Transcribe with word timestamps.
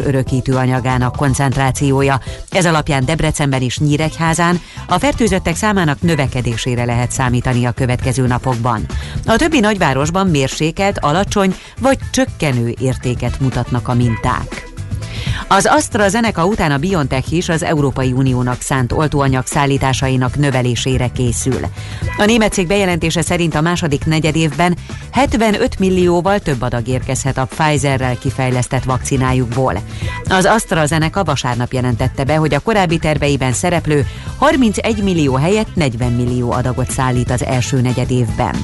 örökítő 0.00 0.54
anyagának 0.54 1.16
koncentrációja. 1.16 2.20
Ez 2.50 2.66
alapján 2.66 3.04
Debrecenben 3.04 3.62
és 3.62 3.78
Nyíregyházán 3.78 4.60
a 4.86 4.98
fertőzöttek 4.98 5.56
számának 5.56 6.00
növekedésére 6.00 6.84
lehet 6.84 7.10
számítani 7.10 7.64
a 7.64 7.72
következő 7.72 8.26
napokban. 8.26 8.86
A 9.26 9.36
többi 9.36 9.60
nagyvárosban 9.60 10.26
mérsékelt, 10.26 10.98
alacsony 10.98 11.54
vagy 11.80 11.98
csökkenő 12.10 12.74
értéket 12.80 13.40
mutatnak 13.40 13.88
a 13.88 13.94
minták. 13.94 14.72
Az 15.48 15.66
AstraZeneca 15.66 16.46
után 16.46 16.70
a 16.70 16.78
BioNTech 16.78 17.32
is 17.32 17.48
az 17.48 17.62
Európai 17.62 18.12
Uniónak 18.12 18.60
szánt 18.60 18.92
oltóanyag 18.92 19.46
szállításainak 19.46 20.36
növelésére 20.36 21.08
készül. 21.08 21.60
A 22.16 22.24
német 22.24 22.52
cég 22.52 22.66
bejelentése 22.66 23.22
szerint 23.22 23.54
a 23.54 23.60
második 23.60 24.04
negyedévben 24.04 24.76
75 25.10 25.78
millióval 25.78 26.38
több 26.38 26.62
adag 26.62 26.88
érkezhet 26.88 27.38
a 27.38 27.44
Pfizerrel 27.44 28.18
kifejlesztett 28.18 28.84
vakcinájukból. 28.84 29.80
Az 30.28 30.44
AstraZeneca 30.44 31.24
vasárnap 31.24 31.72
jelentette 31.72 32.24
be, 32.24 32.36
hogy 32.36 32.54
a 32.54 32.60
korábbi 32.60 32.98
terveiben 32.98 33.52
szereplő 33.52 34.06
31 34.38 35.02
millió 35.02 35.34
helyett 35.34 35.74
40 35.74 36.12
millió 36.12 36.52
adagot 36.52 36.90
szállít 36.90 37.30
az 37.30 37.44
első 37.44 37.80
negyedévben. 37.80 38.56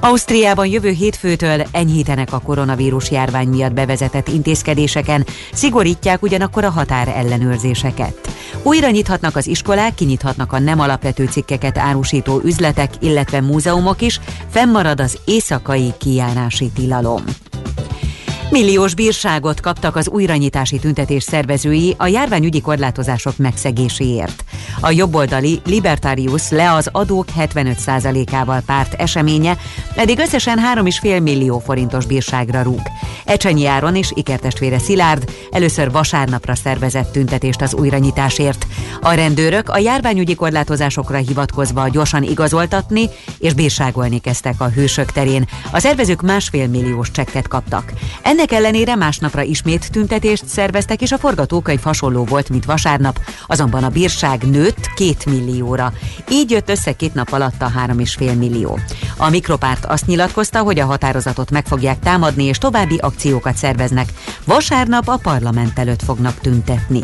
Ausztriában 0.00 0.66
jövő 0.66 0.90
hétfőtől 0.90 1.62
enyhítenek 1.72 2.32
a 2.32 2.38
koronavírus 2.38 3.10
járvány 3.10 3.48
miatt 3.48 3.72
bevezetett 3.72 4.28
intézkedéseken, 4.28 5.26
szigorítják 5.52 6.07
ugyanakkor 6.20 6.64
a 6.64 6.70
határ 6.70 7.08
ellenőrzéseket. 7.08 8.28
Újra 8.62 8.90
nyithatnak 8.90 9.36
az 9.36 9.46
iskolák, 9.46 9.94
kinyithatnak 9.94 10.52
a 10.52 10.58
nem 10.58 10.80
alapvető 10.80 11.26
cikkeket 11.26 11.78
árusító 11.78 12.40
üzletek, 12.44 12.90
illetve 13.00 13.40
múzeumok 13.40 14.00
is, 14.00 14.20
fennmarad 14.48 15.00
az 15.00 15.18
éjszakai 15.24 15.92
kijárási 15.98 16.70
tilalom. 16.74 17.24
Milliós 18.50 18.94
bírságot 18.94 19.60
kaptak 19.60 19.96
az 19.96 20.08
újranyitási 20.08 20.78
tüntetés 20.78 21.22
szervezői 21.22 21.94
a 21.98 22.06
járványügyi 22.06 22.60
korlátozások 22.60 23.36
megszegéséért. 23.36 24.44
A 24.80 24.90
jobboldali 24.90 25.60
Libertarius 25.64 26.50
le 26.50 26.72
az 26.72 26.88
adók 26.92 27.26
75%-ával 27.38 28.62
párt 28.66 28.94
eseménye, 28.94 29.56
eddig 29.96 30.18
összesen 30.18 30.58
3,5 30.74 31.22
millió 31.22 31.58
forintos 31.58 32.06
bírságra 32.06 32.62
rúg. 32.62 32.80
Ecsenyi 33.24 33.66
Áron 33.66 33.96
és 33.96 34.12
ikertestvére 34.14 34.78
Szilárd 34.78 35.30
először 35.50 35.90
vasárnapra 35.90 36.54
szervezett 36.54 37.12
tüntetést 37.12 37.62
az 37.62 37.74
újranyitásért. 37.74 38.66
A 39.00 39.12
rendőrök 39.12 39.68
a 39.68 39.78
járványügyi 39.78 40.34
korlátozásokra 40.34 41.16
hivatkozva 41.16 41.88
gyorsan 41.88 42.22
igazoltatni 42.22 43.08
és 43.38 43.52
bírságolni 43.52 44.18
kezdtek 44.18 44.54
a 44.58 44.68
hősök 44.68 45.12
terén. 45.12 45.48
A 45.70 45.78
szervezők 45.78 46.22
másfél 46.22 46.66
milliós 46.66 47.10
csekket 47.10 47.48
kaptak. 47.48 47.92
Ennek 48.22 48.37
ellenére 48.46 48.94
másnapra 48.94 49.42
ismét 49.42 49.90
tüntetést 49.92 50.46
szerveztek, 50.46 51.02
és 51.02 51.12
a 51.12 51.18
forgatókönyv 51.18 51.82
hasonló 51.82 52.24
volt, 52.24 52.48
mint 52.48 52.64
vasárnap, 52.64 53.20
azonban 53.46 53.84
a 53.84 53.88
bírság 53.88 54.42
nőtt 54.42 54.90
két 54.94 55.26
millióra. 55.26 55.92
Így 56.30 56.50
jött 56.50 56.68
össze 56.68 56.92
két 56.92 57.14
nap 57.14 57.32
alatt 57.32 57.62
a 57.62 57.68
három 57.68 57.98
és 57.98 58.14
fél 58.14 58.34
millió. 58.34 58.78
A 59.16 59.28
Mikropárt 59.28 59.84
azt 59.84 60.06
nyilatkozta, 60.06 60.62
hogy 60.62 60.78
a 60.78 60.86
határozatot 60.86 61.50
meg 61.50 61.66
fogják 61.66 61.98
támadni, 61.98 62.44
és 62.44 62.58
további 62.58 62.96
akciókat 62.96 63.56
szerveznek. 63.56 64.08
Vasárnap 64.44 65.08
a 65.08 65.18
parlament 65.22 65.78
előtt 65.78 66.02
fognak 66.02 66.40
tüntetni. 66.40 67.00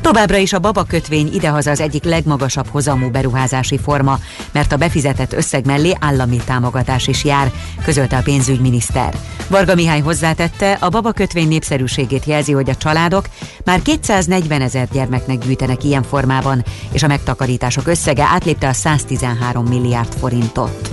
Továbbra 0.00 0.36
is 0.36 0.52
a 0.52 0.58
babakötvény 0.58 1.30
idehaza 1.32 1.70
az 1.70 1.80
egyik 1.80 2.04
legmagasabb 2.04 2.66
hozamú 2.66 3.10
beruházási 3.10 3.78
forma, 3.78 4.18
mert 4.52 4.72
a 4.72 4.76
befizetett 4.76 5.32
összeg 5.32 5.66
mellé 5.66 5.92
állami 6.00 6.36
támogatás 6.44 7.06
is 7.06 7.24
jár, 7.24 7.52
közölte 7.84 8.16
a 8.16 8.22
pénzügyminiszter. 8.22 9.14
Varga 9.48 9.74
Mihály 9.74 10.00
hozzátette, 10.00 10.72
a 10.72 10.88
babakötvény 10.88 11.48
népszerűségét 11.48 12.24
jelzi, 12.24 12.52
hogy 12.52 12.70
a 12.70 12.76
családok 12.76 13.28
már 13.64 13.82
240 13.82 14.60
ezer 14.60 14.88
gyermeknek 14.92 15.38
gyűjtenek 15.38 15.84
ilyen 15.84 16.02
formában, 16.02 16.64
és 16.92 17.02
a 17.02 17.06
megtakarítások 17.06 17.86
összege 17.86 18.24
átlépte 18.24 18.68
a 18.68 18.72
113 18.72 19.66
milliárd 19.66 20.12
forintot. 20.14 20.89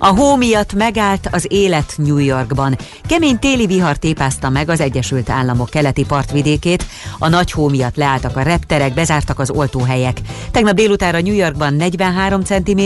A 0.00 0.06
hó 0.06 0.36
miatt 0.36 0.74
megállt 0.74 1.28
az 1.32 1.46
élet 1.48 1.94
New 1.96 2.16
Yorkban. 2.16 2.78
Kemény 3.08 3.38
téli 3.38 3.66
vihar 3.66 3.96
tépázta 3.96 4.48
meg 4.48 4.68
az 4.68 4.80
Egyesült 4.80 5.30
Államok 5.30 5.70
keleti 5.70 6.04
partvidékét, 6.04 6.86
a 7.18 7.28
nagy 7.28 7.50
hó 7.52 7.68
miatt 7.68 7.96
leálltak 7.96 8.36
a 8.36 8.42
repterek, 8.42 8.94
bezártak 8.94 9.38
az 9.38 9.50
oltóhelyek. 9.50 10.18
Tegnap 10.50 10.74
délutára 10.74 11.20
New 11.20 11.34
Yorkban 11.34 11.74
43 11.74 12.42
cm, 12.42 12.80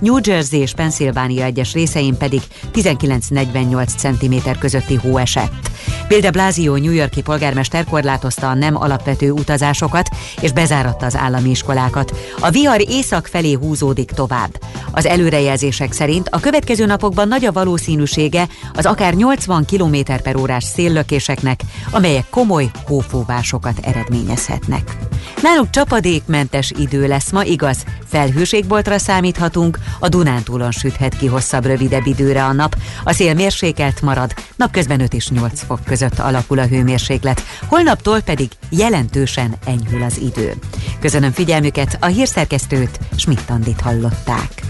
New 0.00 0.16
Jersey 0.22 0.60
és 0.60 0.72
Pennsylvania 0.74 1.44
egyes 1.44 1.72
részein 1.72 2.16
pedig 2.16 2.42
19-48 2.74 3.86
cm 3.96 4.50
közötti 4.58 4.94
hó 4.94 5.16
esett. 5.16 5.70
Bill 6.08 6.20
de 6.20 6.30
Blasio 6.30 6.76
New 6.76 6.92
Yorki 6.92 7.22
polgármester 7.22 7.84
korlátozta 7.84 8.48
a 8.48 8.54
nem 8.54 8.76
alapvető 8.76 9.30
utazásokat 9.30 10.08
és 10.40 10.52
bezáratta 10.52 11.06
az 11.06 11.16
állami 11.16 11.50
iskolákat. 11.50 12.16
A 12.40 12.50
vihar 12.50 12.80
észak 12.88 13.26
felé 13.26 13.52
húzódik 13.52 14.10
tovább. 14.10 14.60
Az 14.90 15.06
előrejelzések 15.06 15.92
szerint 15.92 16.28
a 16.28 16.40
következő 16.46 16.86
napokban 16.86 17.28
nagy 17.28 17.44
a 17.44 17.52
valószínűsége 17.52 18.48
az 18.74 18.86
akár 18.86 19.14
80 19.14 19.64
km 19.64 19.96
per 20.22 20.36
órás 20.36 20.64
széllökéseknek, 20.64 21.60
amelyek 21.90 22.24
komoly 22.30 22.70
hófúvásokat 22.86 23.78
eredményezhetnek. 23.82 24.96
Náluk 25.42 25.70
csapadékmentes 25.70 26.72
idő 26.78 27.06
lesz 27.06 27.30
ma, 27.30 27.44
igaz, 27.44 27.84
felhőségboltra 28.06 28.98
számíthatunk, 28.98 29.78
a 29.98 30.08
Dunántúlon 30.08 30.70
süthet 30.70 31.16
ki 31.16 31.26
hosszabb, 31.26 31.64
rövidebb 31.64 32.06
időre 32.06 32.44
a 32.44 32.52
nap, 32.52 32.76
a 33.04 33.12
szél 33.12 33.34
mérsékelt 33.34 34.02
marad, 34.02 34.34
napközben 34.56 35.00
5 35.00 35.14
és 35.14 35.28
8 35.28 35.62
fok 35.62 35.84
között 35.84 36.18
alakul 36.18 36.58
a 36.58 36.66
hőmérséklet, 36.66 37.42
holnaptól 37.68 38.20
pedig 38.20 38.50
jelentősen 38.70 39.54
enyhül 39.64 40.02
az 40.02 40.18
idő. 40.18 40.54
Köszönöm 41.00 41.32
figyelmüket, 41.32 41.96
a 42.00 42.06
hírszerkesztőt 42.06 42.98
Schmidt-Tandit 43.16 43.80
hallották. 43.80 44.64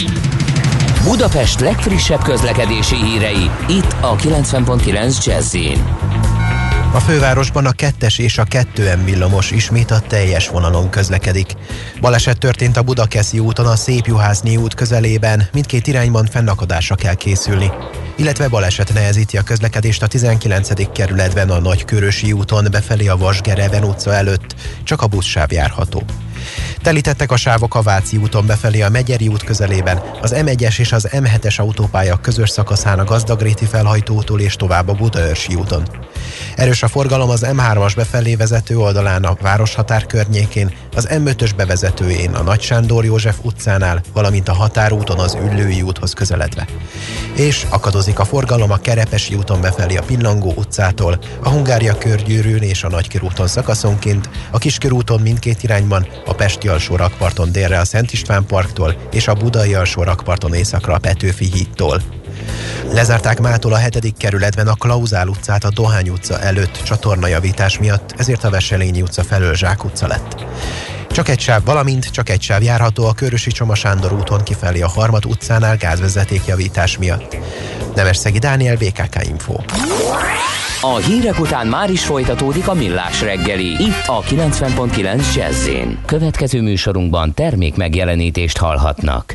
Budapest 1.07 1.61
legfrissebb 1.61 2.23
közlekedési 2.23 2.95
hírei, 2.95 3.51
itt 3.69 3.97
a 4.01 4.17
90.9 4.17 5.25
jazz 5.25 5.57
a 6.93 7.01
fővárosban 7.01 7.67
a 7.67 7.73
kettes 7.73 8.19
és 8.19 8.39
a 8.39 8.45
2M 8.45 8.99
villamos 9.05 9.51
ismét 9.51 9.91
a 9.91 10.01
teljes 10.01 10.49
vonalon 10.49 10.91
közlekedik. 10.91 11.53
Baleset 12.01 12.39
történt 12.39 12.77
a 12.77 12.83
Budakeszi 12.83 13.39
úton 13.39 13.67
a 13.67 13.77
Szépjuházni 13.77 14.57
út 14.57 14.75
közelében, 14.75 15.49
mindkét 15.53 15.87
irányban 15.87 16.27
fennakadásra 16.27 16.95
kell 16.95 17.15
készülni. 17.15 17.71
Illetve 18.17 18.49
baleset 18.49 18.93
nehezíti 18.95 19.37
a 19.37 19.43
közlekedést 19.43 20.03
a 20.03 20.07
19. 20.07 20.93
kerületben 20.93 21.51
a 21.51 21.61
Nagykörösi 21.61 22.33
úton 22.33 22.67
befelé 22.71 23.07
a 23.07 23.17
Vasgereven 23.17 23.85
utca 23.85 24.13
előtt, 24.13 24.55
csak 24.85 25.03
a 25.03 25.07
buszsáv 25.07 25.53
járható. 25.53 26.03
Telítettek 26.83 27.31
a 27.33 27.37
sávok 27.37 27.75
a 27.75 27.83
Váci 27.83 28.17
úton 28.17 28.47
befelé 28.47 28.83
a 28.83 28.89
Megyeri 28.89 29.29
út 29.29 29.45
közelében, 29.45 30.03
az 30.23 30.35
M1-es 30.37 30.79
és 30.79 30.93
az 30.93 31.09
M7-es 31.13 31.57
autópálya 31.57 32.17
közös 32.17 32.51
szakaszán 32.51 32.99
a 32.99 33.05
Gazdagréti 33.05 33.65
felhajtótól 33.65 34.41
és 34.41 34.57
tovább 34.57 34.89
a 34.89 34.93
Budaörsi 34.93 35.55
úton. 35.55 35.83
Erős 36.57 36.83
a 36.83 36.89
forgalom 36.89 37.31
az 37.31 37.47
M3-as 37.49 37.93
befelé 37.97 38.35
vezető 38.35 38.79
oldalán 38.79 39.25
a 39.25 39.37
városhatár 39.41 40.07
környékén, 40.07 40.73
az 40.95 41.09
M5-ös 41.11 41.51
bevezetőjén 41.57 42.35
a 42.35 42.43
Nagy 42.43 42.61
Sándor 42.61 43.05
József 43.05 43.37
utcánál, 43.43 44.03
valamint 44.13 44.49
a 44.49 44.55
határúton 44.55 45.19
az 45.19 45.37
Üllői 45.43 45.83
úthoz 45.83 46.13
közeledve. 46.13 46.67
És 47.37 47.67
akadozik 47.69 48.19
a 48.19 48.25
forgalom 48.25 48.71
a 48.71 48.77
Kerepesi 48.77 49.35
úton 49.35 49.61
befelé 49.61 49.97
a 49.97 50.03
Pillangó 50.03 50.53
utcától, 50.57 51.19
a 51.43 51.49
Hungária 51.49 51.99
körgyűrűn 51.99 52.63
és 52.63 52.85
a 52.85 52.89
Nagykörúton 52.89 53.47
szakaszonként, 53.47 54.29
a 54.51 54.59
Kiskörúton 54.59 55.21
mindkét 55.21 55.63
irányban, 55.63 56.07
a 56.27 56.35
Pesti 56.37 56.69
alsó 56.69 56.97
rakparton 56.97 57.53
délre 57.53 57.79
a 57.79 57.85
Szent 57.85 58.13
István 58.13 58.47
parktól 58.47 58.97
és 59.13 59.29
a 59.29 59.35
Budai 59.35 59.75
alsó 59.75 60.03
rakparton 60.03 60.55
északra 60.55 60.95
a 60.95 60.99
Petőfi 60.99 61.45
hídtól. 61.53 62.03
Lezárták 62.93 63.41
mától 63.41 63.73
a 63.73 63.77
hetedik 63.77 64.17
kerületben 64.17 64.69
a 64.69 64.75
Klauzál 64.75 65.29
utcát 65.29 65.65
a 65.65 65.71
Dohány 65.71 66.09
utca 66.09 66.41
előtt 66.41 66.83
csatornajavítás 66.85 67.79
miatt, 67.79 68.15
ezért 68.17 68.45
a 68.45 68.51
Veselényi 68.51 69.03
utca 69.03 69.23
felől 69.23 69.55
Zsák 69.55 69.85
utca 69.85 70.07
lett. 70.07 70.45
Csak 71.17 71.29
egy 71.29 71.41
sáv, 71.41 71.65
valamint 71.65 72.11
csak 72.11 72.29
egy 72.29 72.43
sáv 72.43 72.63
járható 72.63 73.07
a 73.07 73.13
Körösi 73.13 73.51
Csoma 73.51 73.75
Sándor 73.75 74.13
úton 74.13 74.43
kifelé 74.43 74.81
a 74.81 74.89
Harmat 74.89 75.25
utcánál 75.25 75.77
gázvezetékjavítás 75.77 76.99
miatt. 76.99 77.37
Nemesszegi 77.95 78.39
Dániel, 78.39 78.77
BKK 78.77 79.25
Info. 79.29 79.55
A 80.81 80.97
hírek 80.97 81.41
után 81.41 81.67
már 81.67 81.91
is 81.91 82.05
folytatódik 82.05 82.69
a 82.69 82.75
millás 82.75 83.21
reggeli, 83.21 83.67
itt 83.67 84.07
a 84.07 84.23
90.9 84.23 85.35
jazz 85.35 85.69
Következő 86.07 86.63
műsorunkban 86.63 87.35
termék 87.35 87.77
megjelenítést 87.77 88.59
hallhatnak. 88.59 89.35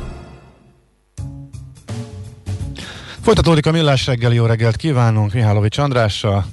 Folytatódik 3.31 3.65
a 3.65 3.71
millás 3.71 4.05
reggeli, 4.05 4.35
jó 4.35 4.45
reggelt 4.45 4.75
kívánunk 4.75 5.33
Mihálovics 5.33 5.77
Andrással. 5.77 6.45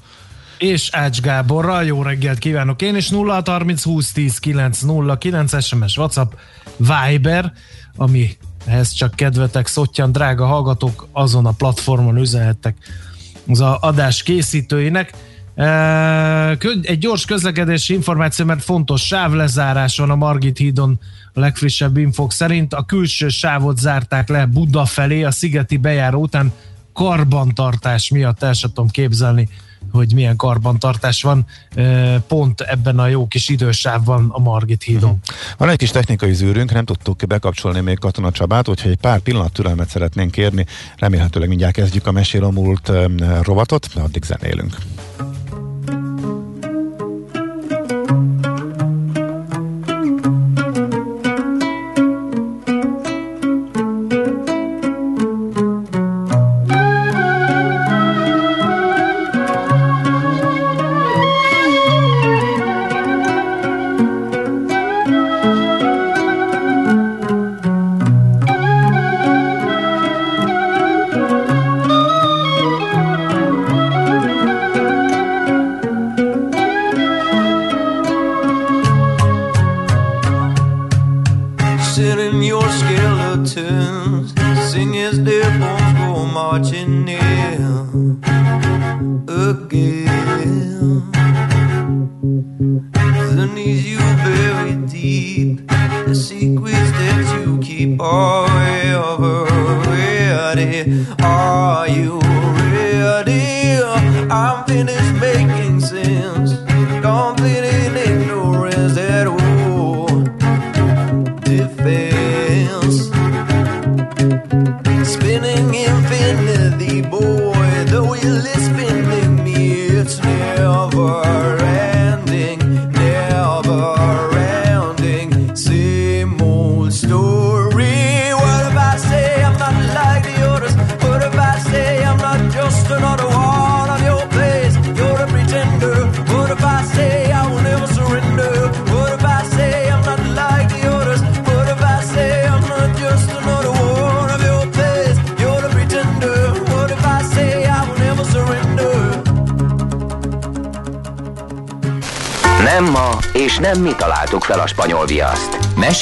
És 0.59 0.89
Ács 0.93 1.21
Gáborral, 1.21 1.85
jó 1.85 2.03
reggelt 2.03 2.39
kívánok 2.39 2.83
én 2.83 2.97
is 2.97 3.09
0 3.09 3.43
30 3.47 3.83
20 3.83 4.13
10 4.13 4.39
9 4.39 4.81
0 4.81 5.19
9 5.19 5.65
SMS 5.65 5.97
WhatsApp 5.97 6.33
Viber, 6.77 7.53
ami 7.97 8.37
ehhez 8.65 8.93
csak 8.93 9.15
kedvetek, 9.15 9.67
szottyan 9.67 10.13
drága 10.13 10.47
hallgatók 10.47 11.07
azon 11.13 11.47
a 11.47 11.51
platformon 11.51 12.17
üzenhettek 12.19 12.77
az 13.49 13.61
a 13.61 13.79
adás 13.81 14.23
készítőinek. 14.23 15.13
Egy 16.83 16.99
gyors 16.99 17.25
közlekedési 17.25 17.95
információ, 17.95 18.45
mert 18.45 18.63
fontos 18.63 19.07
sávlezárás 19.07 19.99
van 19.99 20.11
a 20.11 20.17
Margit 20.17 20.59
hídon 20.59 21.01
a 21.33 21.41
legfrissebb 21.41 21.97
infok 21.97 22.33
szerint. 22.33 22.75
A 22.75 22.83
külső 22.83 23.29
sávot 23.29 23.79
zárták 23.79 24.29
le 24.29 24.47
Buda 24.47 24.85
felé, 24.85 25.23
a 25.23 25.31
szigeti 25.31 25.77
bejáró 25.77 26.21
után 26.21 26.53
karbantartás 26.99 28.11
miatt 28.11 28.43
el 28.43 28.53
sem 28.53 28.73
tudom 28.73 28.91
képzelni, 28.91 29.49
hogy 29.93 30.15
milyen 30.15 30.37
karbantartás 30.37 31.23
van 31.23 31.47
pont 32.27 32.61
ebben 32.61 32.99
a 32.99 33.07
jó 33.07 33.27
kis 33.27 33.49
idősávban 33.49 34.29
a 34.31 34.39
Margit 34.39 34.83
hídon. 34.83 35.11
Uh-huh. 35.11 35.37
Van 35.57 35.69
egy 35.69 35.77
kis 35.77 35.91
technikai 35.91 36.33
zűrünk, 36.35 36.73
nem 36.73 36.85
tudtuk 36.85 37.27
bekapcsolni 37.27 37.81
még 37.81 37.99
Katona 37.99 38.31
Csabát, 38.31 38.69
úgyhogy 38.69 38.91
egy 38.91 38.99
pár 38.99 39.19
pillanat 39.19 39.53
türelmet 39.53 39.89
szeretnénk 39.89 40.31
kérni. 40.31 40.67
Remélhetőleg 40.97 41.49
mindjárt 41.49 41.75
kezdjük 41.75 42.07
a 42.07 42.13
Mesél 42.13 42.45
a 42.45 42.51
múlt 42.51 42.93
rovatot, 43.43 43.89
addig 43.95 44.25
zenélünk. 44.25 44.77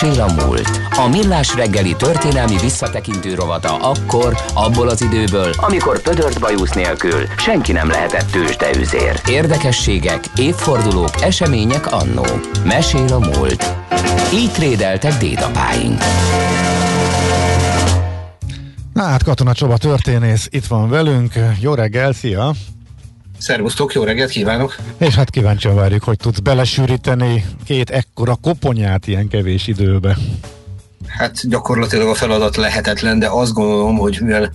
Mesél 0.06 0.22
a 0.22 0.44
múlt. 0.46 0.80
A 0.90 1.08
millás 1.08 1.54
reggeli 1.54 1.94
történelmi 1.96 2.56
visszatekintő 2.60 3.34
rovata 3.34 3.76
akkor, 3.76 4.36
abból 4.54 4.88
az 4.88 5.02
időből, 5.02 5.50
amikor 5.56 6.02
pödört 6.02 6.40
bajusz 6.40 6.72
nélkül 6.72 7.26
senki 7.36 7.72
nem 7.72 7.88
lehetett 7.88 8.30
tőzsdeüzér. 8.30 9.20
Érdekességek, 9.28 10.24
évfordulók, 10.36 11.22
események 11.22 11.92
annó. 11.92 12.24
Mesél 12.64 13.12
a 13.12 13.18
múlt. 13.18 13.74
Így 14.34 14.52
trédeltek 14.52 15.18
dédapáink. 15.18 16.00
Na 18.92 19.02
hát 19.02 19.22
Katona 19.22 19.52
Csoba 19.52 19.76
történész 19.76 20.48
itt 20.50 20.66
van 20.66 20.88
velünk. 20.88 21.32
Jó 21.60 21.74
reggel, 21.74 22.12
szia! 22.12 22.52
Szervusztok, 23.38 23.92
jó 23.92 24.02
reggelt 24.02 24.30
kívánok! 24.30 24.76
És 24.98 25.14
hát 25.14 25.30
kíváncsian 25.30 25.74
várjuk, 25.74 26.02
hogy 26.02 26.16
tudsz 26.16 26.38
belesűríteni 26.38 27.44
két 27.64 27.90
ekkora 27.90 28.34
koponyát 28.34 29.06
ilyen 29.06 29.28
kevés 29.28 29.66
időbe. 29.66 30.16
Hát 31.08 31.48
gyakorlatilag 31.48 32.08
a 32.08 32.14
feladat 32.14 32.56
lehetetlen, 32.56 33.18
de 33.18 33.28
azt 33.28 33.52
gondolom, 33.52 33.96
hogy 33.96 34.18
mivel 34.20 34.50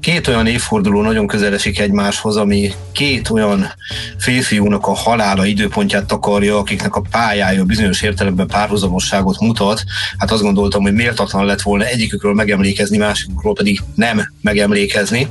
két 0.00 0.28
olyan 0.28 0.46
évforduló 0.46 1.02
nagyon 1.02 1.26
közel 1.26 1.54
esik 1.54 1.78
egymáshoz, 1.78 2.36
ami 2.36 2.72
két 2.92 3.30
olyan 3.30 3.72
férfiúnak 4.18 4.86
a 4.86 4.94
halála 4.94 5.46
időpontját 5.46 6.06
takarja, 6.06 6.58
akiknek 6.58 6.94
a 6.94 7.02
pályája 7.10 7.64
bizonyos 7.64 8.02
értelemben 8.02 8.46
párhuzamosságot 8.46 9.40
mutat, 9.40 9.84
hát 10.18 10.30
azt 10.30 10.42
gondoltam, 10.42 10.82
hogy 10.82 10.92
méltatlan 10.92 11.44
lett 11.44 11.62
volna 11.62 11.84
egyikükről 11.84 12.34
megemlékezni, 12.34 12.96
másikukról 12.96 13.54
pedig 13.54 13.80
nem 13.94 14.32
megemlékezni. 14.40 15.28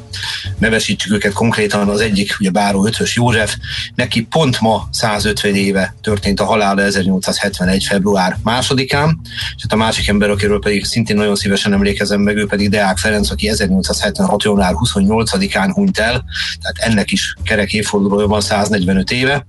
Nevesítsük 0.58 1.14
őket 1.14 1.34
konkrétan, 1.34 1.90
az 1.90 2.00
egyik 2.00 2.36
ugye 2.40 2.50
Báró 2.50 2.86
Ötvös 2.86 3.16
József, 3.16 3.56
neki 3.96 4.22
pont 4.22 4.62
ma 4.62 4.88
150 4.92 5.56
éve 5.56 5.96
történt 6.02 6.40
a 6.40 6.46
halála 6.46 6.82
1871. 6.82 7.84
február 7.84 8.38
másodikán, 8.44 9.20
és 9.56 9.62
hát 9.62 9.74
a 9.74 9.76
másik 9.76 10.08
ember, 10.08 10.30
akiről 10.30 10.55
pedig 10.60 10.86
szintén 10.86 11.16
nagyon 11.16 11.36
szívesen 11.36 11.74
emlékezem 11.74 12.22
meg, 12.22 12.38
ő 12.38 12.46
pedig 12.46 12.70
Deák 12.70 12.98
Ferenc, 12.98 13.32
aki 13.32 13.50
1876. 13.50 14.44
január 14.44 14.74
28-án 14.76 15.72
hunyt 15.74 15.98
el, 15.98 16.26
tehát 16.62 16.92
ennek 16.92 17.12
is 17.12 17.36
kerek 17.44 17.74
évfordulója 17.74 18.28
van 18.28 18.42
145 18.42 19.12
éve. 19.12 19.48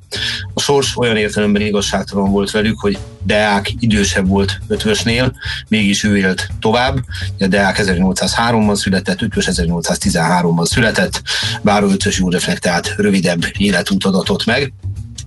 A 0.55 0.61
sors 0.61 0.97
olyan 0.97 1.17
értelemben 1.17 1.63
igazságtalan 1.63 2.31
volt 2.31 2.51
velük, 2.51 2.81
hogy 2.81 2.99
Deák 3.23 3.73
idősebb 3.79 4.29
volt 4.29 4.59
Ötvösnél, 4.69 5.33
mégis 5.69 6.05
ő 6.05 6.17
élt 6.17 6.49
tovább. 6.61 6.99
A 7.39 7.47
Deák 7.47 7.79
1803-ban 7.83 8.75
született, 8.75 9.23
Ötvös 9.23 9.49
1813-ban 9.51 10.65
született, 10.65 11.23
Báró 11.63 11.89
Ötvös 11.89 12.19
Józsefnek 12.19 12.59
tehát 12.59 12.95
rövidebb 12.97 13.45
életút 13.59 14.05
adatott 14.05 14.45
meg. 14.45 14.73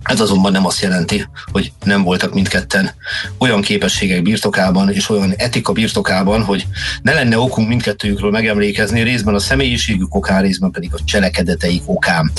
Ez 0.02 0.20
azonban 0.20 0.52
nem 0.52 0.66
azt 0.66 0.80
jelenti, 0.80 1.26
hogy 1.52 1.72
nem 1.84 2.02
voltak 2.02 2.34
mindketten 2.34 2.90
olyan 3.38 3.60
képességek 3.60 4.22
birtokában 4.22 4.90
és 4.90 5.08
olyan 5.08 5.34
etika 5.36 5.72
birtokában, 5.72 6.42
hogy 6.42 6.66
ne 7.02 7.12
lenne 7.12 7.38
okunk 7.38 7.68
mindkettőjükről 7.68 8.30
megemlékezni, 8.30 9.02
részben 9.02 9.34
a 9.34 9.38
személyiségük 9.38 10.14
okán, 10.14 10.42
részben 10.42 10.70
pedig 10.70 10.90
a 10.92 10.98
cselekedeteik 11.04 11.82
okán. 11.86 12.32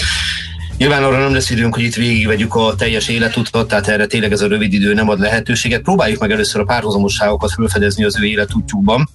Nyilván 0.77 1.03
arra 1.03 1.19
nem 1.19 1.33
lesz 1.33 1.49
időnk, 1.49 1.73
hogy 1.73 1.83
itt 1.83 1.95
végigvegyük 1.95 2.55
a 2.55 2.75
teljes 2.75 3.07
életutat, 3.07 3.67
tehát 3.67 3.87
erre 3.87 4.05
tényleg 4.05 4.31
ez 4.31 4.41
a 4.41 4.47
rövid 4.47 4.73
idő 4.73 4.93
nem 4.93 5.09
ad 5.09 5.19
lehetőséget. 5.19 5.81
Próbáljuk 5.81 6.19
meg 6.19 6.31
először 6.31 6.61
a 6.61 6.63
párhuzamosságokat 6.63 7.51
felfedezni 7.51 8.03
az 8.03 8.19
ő 8.19 8.25
életútjukban. 8.25 9.09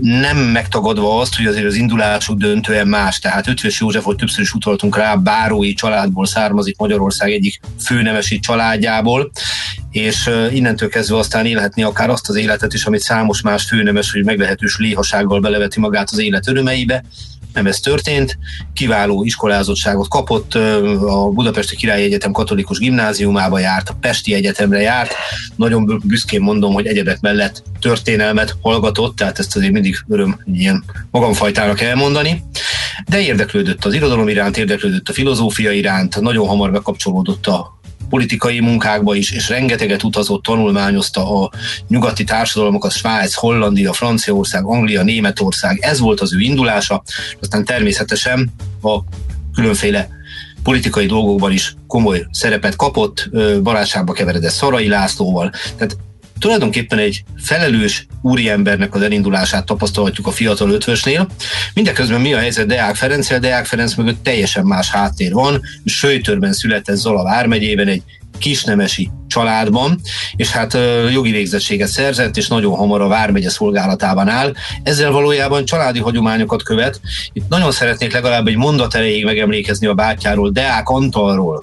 Nem 0.00 0.36
megtagadva 0.36 1.20
azt, 1.20 1.36
hogy 1.36 1.46
azért 1.46 1.66
az 1.66 1.74
indulásuk 1.74 2.38
döntően 2.38 2.86
más. 2.86 3.18
Tehát 3.18 3.48
Ötvös 3.48 3.80
József, 3.80 4.04
hogy 4.04 4.16
többször 4.16 4.40
is 4.40 4.52
utaltunk 4.52 4.96
rá, 4.96 5.14
bárói 5.14 5.72
családból 5.72 6.26
származik 6.26 6.76
Magyarország 6.78 7.32
egyik 7.32 7.60
főnemesi 7.84 8.38
családjából, 8.38 9.30
és 9.90 10.30
innentől 10.52 10.88
kezdve 10.88 11.16
aztán 11.16 11.46
élhetni 11.46 11.82
akár 11.82 12.10
azt 12.10 12.28
az 12.28 12.36
életet 12.36 12.72
is, 12.72 12.84
amit 12.84 13.00
számos 13.00 13.40
más 13.40 13.64
főnemes, 13.64 14.12
hogy 14.12 14.24
meglehetős 14.24 14.76
léhasággal 14.78 15.40
beleveti 15.40 15.80
magát 15.80 16.08
az 16.10 16.18
élet 16.18 16.48
örömeibe, 16.48 17.04
nem 17.52 17.66
ez 17.66 17.80
történt. 17.80 18.38
Kiváló 18.72 19.24
iskolázottságot 19.24 20.08
kapott, 20.08 20.54
a 20.54 21.28
Budapesti 21.28 21.76
Királyi 21.76 22.04
Egyetem 22.04 22.32
katolikus 22.32 22.78
gimnáziumába 22.78 23.58
járt, 23.58 23.88
a 23.88 23.96
Pesti 24.00 24.34
Egyetemre 24.34 24.80
járt. 24.80 25.14
Nagyon 25.56 26.02
büszkén 26.04 26.40
mondom, 26.40 26.72
hogy 26.72 26.86
egyebek 26.86 27.20
mellett 27.20 27.62
történelmet 27.80 28.56
hallgatott, 28.60 29.16
tehát 29.16 29.38
ezt 29.38 29.56
azért 29.56 29.72
mindig 29.72 30.04
öröm 30.08 30.40
ilyen 30.52 30.84
magamfajtának 31.10 31.80
elmondani. 31.80 32.44
De 33.08 33.20
érdeklődött 33.20 33.84
az 33.84 33.94
irodalom 33.94 34.28
iránt, 34.28 34.56
érdeklődött 34.56 35.08
a 35.08 35.12
filozófia 35.12 35.72
iránt, 35.72 36.20
nagyon 36.20 36.46
hamar 36.46 36.72
bekapcsolódott 36.72 37.46
a 37.46 37.80
politikai 38.12 38.60
munkákba 38.60 39.14
is, 39.14 39.30
és 39.30 39.48
rengeteget 39.48 40.02
utazott, 40.02 40.42
tanulmányozta 40.42 41.42
a 41.42 41.50
nyugati 41.88 42.24
társadalmakat, 42.24 42.92
Svájc, 42.92 43.34
Hollandia, 43.34 43.92
Franciaország, 43.92 44.64
Anglia, 44.64 45.02
Németország, 45.02 45.78
ez 45.80 45.98
volt 45.98 46.20
az 46.20 46.34
ő 46.34 46.38
indulása, 46.40 47.02
aztán 47.40 47.64
természetesen 47.64 48.52
a 48.82 48.98
különféle 49.54 50.08
politikai 50.62 51.06
dolgokban 51.06 51.52
is 51.52 51.74
komoly 51.86 52.26
szerepet 52.30 52.76
kapott, 52.76 53.30
barátságba 53.62 54.12
keveredett 54.12 54.50
Szarai 54.50 54.88
Lászlóval, 54.88 55.52
tehát 55.76 55.96
tulajdonképpen 56.42 56.98
egy 56.98 57.24
felelős 57.36 58.06
úriembernek 58.22 58.94
az 58.94 59.02
elindulását 59.02 59.66
tapasztalhatjuk 59.66 60.26
a 60.26 60.30
fiatal 60.30 60.70
ötvösnél. 60.70 61.28
Mindeközben 61.74 62.20
mi 62.20 62.32
a 62.32 62.38
helyzet 62.38 62.66
Deák 62.66 62.96
Ferenccel? 62.96 63.38
Deák 63.38 63.66
Ferenc 63.66 63.94
mögött 63.94 64.22
teljesen 64.24 64.64
más 64.64 64.90
háttér 64.90 65.32
van. 65.32 65.60
Söjtörben 65.84 66.52
született 66.52 66.96
Zala 66.96 67.22
vármegyében 67.22 67.88
egy 67.88 68.02
kisnemesi 68.42 69.10
családban, 69.26 70.00
és 70.36 70.50
hát 70.50 70.78
jogi 71.12 71.30
végzettséget 71.30 71.88
szerzett, 71.88 72.36
és 72.36 72.48
nagyon 72.48 72.74
hamar 72.74 73.00
a 73.00 73.08
Vármegye 73.08 73.50
szolgálatában 73.50 74.28
áll. 74.28 74.52
Ezzel 74.82 75.10
valójában 75.10 75.64
családi 75.64 75.98
hagyományokat 75.98 76.62
követ. 76.62 77.00
Itt 77.32 77.48
nagyon 77.48 77.72
szeretnék 77.72 78.12
legalább 78.12 78.46
egy 78.46 78.56
mondat 78.56 78.94
erejéig 78.94 79.24
megemlékezni 79.24 79.86
a 79.86 79.94
bátyáról, 79.94 80.50
Deák 80.50 80.88
Antalról, 80.88 81.62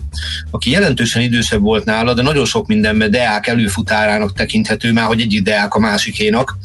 aki 0.51 0.71
jelentősen 0.71 1.21
idősebb 1.21 1.61
volt 1.61 1.85
nála, 1.85 2.13
de 2.13 2.21
nagyon 2.21 2.45
sok 2.45 2.67
mindenben 2.67 3.11
Deák 3.11 3.47
előfutárának 3.47 4.33
tekinthető, 4.33 4.93
már 4.93 5.05
hogy 5.05 5.21
egyik 5.21 5.41
Deák 5.41 5.73
a 5.73 5.79
másikénak. 5.79 6.57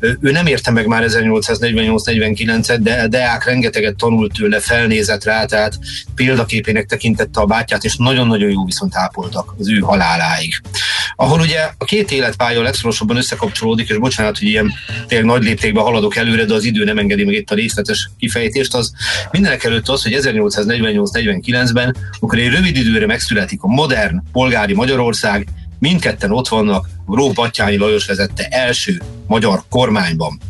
Ő 0.00 0.30
nem 0.30 0.46
érte 0.46 0.70
meg 0.70 0.86
már 0.86 1.04
1848-49-et, 1.06 2.78
de 2.80 3.08
Deák 3.08 3.44
rengeteget 3.44 3.96
tanult 3.96 4.32
tőle, 4.32 4.60
felnézett 4.60 5.24
rá, 5.24 5.44
tehát 5.44 5.78
példaképének 6.14 6.86
tekintette 6.86 7.40
a 7.40 7.46
bátyát, 7.46 7.84
és 7.84 7.96
nagyon-nagyon 7.96 8.50
jó 8.50 8.64
viszont 8.64 8.96
ápoltak 8.96 9.54
az 9.58 9.68
ő 9.68 9.78
haláláig. 9.78 10.60
Ahol 11.16 11.40
ugye 11.40 11.68
a 11.78 11.84
két 11.84 12.10
életpálya 12.10 12.62
legszorosabban 12.62 13.16
összekapcsolódik, 13.16 13.88
és 13.88 13.96
bocsánat, 13.96 14.38
hogy 14.38 14.48
ilyen 14.48 14.72
tényleg 15.06 15.26
nagy 15.26 15.42
léptékben 15.42 15.84
haladok 15.84 16.16
előre, 16.16 16.44
de 16.44 16.54
az 16.54 16.64
idő 16.64 16.84
nem 16.84 16.98
engedi 16.98 17.24
meg 17.24 17.34
itt 17.34 17.50
a 17.50 17.54
részletes 17.54 18.10
kifejtést, 18.18 18.74
az 18.74 18.92
mindenek 19.30 19.64
előtt 19.64 19.88
az, 19.88 20.02
hogy 20.02 20.18
1848-49-ben, 20.22 21.96
amikor 22.20 22.38
egy 22.38 22.50
rövid 22.50 22.76
időre 22.76 23.06
megszületik 23.06 23.62
a 23.62 23.66
modern 23.66 24.22
polgári 24.32 24.74
Magyarország, 24.74 25.46
mindketten 25.78 26.30
ott 26.30 26.48
vannak 26.48 26.88
Gróf 27.06 27.34
Battyányi 27.34 27.76
Lajos 27.76 28.06
vezette 28.06 28.46
első 28.50 29.02
magyar 29.26 29.62
kormányban 29.68 30.40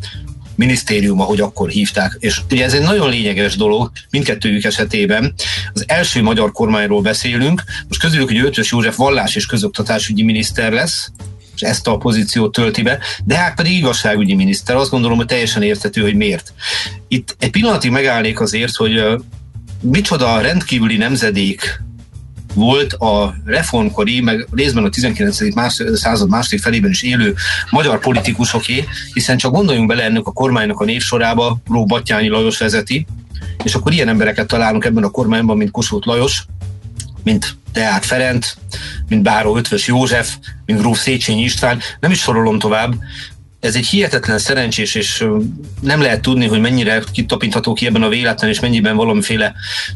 minisztérium, 0.59 1.21
ahogy 1.21 1.41
akkor 1.41 1.69
hívták. 1.69 2.17
És 2.19 2.41
ugye 2.51 2.65
ez 2.65 2.73
egy 2.73 2.83
nagyon 2.83 3.11
lényeges 3.11 3.57
dolog 3.57 3.91
mindkettőjük 4.11 4.65
esetében. 4.65 5.35
Az 5.73 5.85
első 5.87 6.23
magyar 6.23 6.53
kormányról 6.53 7.03
beszélünk, 7.03 7.63
most 7.89 8.01
közülük, 8.01 8.29
hogy 8.29 8.39
Ötös 8.39 8.71
József 8.71 8.97
vallás 8.97 9.37
és 9.37 9.47
közoktatásügyi 9.47 10.23
miniszter 10.23 10.73
lesz, 10.73 11.11
és 11.55 11.61
ezt 11.61 11.87
a 11.87 11.97
pozíciót 11.97 12.53
tölti 12.53 12.83
be, 12.83 12.99
de 13.25 13.37
hát 13.37 13.55
pedig 13.55 13.73
igazságügyi 13.73 14.35
miniszter. 14.35 14.77
Azt 14.77 14.91
gondolom, 14.91 15.17
hogy 15.17 15.27
teljesen 15.27 15.63
érthető, 15.63 16.01
hogy 16.01 16.15
miért. 16.15 16.53
Itt 17.09 17.37
egy 17.39 17.51
pillanatig 17.51 17.91
megállnék 17.91 18.41
azért, 18.41 18.75
hogy 18.75 19.03
micsoda 19.81 20.41
rendkívüli 20.41 20.97
nemzedék 20.97 21.81
volt 22.59 22.93
a 22.93 23.35
reformkori, 23.45 24.21
meg 24.21 24.47
részben 24.53 24.85
a 24.85 24.89
19. 24.89 25.55
Más, 25.55 25.83
század 25.95 26.29
második 26.29 26.61
felében 26.61 26.91
is 26.91 27.03
élő 27.03 27.35
magyar 27.71 27.99
politikusoké, 27.99 28.85
hiszen 29.13 29.37
csak 29.37 29.53
gondoljunk 29.53 29.89
bele 29.89 30.03
ennek 30.03 30.27
a 30.27 30.33
kormánynak 30.33 30.81
a 30.81 30.85
névsorába, 30.85 31.59
Ró 31.71 31.87
Battyányi 31.87 32.29
Lajos 32.29 32.59
vezeti, 32.59 33.07
és 33.65 33.75
akkor 33.75 33.93
ilyen 33.93 34.09
embereket 34.09 34.47
találunk 34.47 34.85
ebben 34.85 35.05
a 35.05 35.11
kormányban, 35.11 35.57
mint 35.57 35.71
Kossuth 35.71 36.07
Lajos, 36.07 36.45
mint 37.25 37.57
Deák 37.73 38.03
Ferenc, 38.03 38.55
mint 39.09 39.23
Báró 39.23 39.57
Ötvös 39.57 39.87
József, 39.87 40.37
mint 40.67 40.79
Gróf 40.79 40.99
Széchenyi 40.99 41.43
István, 41.43 41.79
nem 42.01 42.11
is 42.11 42.21
sorolom 42.21 42.59
tovább, 42.59 42.95
ez 43.61 43.77
egy 43.77 43.87
hihetetlen 43.87 44.39
szerencsés, 44.39 44.95
és 44.95 45.25
nem 45.81 46.01
lehet 46.01 46.23
tudni, 46.23 46.47
hogy 46.47 46.61
mennyire 46.61 47.03
kitapintható 47.13 47.73
ki 47.73 47.87
ebben 47.87 48.03
a 48.03 48.09
véletlen, 48.09 48.51
és 48.51 48.61
mennyiben 48.61 48.97
valamiféle 48.97 49.55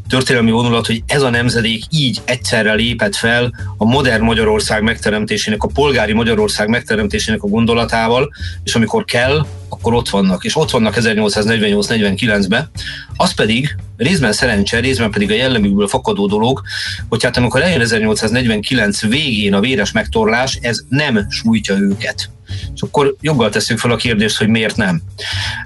történelmi 0.08 0.50
vonulat, 0.50 0.86
hogy 0.86 1.02
ez 1.06 1.22
a 1.22 1.30
nemzedék 1.30 1.84
így 1.90 2.20
egyszerre 2.24 2.74
lépett 2.74 3.14
fel 3.14 3.52
a 3.76 3.84
modern 3.84 4.24
Magyarország 4.24 4.82
megteremtésének, 4.82 5.62
a 5.62 5.68
polgári 5.68 6.12
Magyarország 6.12 6.68
megteremtésének 6.68 7.42
a 7.42 7.48
gondolatával, 7.48 8.32
és 8.64 8.74
amikor 8.74 9.04
kell, 9.04 9.46
akkor 9.72 9.94
ott 9.94 10.08
vannak. 10.08 10.44
És 10.44 10.56
ott 10.56 10.70
vannak 10.70 10.94
1848-49-ben. 10.96 12.70
Az 13.16 13.34
pedig 13.34 13.76
részben 13.96 14.32
szerencse, 14.32 14.80
részben 14.80 15.10
pedig 15.10 15.30
a 15.30 15.34
jellemükből 15.34 15.88
fakadó 15.88 16.26
dolog, 16.26 16.62
hogy 17.08 17.22
hát 17.24 17.36
amikor 17.36 17.62
eljön 17.62 17.80
1849 17.80 19.00
végén 19.00 19.54
a 19.54 19.60
véres 19.60 19.92
megtorlás, 19.92 20.58
ez 20.62 20.84
nem 20.88 21.26
sújtja 21.30 21.78
őket. 21.78 22.30
És 22.74 22.82
akkor 22.82 23.16
joggal 23.20 23.50
tesszük 23.50 23.78
fel 23.78 23.90
a 23.90 23.96
kérdést, 23.96 24.36
hogy 24.36 24.48
miért 24.48 24.76
nem. 24.76 25.02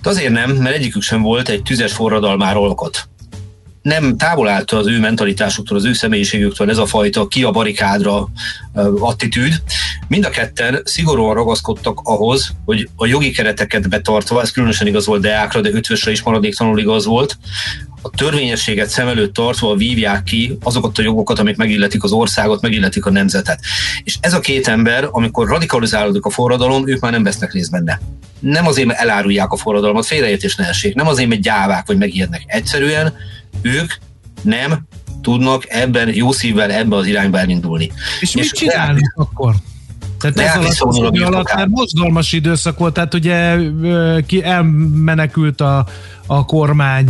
De 0.02 0.08
azért 0.08 0.32
nem, 0.32 0.50
mert 0.50 0.76
egyikük 0.76 1.02
sem 1.02 1.22
volt 1.22 1.48
egy 1.48 1.62
tüzes 1.62 1.92
forradalmár 1.92 2.56
alkot 2.56 3.08
nem 3.86 4.16
távol 4.16 4.48
állt 4.48 4.70
az 4.70 4.86
ő 4.86 4.98
mentalitásuktól, 4.98 5.76
az 5.76 5.84
ő 5.84 5.92
személyiségüktől 5.92 6.70
ez 6.70 6.78
a 6.78 6.86
fajta 6.86 7.28
ki 7.28 7.42
a 7.42 7.50
barikádra 7.50 8.28
attitűd. 8.98 9.62
Mind 10.08 10.24
a 10.24 10.30
ketten 10.30 10.80
szigorúan 10.84 11.34
ragaszkodtak 11.34 12.00
ahhoz, 12.02 12.52
hogy 12.64 12.88
a 12.96 13.06
jogi 13.06 13.30
kereteket 13.30 13.88
betartva, 13.88 14.40
ez 14.40 14.50
különösen 14.50 14.86
igaz 14.86 15.06
volt 15.06 15.22
Deákra, 15.22 15.60
de 15.60 15.70
ötvösre 15.72 16.10
is 16.10 16.22
maradéktalanul 16.22 16.78
igaz 16.78 17.04
volt, 17.04 17.38
a 18.02 18.10
törvényességet 18.10 18.88
szem 18.88 19.08
előtt 19.08 19.34
tartva 19.34 19.76
vívják 19.76 20.22
ki 20.22 20.58
azokat 20.62 20.98
a 20.98 21.02
jogokat, 21.02 21.38
amik 21.38 21.56
megilletik 21.56 22.04
az 22.04 22.12
országot, 22.12 22.62
megilletik 22.62 23.06
a 23.06 23.10
nemzetet. 23.10 23.60
És 24.04 24.16
ez 24.20 24.34
a 24.34 24.40
két 24.40 24.68
ember, 24.68 25.08
amikor 25.10 25.48
radikalizálódik 25.48 26.24
a 26.24 26.30
forradalom, 26.30 26.88
ők 26.88 27.00
már 27.00 27.12
nem 27.12 27.22
vesznek 27.22 27.52
részt 27.52 27.70
benne. 27.70 28.00
Nem 28.40 28.66
azért, 28.66 28.86
mert 28.86 29.00
elárulják 29.00 29.52
a 29.52 29.56
forradalmat, 29.56 30.06
félreértés 30.06 30.56
ne 30.56 30.68
essék, 30.68 30.94
nem 30.94 31.06
azért, 31.06 31.28
mert 31.28 31.40
gyávák 31.40 31.86
vagy 31.86 31.98
megijednek. 31.98 32.42
Egyszerűen 32.46 33.14
ők 33.62 33.92
nem 34.42 34.86
tudnak 35.22 35.64
ebben 35.68 36.14
jó 36.14 36.32
szívvel 36.32 36.70
ebbe 36.70 36.96
az 36.96 37.06
irányba 37.06 37.38
elindulni. 37.38 37.92
És, 38.20 38.34
és 38.34 38.34
mit 38.34 38.50
csinálunk 38.50 39.12
akkor? 39.14 39.54
Tehát 40.18 40.38
ez 40.38 40.80
alatt, 40.80 41.12
az 41.12 41.20
alatt 41.20 41.54
mert 41.54 41.68
mozgalmas 41.68 42.32
időszak 42.32 42.78
volt, 42.78 42.94
tehát 42.94 43.14
ugye 43.14 43.56
ki 44.26 44.42
elmenekült 44.44 45.60
a, 45.60 45.86
a 46.26 46.44
kormány 46.44 47.06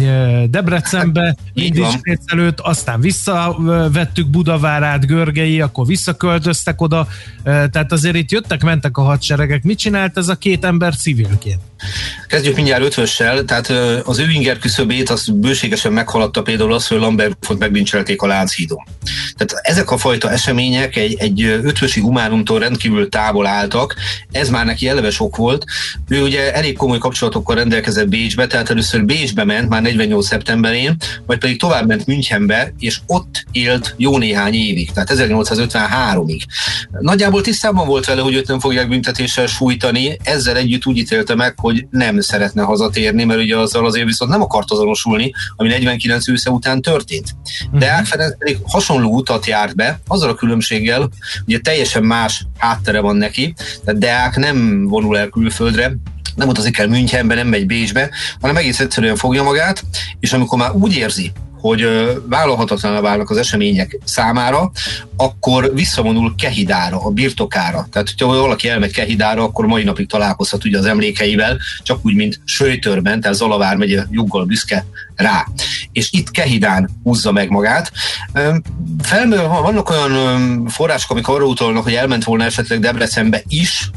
Debrecenbe, 0.50 1.36
Indiskész 1.52 2.22
előtt, 2.26 2.60
aztán 2.60 3.00
visszavettük 3.00 4.28
Budavárát, 4.28 5.06
Görgei, 5.06 5.60
akkor 5.60 5.86
visszaköltöztek 5.86 6.80
oda, 6.80 7.06
tehát 7.44 7.92
azért 7.92 8.16
itt 8.16 8.30
jöttek, 8.30 8.62
mentek 8.62 8.96
a 8.96 9.02
hadseregek. 9.02 9.62
Mit 9.62 9.78
csinált 9.78 10.16
ez 10.16 10.28
a 10.28 10.34
két 10.34 10.64
ember 10.64 10.96
civilként? 10.96 11.60
Kezdjük 12.26 12.56
mindjárt 12.56 12.82
ötvössel, 12.82 13.44
tehát 13.44 13.68
az 14.06 14.18
ő 14.18 14.30
inger 14.30 14.58
küszöbét 14.58 15.10
az 15.10 15.28
bőségesen 15.28 15.92
meghaladta 15.92 16.42
például 16.42 16.72
az, 16.72 16.86
hogy 16.86 16.98
Lambertfont 16.98 17.58
megbincselték 17.58 18.22
a 18.22 18.26
Lánchídon. 18.26 18.84
Tehát 19.36 19.66
ezek 19.66 19.90
a 19.90 19.96
fajta 19.96 20.30
események 20.30 20.96
egy, 20.96 21.14
egy 21.18 21.42
ötvösi 21.42 22.00
humánumtól 22.00 22.58
rendkívül 22.58 23.08
távol 23.08 23.46
álltak, 23.46 23.94
ez 24.32 24.48
már 24.48 24.64
neki 24.64 24.88
eleve 24.88 25.10
sok 25.10 25.36
volt. 25.36 25.64
Ő 26.08 26.22
ugye 26.22 26.54
elég 26.54 26.76
komoly 26.76 26.98
kapcsolatokkal 26.98 27.56
rendelkezett 27.56 28.08
Bécsbe, 28.08 28.46
tehát 28.46 28.70
először 28.70 29.04
Bécsbe 29.04 29.44
ment 29.44 29.68
már 29.68 29.82
48. 29.82 30.26
szeptemberén, 30.26 30.96
majd 31.26 31.38
pedig 31.38 31.58
tovább 31.58 31.86
ment 31.86 32.06
Münchenbe, 32.06 32.72
és 32.78 33.00
ott 33.06 33.44
élt 33.52 33.94
jó 33.96 34.18
néhány 34.18 34.54
évig, 34.54 34.90
tehát 34.92 35.10
1853-ig. 35.14 36.40
Nagyjából 37.00 37.42
tisztában 37.42 37.86
volt 37.86 38.06
vele, 38.06 38.20
hogy 38.20 38.34
őt 38.34 38.48
nem 38.48 38.60
fogják 38.60 38.88
büntetéssel 38.88 39.46
sújtani, 39.46 40.16
ezzel 40.22 40.56
együtt 40.56 40.86
úgy 40.86 40.96
ítélte 40.96 41.34
meg, 41.34 41.54
hogy 41.66 41.86
nem 41.90 42.20
szeretne 42.20 42.62
hazatérni, 42.62 43.24
mert 43.24 43.40
ugye 43.40 43.56
azzal 43.56 43.86
azért 43.86 44.06
viszont 44.06 44.30
nem 44.30 44.42
akart 44.42 44.70
azonosulni, 44.70 45.32
ami 45.56 45.68
49 45.68 46.28
ősze 46.28 46.50
után 46.50 46.82
történt. 46.82 47.36
De 47.72 47.90
uh-huh. 47.90 48.06
Ferenc 48.06 48.38
pedig 48.38 48.58
hasonló 48.66 49.14
utat 49.14 49.46
járt 49.46 49.76
be, 49.76 50.00
azzal 50.06 50.28
a 50.28 50.34
különbséggel, 50.34 51.10
ugye 51.46 51.58
teljesen 51.58 52.02
más 52.02 52.46
háttere 52.58 53.00
van 53.00 53.16
neki, 53.16 53.54
tehát 53.84 54.00
Deák 54.00 54.36
nem 54.36 54.86
vonul 54.88 55.18
el 55.18 55.28
külföldre, 55.28 55.96
nem 56.34 56.48
utazik 56.48 56.78
el 56.78 56.88
Münchenbe, 56.88 57.34
nem 57.34 57.46
megy 57.46 57.66
Bécsbe, 57.66 58.10
hanem 58.40 58.56
egész 58.56 58.80
egyszerűen 58.80 59.16
fogja 59.16 59.42
magát, 59.42 59.84
és 60.20 60.32
amikor 60.32 60.58
már 60.58 60.70
úgy 60.72 60.96
érzi, 60.96 61.32
hogy 61.66 61.88
vállalhatatlaná 62.28 63.00
válnak 63.00 63.30
az 63.30 63.36
események 63.36 63.98
számára, 64.04 64.70
akkor 65.16 65.74
visszavonul 65.74 66.34
Kehidára, 66.38 67.04
a 67.04 67.10
birtokára. 67.10 67.86
Tehát, 67.90 68.08
hogyha 68.08 68.26
valaki 68.26 68.68
elmegy 68.68 68.92
Kehidára, 68.92 69.42
akkor 69.42 69.66
mai 69.66 69.84
napig 69.84 70.08
találkozhat 70.08 70.64
ugye 70.64 70.78
az 70.78 70.84
emlékeivel, 70.84 71.58
csak 71.82 71.98
úgy, 72.02 72.14
mint 72.14 72.40
Söjtörben, 72.44 73.20
tehát 73.20 73.36
Zalavár 73.36 73.76
megye 73.76 74.04
joggal 74.10 74.44
büszke 74.44 74.84
rá. 75.16 75.46
És 75.92 76.12
itt 76.12 76.30
Kehidán 76.30 76.90
húzza 77.02 77.32
meg 77.32 77.50
magát. 77.50 77.92
Felmerül, 79.02 79.48
vannak 79.48 79.90
olyan 79.90 80.66
források, 80.68 81.10
amik 81.10 81.28
arra 81.28 81.44
utalnak, 81.44 81.82
hogy 81.82 81.94
elment 81.94 82.24
volna 82.24 82.44
esetleg 82.44 82.80
Debrecenbe 82.80 83.42
is, 83.48 83.90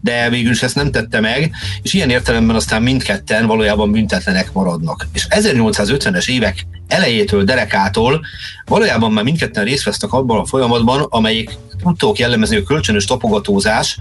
de 0.00 0.30
végül 0.30 0.50
is 0.50 0.62
ezt 0.62 0.74
nem 0.74 0.90
tette 0.90 1.20
meg, 1.20 1.50
és 1.82 1.92
ilyen 1.92 2.10
értelemben 2.10 2.56
aztán 2.56 2.82
mindketten 2.82 3.46
valójában 3.46 3.92
büntetlenek 3.92 4.52
maradnak. 4.52 5.06
És 5.12 5.26
1850-es 5.30 6.28
évek 6.28 6.66
elejétől, 6.88 7.44
derekától 7.44 8.20
valójában 8.66 9.12
már 9.12 9.24
mindketten 9.24 9.64
részt 9.64 9.84
vesznek 9.84 10.12
abban 10.12 10.38
a 10.38 10.46
folyamatban, 10.46 11.06
amelyik 11.08 11.50
tudtók 11.82 12.18
jellemezni 12.18 12.56
a 12.56 12.62
kölcsönös 12.62 13.04
tapogatózás, 13.04 13.98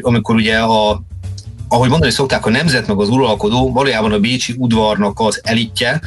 amikor 0.00 0.34
ugye 0.34 0.58
a 0.58 1.02
ahogy 1.72 1.88
mondani 1.88 2.12
szokták, 2.12 2.46
a 2.46 2.50
nemzet 2.50 2.86
meg 2.86 3.00
az 3.00 3.08
uralkodó 3.08 3.72
valójában 3.72 4.12
a 4.12 4.18
bécsi 4.18 4.54
udvarnak 4.58 5.20
az 5.20 5.40
elitje, 5.42 6.00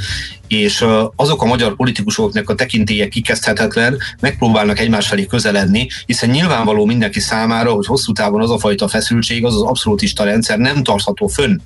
és 0.48 0.86
azok 1.16 1.42
a 1.42 1.46
magyar 1.46 1.76
politikusoknak 1.76 2.50
a 2.50 2.56
tekintélye 2.56 3.08
kikezdhetetlen, 3.08 3.98
megpróbálnak 4.20 4.80
egymás 4.80 5.08
felé 5.08 5.26
közeledni, 5.26 5.88
hiszen 6.06 6.30
nyilvánvaló 6.30 6.86
mindenki 6.86 7.20
számára, 7.20 7.74
hogy 7.74 7.86
hosszú 7.86 8.12
távon 8.14 8.42
az 8.42 8.52
a 8.52 8.60
fajta 8.60 8.88
feszültség, 8.88 9.46
az 9.46 9.56
az 9.56 9.62
abszolútista 9.62 10.24
rendszer 10.24 10.58
nem 10.58 10.84
tartható 10.84 11.28
fönn 11.28 11.60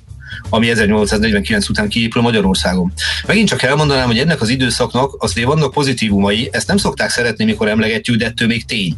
ami 0.48 0.70
1849 0.70 1.68
után 1.68 1.88
kiépül 1.88 2.22
Magyarországon. 2.22 2.92
Megint 3.26 3.48
csak 3.48 3.62
elmondanám, 3.62 4.06
hogy 4.06 4.18
ennek 4.18 4.40
az 4.40 4.48
időszaknak 4.48 5.16
azért 5.18 5.46
vannak 5.46 5.72
pozitívumai, 5.72 6.48
ezt 6.52 6.66
nem 6.66 6.76
szokták 6.76 7.10
szeretni, 7.10 7.44
mikor 7.44 7.68
emlegetjük, 7.68 8.16
de 8.16 8.24
ettől 8.24 8.48
még 8.48 8.64
tény. 8.64 8.96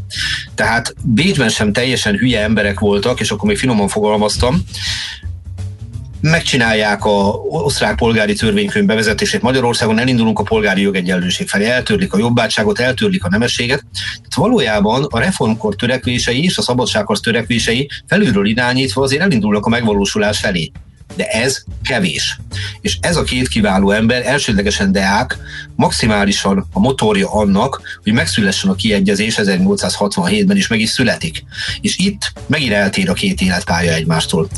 Tehát 0.54 0.94
Bécsben 1.02 1.48
sem 1.48 1.72
teljesen 1.72 2.16
hülye 2.16 2.42
emberek 2.42 2.78
voltak, 2.78 3.20
és 3.20 3.30
akkor 3.30 3.48
még 3.48 3.58
finoman 3.58 3.88
fogalmaztam, 3.88 4.64
megcsinálják 6.22 7.04
a 7.04 7.28
osztrák 7.48 7.96
polgári 7.96 8.34
törvénykönyv 8.34 8.86
bevezetését 8.86 9.42
Magyarországon, 9.42 9.98
elindulunk 9.98 10.38
a 10.38 10.42
polgári 10.42 10.80
jogegyenlőség 10.80 11.48
felé, 11.48 11.64
eltörlik 11.66 12.12
a 12.12 12.18
jobbátságot, 12.18 12.78
eltörlik 12.78 13.24
a 13.24 13.28
nemességet. 13.28 13.84
Tehát 13.92 14.34
valójában 14.34 15.04
a 15.10 15.18
reformkor 15.18 15.74
törekvései 15.76 16.44
és 16.44 16.58
a 16.58 16.62
szabadsághoz 16.62 17.20
törekvései 17.20 17.88
felülről 18.06 18.46
irányítva 18.46 19.02
azért 19.02 19.22
elindulnak 19.22 19.66
a 19.66 19.68
megvalósulás 19.68 20.38
felé 20.38 20.72
de 21.16 21.26
ez 21.26 21.64
kevés. 21.84 22.38
És 22.80 22.98
ez 23.00 23.16
a 23.16 23.22
két 23.22 23.48
kiváló 23.48 23.90
ember, 23.90 24.26
elsődlegesen 24.26 24.92
Deák, 24.92 25.38
maximálisan 25.76 26.68
a 26.72 26.80
motorja 26.80 27.32
annak, 27.32 27.98
hogy 28.02 28.12
megszülessen 28.12 28.70
a 28.70 28.74
kiegyezés 28.74 29.34
1867-ben, 29.38 30.56
és 30.56 30.66
meg 30.66 30.80
is 30.80 30.90
születik. 30.90 31.44
És 31.80 31.98
itt 31.98 32.32
megint 32.46 32.72
eltér 32.72 33.08
a 33.10 33.12
két 33.12 33.40
életpálya 33.40 33.92
egymástól. 33.92 34.48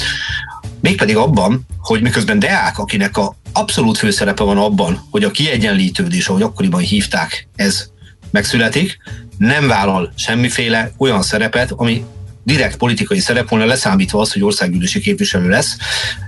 Mégpedig 0.81 1.17
abban, 1.17 1.67
hogy 1.79 2.03
miközben 2.03 2.39
Deák, 2.39 2.79
akinek 2.79 3.17
a 3.17 3.37
abszolút 3.53 3.99
főszerepe 3.99 4.43
van 4.43 4.59
abban, 4.59 5.07
hogy 5.11 5.25
a 5.25 5.31
kiegyenlítődés, 5.31 6.29
ahogy 6.29 6.43
akkoriban 6.43 6.81
hívták, 6.81 7.49
ez 7.57 7.89
megszületik, 8.31 8.99
nem 9.39 9.67
vállal 9.67 10.13
semmiféle 10.17 10.93
olyan 10.97 11.23
szerepet, 11.23 11.71
ami 11.71 12.05
direkt 12.45 12.77
politikai 12.77 13.19
szerep 13.19 13.49
volna 13.49 13.65
leszámítva 13.65 14.21
az, 14.21 14.33
hogy 14.33 14.43
országgyűlési 14.43 15.01
képviselő 15.01 15.49
lesz. 15.49 15.77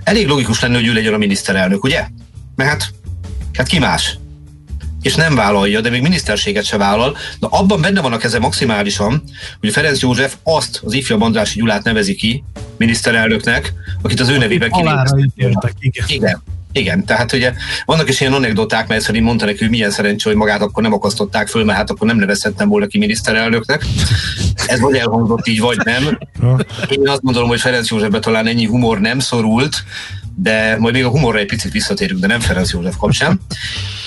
Elég 0.03 0.27
logikus 0.27 0.61
lenne, 0.61 0.75
hogy 0.75 0.87
ő 0.87 0.93
legyen 0.93 1.13
a 1.13 1.17
miniszterelnök, 1.17 1.83
ugye? 1.83 2.07
Mert 2.55 2.69
hát, 2.69 2.91
hát 3.53 3.67
ki 3.67 3.79
más? 3.79 4.17
és 5.01 5.15
nem 5.15 5.35
vállalja, 5.35 5.81
de 5.81 5.89
még 5.89 6.01
miniszterséget 6.01 6.65
se 6.65 6.77
vállal, 6.77 7.17
de 7.39 7.47
abban 7.49 7.81
benne 7.81 8.01
van 8.01 8.13
a 8.13 8.17
keze 8.17 8.39
maximálisan, 8.39 9.23
hogy 9.59 9.71
Ferenc 9.71 9.99
József 9.99 10.35
azt 10.43 10.81
az 10.83 10.93
ifjabb 10.93 11.21
Andrási 11.21 11.59
Gyulát 11.59 11.83
nevezi 11.83 12.15
ki 12.15 12.43
miniszterelnöknek, 12.77 13.73
akit 14.01 14.19
az 14.19 14.29
ő 14.29 14.37
nevében 14.37 14.71
kineveztek. 14.71 15.73
Igen. 15.79 16.05
igen. 16.07 16.43
Igen, 16.71 17.05
tehát 17.05 17.33
ugye 17.33 17.53
vannak 17.85 18.09
is 18.09 18.21
ilyen 18.21 18.33
anekdoták, 18.33 18.87
mert 18.87 19.01
szerint 19.01 19.25
mondta 19.25 19.45
neki, 19.45 19.57
hogy 19.57 19.69
milyen 19.69 19.91
szerencsé, 19.91 20.29
hogy 20.29 20.37
magát 20.37 20.61
akkor 20.61 20.83
nem 20.83 20.93
akasztották 20.93 21.47
föl, 21.47 21.63
mert 21.63 21.77
hát 21.77 21.89
akkor 21.89 22.07
nem 22.07 22.17
nevezhettem 22.17 22.69
volna 22.69 22.87
ki 22.87 22.97
miniszterelnöknek. 22.97 23.85
Ez 24.67 24.79
vagy 24.79 24.95
elhangzott 24.95 25.47
így, 25.47 25.59
vagy 25.59 25.77
nem. 25.83 26.17
Én 26.89 27.09
azt 27.09 27.21
gondolom, 27.21 27.49
hogy 27.49 27.59
Ferenc 27.59 27.89
Józsefbe 27.89 28.19
talán 28.19 28.47
ennyi 28.47 28.65
humor 28.65 28.99
nem 28.99 29.19
szorult, 29.19 29.83
de 30.35 30.77
majd 30.79 30.93
még 30.93 31.05
a 31.05 31.09
humorra 31.09 31.37
egy 31.37 31.45
picit 31.45 31.71
visszatérünk, 31.71 32.19
de 32.19 32.27
nem 32.27 32.39
Ferenc 32.39 32.71
József 32.71 32.97
kapcsán. 32.97 33.39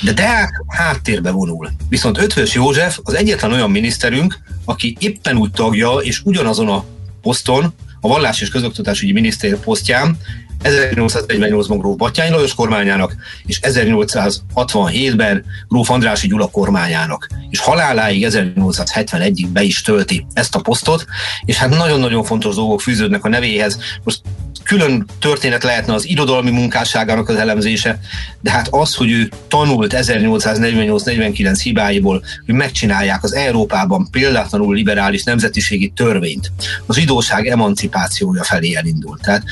De 0.03 0.13
Deák 0.13 0.65
háttérbe 0.67 1.31
vonul. 1.31 1.71
Viszont 1.89 2.19
Ötvös 2.19 2.55
József 2.55 2.99
az 3.03 3.15
egyetlen 3.15 3.53
olyan 3.53 3.71
miniszterünk, 3.71 4.39
aki 4.65 4.97
éppen 5.01 5.37
úgy 5.37 5.51
tagja, 5.51 5.91
és 5.93 6.21
ugyanazon 6.25 6.69
a 6.69 6.85
poszton, 7.23 7.75
a 8.01 8.09
vallás 8.09 8.41
és 8.41 8.49
közoktatásügyi 8.49 9.13
miniszter 9.13 9.57
posztján 9.57 10.17
1848-ban 10.65 11.77
gróf 11.79 11.97
Batyány 11.97 12.33
Lajos 12.33 12.55
kormányának, 12.55 13.17
és 13.47 13.61
1867-ben 13.63 15.45
gróf 15.69 15.91
Andrási 15.91 16.29
Gyula 16.29 16.47
kormányának. 16.47 17.29
És 17.51 17.59
haláláig 17.59 18.27
1871-ig 18.31 19.47
be 19.53 19.63
is 19.63 19.83
tölti 19.83 20.27
ezt 20.33 20.55
a 20.55 20.61
posztot, 20.61 21.05
és 21.45 21.57
hát 21.57 21.71
nagyon-nagyon 21.71 22.25
fontos 22.25 22.55
dolgok 22.55 22.81
fűződnek 22.81 23.25
a 23.25 23.29
nevéhez. 23.29 23.79
Most 24.05 24.21
külön 24.65 25.07
történet 25.19 25.63
lehetne 25.63 25.95
az 25.95 26.09
irodalmi 26.09 26.51
munkásságának 26.51 27.29
az 27.29 27.37
elemzése, 27.37 28.01
de 28.41 28.51
hát 28.51 28.69
az, 28.71 28.95
hogy 28.95 29.11
ő 29.11 29.31
tanult 29.49 29.95
1848-49 29.97 31.59
hibáiból, 31.63 32.23
hogy 32.47 32.55
megcsinálják 32.55 33.25
az 33.25 33.35
Európában 33.35 34.09
példátlanul 34.11 34.75
liberális 34.75 35.23
nemzetiségi 35.23 35.93
törvényt, 35.97 36.53
az 36.87 36.97
zsidóság 36.97 37.47
emancipációja 37.47 38.45
felé 38.45 38.75
elindult. 38.75 39.23
Tehát 39.23 39.43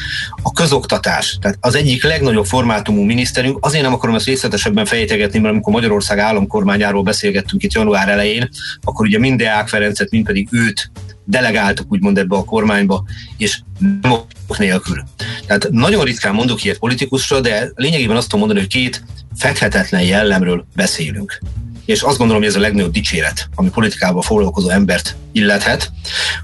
a 0.42 0.52
közoktatás, 0.52 1.38
tehát 1.40 1.58
az 1.60 1.74
egyik 1.74 2.04
legnagyobb 2.04 2.46
formátumú 2.46 3.02
miniszterünk, 3.02 3.58
azért 3.60 3.82
nem 3.82 3.92
akarom 3.92 4.14
ezt 4.14 4.26
részletesebben 4.26 4.84
fejtegetni, 4.84 5.38
mert 5.38 5.52
amikor 5.52 5.72
Magyarország 5.72 6.18
államkormányáról 6.18 7.02
beszélgettünk 7.02 7.62
itt 7.62 7.72
január 7.72 8.08
elején, 8.08 8.48
akkor 8.82 9.06
ugye 9.06 9.18
mind 9.18 9.38
Deák 9.38 9.68
Ferencet, 9.68 10.10
mind 10.10 10.26
pedig 10.26 10.48
őt 10.50 10.90
delegáltak 11.28 11.86
úgymond 11.92 12.18
ebbe 12.18 12.36
a 12.36 12.44
kormányba, 12.44 13.04
és 13.36 13.60
nem 14.00 14.12
ok 14.12 14.58
nélkül. 14.58 15.02
Tehát 15.46 15.68
nagyon 15.70 16.04
ritkán 16.04 16.34
mondok 16.34 16.64
ilyet 16.64 16.78
politikusra, 16.78 17.40
de 17.40 17.70
lényegében 17.74 18.16
azt 18.16 18.28
tudom 18.28 18.40
mondani, 18.40 18.60
hogy 18.60 18.74
két 18.74 19.04
fekhetetlen 19.36 20.02
jellemről 20.02 20.66
beszélünk. 20.74 21.40
És 21.84 22.02
azt 22.02 22.18
gondolom, 22.18 22.42
hogy 22.42 22.50
ez 22.50 22.56
a 22.56 22.60
legnagyobb 22.60 22.92
dicséret, 22.92 23.48
ami 23.54 23.68
politikával 23.70 24.22
foglalkozó 24.22 24.68
embert 24.68 25.16
illethet. 25.32 25.92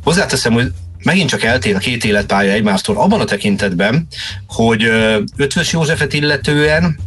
Hozzáteszem, 0.02 0.52
hogy 0.52 0.72
megint 1.02 1.28
csak 1.28 1.42
eltér 1.42 1.74
a 1.74 1.78
két 1.78 2.04
életpálya 2.04 2.52
egymástól 2.52 2.96
abban 2.96 3.20
a 3.20 3.24
tekintetben, 3.24 4.06
hogy 4.46 4.90
Ötvös 5.36 5.72
Józsefet 5.72 6.12
illetően 6.12 6.98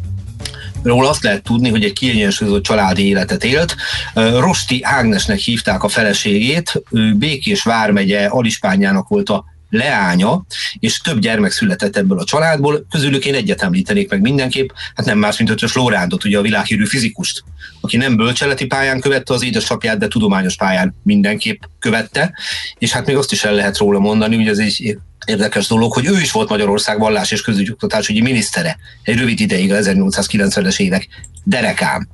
Róla 0.83 1.09
azt 1.09 1.23
lehet 1.23 1.43
tudni, 1.43 1.69
hogy 1.69 1.83
egy 1.83 1.93
kiegyensúlyozott 1.93 2.63
családi 2.63 3.07
életet 3.07 3.43
élt. 3.43 3.75
Rosti 4.13 4.79
Ágnesnek 4.83 5.37
hívták 5.37 5.83
a 5.83 5.87
feleségét, 5.87 6.81
ő 6.91 7.13
Békés 7.13 7.63
vármegye 7.63 8.25
Alispányának 8.25 9.07
volt 9.07 9.29
a 9.29 9.45
leánya, 9.69 10.45
és 10.79 10.97
több 10.97 11.19
gyermek 11.19 11.51
született 11.51 11.97
ebből 11.97 12.19
a 12.19 12.23
családból, 12.23 12.85
közülük 12.89 13.25
én 13.25 13.33
egyet 13.33 13.61
említenék 13.61 14.09
meg 14.09 14.21
mindenképp, 14.21 14.69
hát 14.95 15.05
nem 15.05 15.17
más, 15.17 15.37
mint 15.37 15.49
Ötös 15.49 15.73
Lórándot, 15.73 16.23
ugye 16.23 16.37
a 16.37 16.41
világhírű 16.41 16.85
fizikust, 16.85 17.43
aki 17.81 17.97
nem 17.97 18.15
bölcseleti 18.15 18.65
pályán 18.65 18.99
követte 18.99 19.33
az 19.33 19.43
édesapját, 19.43 19.97
de 19.97 20.07
tudományos 20.07 20.55
pályán 20.55 20.95
mindenképp 21.03 21.61
követte, 21.79 22.33
és 22.77 22.91
hát 22.91 23.05
még 23.05 23.15
azt 23.15 23.31
is 23.31 23.43
el 23.43 23.53
lehet 23.53 23.77
róla 23.77 23.99
mondani, 23.99 24.35
hogy 24.35 24.47
ez 24.47 24.57
egy 24.57 24.97
érdekes 25.25 25.67
dolog, 25.67 25.93
hogy 25.93 26.05
ő 26.05 26.19
is 26.19 26.31
volt 26.31 26.49
Magyarország 26.49 26.99
vallás 26.99 27.31
és 27.31 27.41
közügyoktatásügyi 27.41 28.21
minisztere 28.21 28.77
egy 29.03 29.17
rövid 29.17 29.39
ideig, 29.39 29.71
a 29.71 29.75
1890-es 29.75 30.79
évek 30.79 31.07
derekám. 31.43 32.07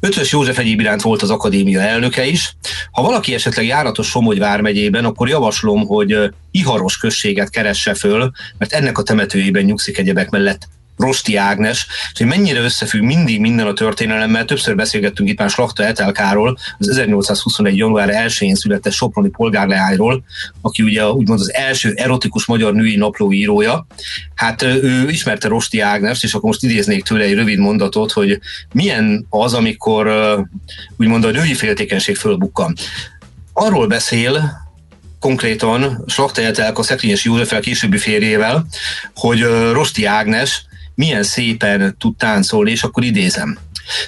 Ötvös 0.00 0.32
József 0.32 0.58
egyéb 0.58 0.80
iránt 0.80 1.02
volt 1.02 1.22
az 1.22 1.30
akadémia 1.30 1.80
elnöke 1.80 2.26
is. 2.26 2.56
Ha 2.90 3.02
valaki 3.02 3.34
esetleg 3.34 3.66
járatos 3.66 4.08
Somogy 4.08 4.38
vármegyében, 4.38 5.04
akkor 5.04 5.28
javaslom, 5.28 5.86
hogy 5.86 6.18
Iharos 6.50 6.98
községet 6.98 7.50
keresse 7.50 7.94
föl, 7.94 8.30
mert 8.58 8.72
ennek 8.72 8.98
a 8.98 9.02
temetőjében 9.02 9.64
nyugszik 9.64 9.98
egyebek 9.98 10.30
mellett 10.30 10.68
Rosti 10.96 11.36
Ágnes, 11.36 11.86
és 12.12 12.18
hogy 12.18 12.26
mennyire 12.26 12.60
összefügg 12.60 13.02
mindig 13.02 13.40
minden 13.40 13.66
a 13.66 13.72
történelemmel. 13.72 14.44
Többször 14.44 14.74
beszélgettünk 14.74 15.28
itt 15.28 15.38
már 15.38 15.50
Slakta 15.50 15.84
Etelkáról, 15.84 16.58
az 16.78 16.88
1821. 16.88 17.76
január 17.76 18.10
1-én 18.12 18.54
született 18.54 18.92
Soproni 18.92 19.28
polgárleányról, 19.28 20.24
aki 20.60 20.82
ugye 20.82 21.08
úgymond 21.08 21.40
az 21.40 21.52
első 21.54 21.92
erotikus 21.96 22.46
magyar 22.46 22.72
női 22.72 22.96
naplóírója. 22.96 23.86
Hát 24.34 24.62
ő 24.62 25.08
ismerte 25.08 25.48
Rosti 25.48 25.80
Ágnes, 25.80 26.22
és 26.22 26.34
akkor 26.34 26.48
most 26.48 26.62
idéznék 26.62 27.04
tőle 27.04 27.24
egy 27.24 27.34
rövid 27.34 27.58
mondatot, 27.58 28.12
hogy 28.12 28.40
milyen 28.72 29.26
az, 29.30 29.54
amikor 29.54 30.08
úgymond 30.96 31.24
a 31.24 31.30
női 31.30 31.54
féltékenység 31.54 32.16
fölbukkan. 32.16 32.74
Arról 33.52 33.86
beszél, 33.86 34.64
konkrétan 35.20 36.04
Slaktajetelka 36.06 36.82
Szekrényes 36.82 37.24
Józseffel 37.24 37.60
későbbi 37.60 37.98
férjével, 37.98 38.66
hogy 39.14 39.40
Rosti 39.72 40.04
Ágnes 40.04 40.64
milyen 40.96 41.22
szépen 41.22 41.96
tud 41.98 42.16
táncolni, 42.16 42.70
és 42.70 42.82
akkor 42.82 43.04
idézem. 43.04 43.58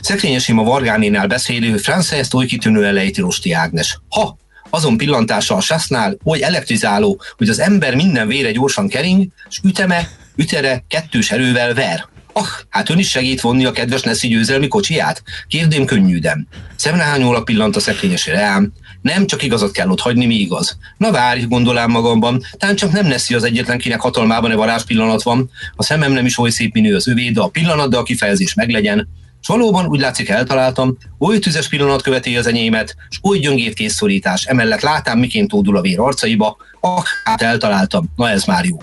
Szekrényes 0.00 0.48
a 0.48 0.54
Vargánénál 0.54 1.26
beszélő, 1.26 1.76
France 1.76 2.16
ezt 2.16 2.34
oly 2.34 2.46
kitűnő 2.46 2.84
elejti 2.84 3.20
Rosti 3.20 3.52
Ágnes. 3.52 3.98
Ha 4.08 4.36
azon 4.70 4.96
pillantása 4.96 5.54
a 5.54 5.60
sasznál 5.60 6.16
oly 6.24 6.42
elektrizáló, 6.42 7.20
hogy 7.36 7.48
az 7.48 7.58
ember 7.58 7.94
minden 7.94 8.28
vére 8.28 8.52
gyorsan 8.52 8.88
kering, 8.88 9.26
és 9.48 9.60
üteme, 9.62 10.08
ütere 10.36 10.84
kettős 10.88 11.30
erővel 11.30 11.74
ver. 11.74 12.06
Ah, 12.38 12.46
hát 12.68 12.90
ön 12.90 12.98
is 12.98 13.08
segít 13.08 13.40
vonni 13.40 13.64
a 13.64 13.70
kedves 13.70 14.02
Neszi 14.02 14.28
győzelmi 14.28 14.68
kocsiját? 14.68 15.22
Kérdém 15.48 15.84
könnyűden. 15.84 16.48
Szemrehányólag 16.76 17.44
pillant 17.44 17.76
a 17.76 17.80
szekrényesére 17.80 18.40
rám. 18.40 18.72
Nem, 19.02 19.26
csak 19.26 19.42
igazat 19.42 19.70
kell 19.70 19.88
ott 19.88 20.00
hagyni, 20.00 20.26
mi 20.26 20.34
igaz. 20.34 20.78
Na 20.96 21.10
várj, 21.10 21.44
gondolám 21.44 21.90
magamban, 21.90 22.42
talán 22.56 22.76
csak 22.76 22.92
nem 22.92 23.06
Neszi 23.06 23.34
az 23.34 23.42
egyetlen, 23.42 23.78
kinek 23.78 24.00
hatalmában 24.00 24.50
e 24.50 24.54
varázs 24.54 24.82
pillanat 24.82 25.22
van. 25.22 25.50
A 25.76 25.82
szemem 25.82 26.12
nem 26.12 26.26
is 26.26 26.38
oly 26.38 26.50
szép 26.50 26.74
minő 26.74 26.94
az 26.94 27.08
övé, 27.08 27.30
de 27.30 27.40
a 27.40 27.48
pillanat, 27.48 27.90
de 27.90 27.96
a 27.96 28.02
kifejezés 28.02 28.54
meglegyen. 28.54 29.08
És 29.40 29.46
valóban 29.46 29.86
úgy 29.86 30.00
látszik 30.00 30.28
eltaláltam, 30.28 30.96
oly 31.18 31.38
tüzes 31.38 31.68
pillanat 31.68 32.02
követi 32.02 32.36
az 32.36 32.46
enyémet, 32.46 32.96
és 33.10 33.18
oly 33.22 33.38
gyöngét 33.38 33.74
készszorítás, 33.74 34.44
emellett 34.44 34.80
látám, 34.80 35.18
miként 35.18 35.48
tódul 35.48 35.76
a 35.76 35.80
vér 35.80 36.00
arcaiba, 36.00 36.56
ah, 36.80 37.02
hát 37.24 37.42
eltaláltam, 37.42 38.12
na 38.16 38.30
ez 38.30 38.44
már 38.44 38.64
jó. 38.64 38.76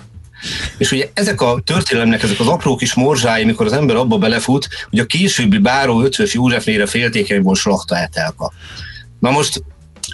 És 0.78 0.92
ugye 0.92 1.08
ezek 1.14 1.40
a 1.40 1.60
történelemnek, 1.64 2.22
ezek 2.22 2.40
az 2.40 2.46
apró 2.46 2.76
kis 2.76 2.94
morzsái, 2.94 3.44
mikor 3.44 3.66
az 3.66 3.72
ember 3.72 3.96
abba 3.96 4.18
belefut, 4.18 4.68
hogy 4.90 4.98
a 4.98 5.06
későbbi 5.06 5.58
báró 5.58 6.02
ötvös 6.02 6.38
féltékeny 6.86 7.42
volt 7.42 7.58
slakta 7.58 7.96
etelka. 7.96 8.52
Na 9.18 9.30
most 9.30 9.62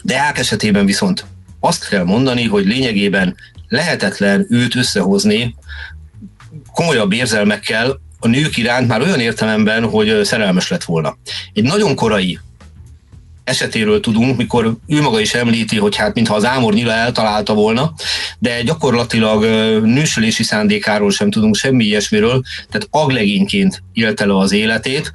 Deák 0.02 0.38
esetében 0.38 0.86
viszont 0.86 1.24
azt 1.60 1.88
kell 1.88 2.04
mondani, 2.04 2.44
hogy 2.44 2.66
lényegében 2.66 3.36
lehetetlen 3.68 4.46
őt 4.50 4.74
összehozni 4.74 5.54
komolyabb 6.72 7.12
érzelmekkel 7.12 8.00
a 8.18 8.28
nők 8.28 8.56
iránt 8.56 8.88
már 8.88 9.00
olyan 9.00 9.20
értelemben, 9.20 9.84
hogy 9.84 10.24
szerelmes 10.24 10.68
lett 10.68 10.84
volna. 10.84 11.16
Egy 11.52 11.62
nagyon 11.62 11.94
korai 11.94 12.38
esetéről 13.44 14.00
tudunk, 14.00 14.36
mikor 14.36 14.76
ő 14.86 15.00
maga 15.00 15.20
is 15.20 15.34
említi, 15.34 15.78
hogy 15.78 15.96
hát 15.96 16.14
mintha 16.14 16.34
az 16.34 16.44
Ámor 16.44 16.74
nyila 16.74 16.92
eltalálta 16.92 17.54
volna, 17.54 17.92
de 18.38 18.62
gyakorlatilag 18.62 19.44
nősülési 19.84 20.42
szándékáról 20.42 21.10
sem 21.10 21.30
tudunk 21.30 21.56
semmi 21.56 21.84
ilyesmiről, 21.84 22.42
tehát 22.70 22.88
aglegényként 22.90 23.82
élte 23.92 24.26
le 24.26 24.38
az 24.38 24.52
életét. 24.52 25.10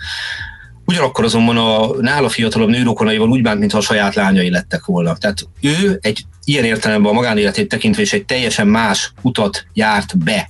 Ugyanakkor 0.86 1.26
azonban 1.26 1.58
a 1.58 2.02
nála 2.02 2.30
fiatalabb 2.30 2.70
nőrokonaival 2.70 3.30
úgy 3.30 3.42
bánt, 3.42 3.60
mintha 3.60 3.78
a 3.78 3.82
saját 3.82 4.16
lányai 4.16 4.50
lettek 4.50 4.86
volna. 4.86 5.18
Tehát 5.18 5.48
ő 5.62 6.00
egy 6.02 6.26
ilyen 6.46 6.63
értelemben 6.63 7.12
a 7.12 7.16
magánéletét 7.16 7.68
tekintve 7.68 8.02
is 8.02 8.13
egy 8.13 8.26
teljesen 8.26 8.68
más 8.68 9.12
utat 9.22 9.66
járt 9.74 10.18
be. 10.18 10.50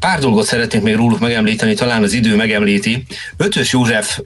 Pár 0.00 0.18
dolgot 0.20 0.46
szeretnék 0.46 0.82
még 0.82 0.94
róluk 0.94 1.20
megemlíteni, 1.20 1.74
talán 1.74 2.02
az 2.02 2.12
idő 2.12 2.36
megemlíti. 2.36 3.04
Ötös 3.36 3.72
József 3.72 4.18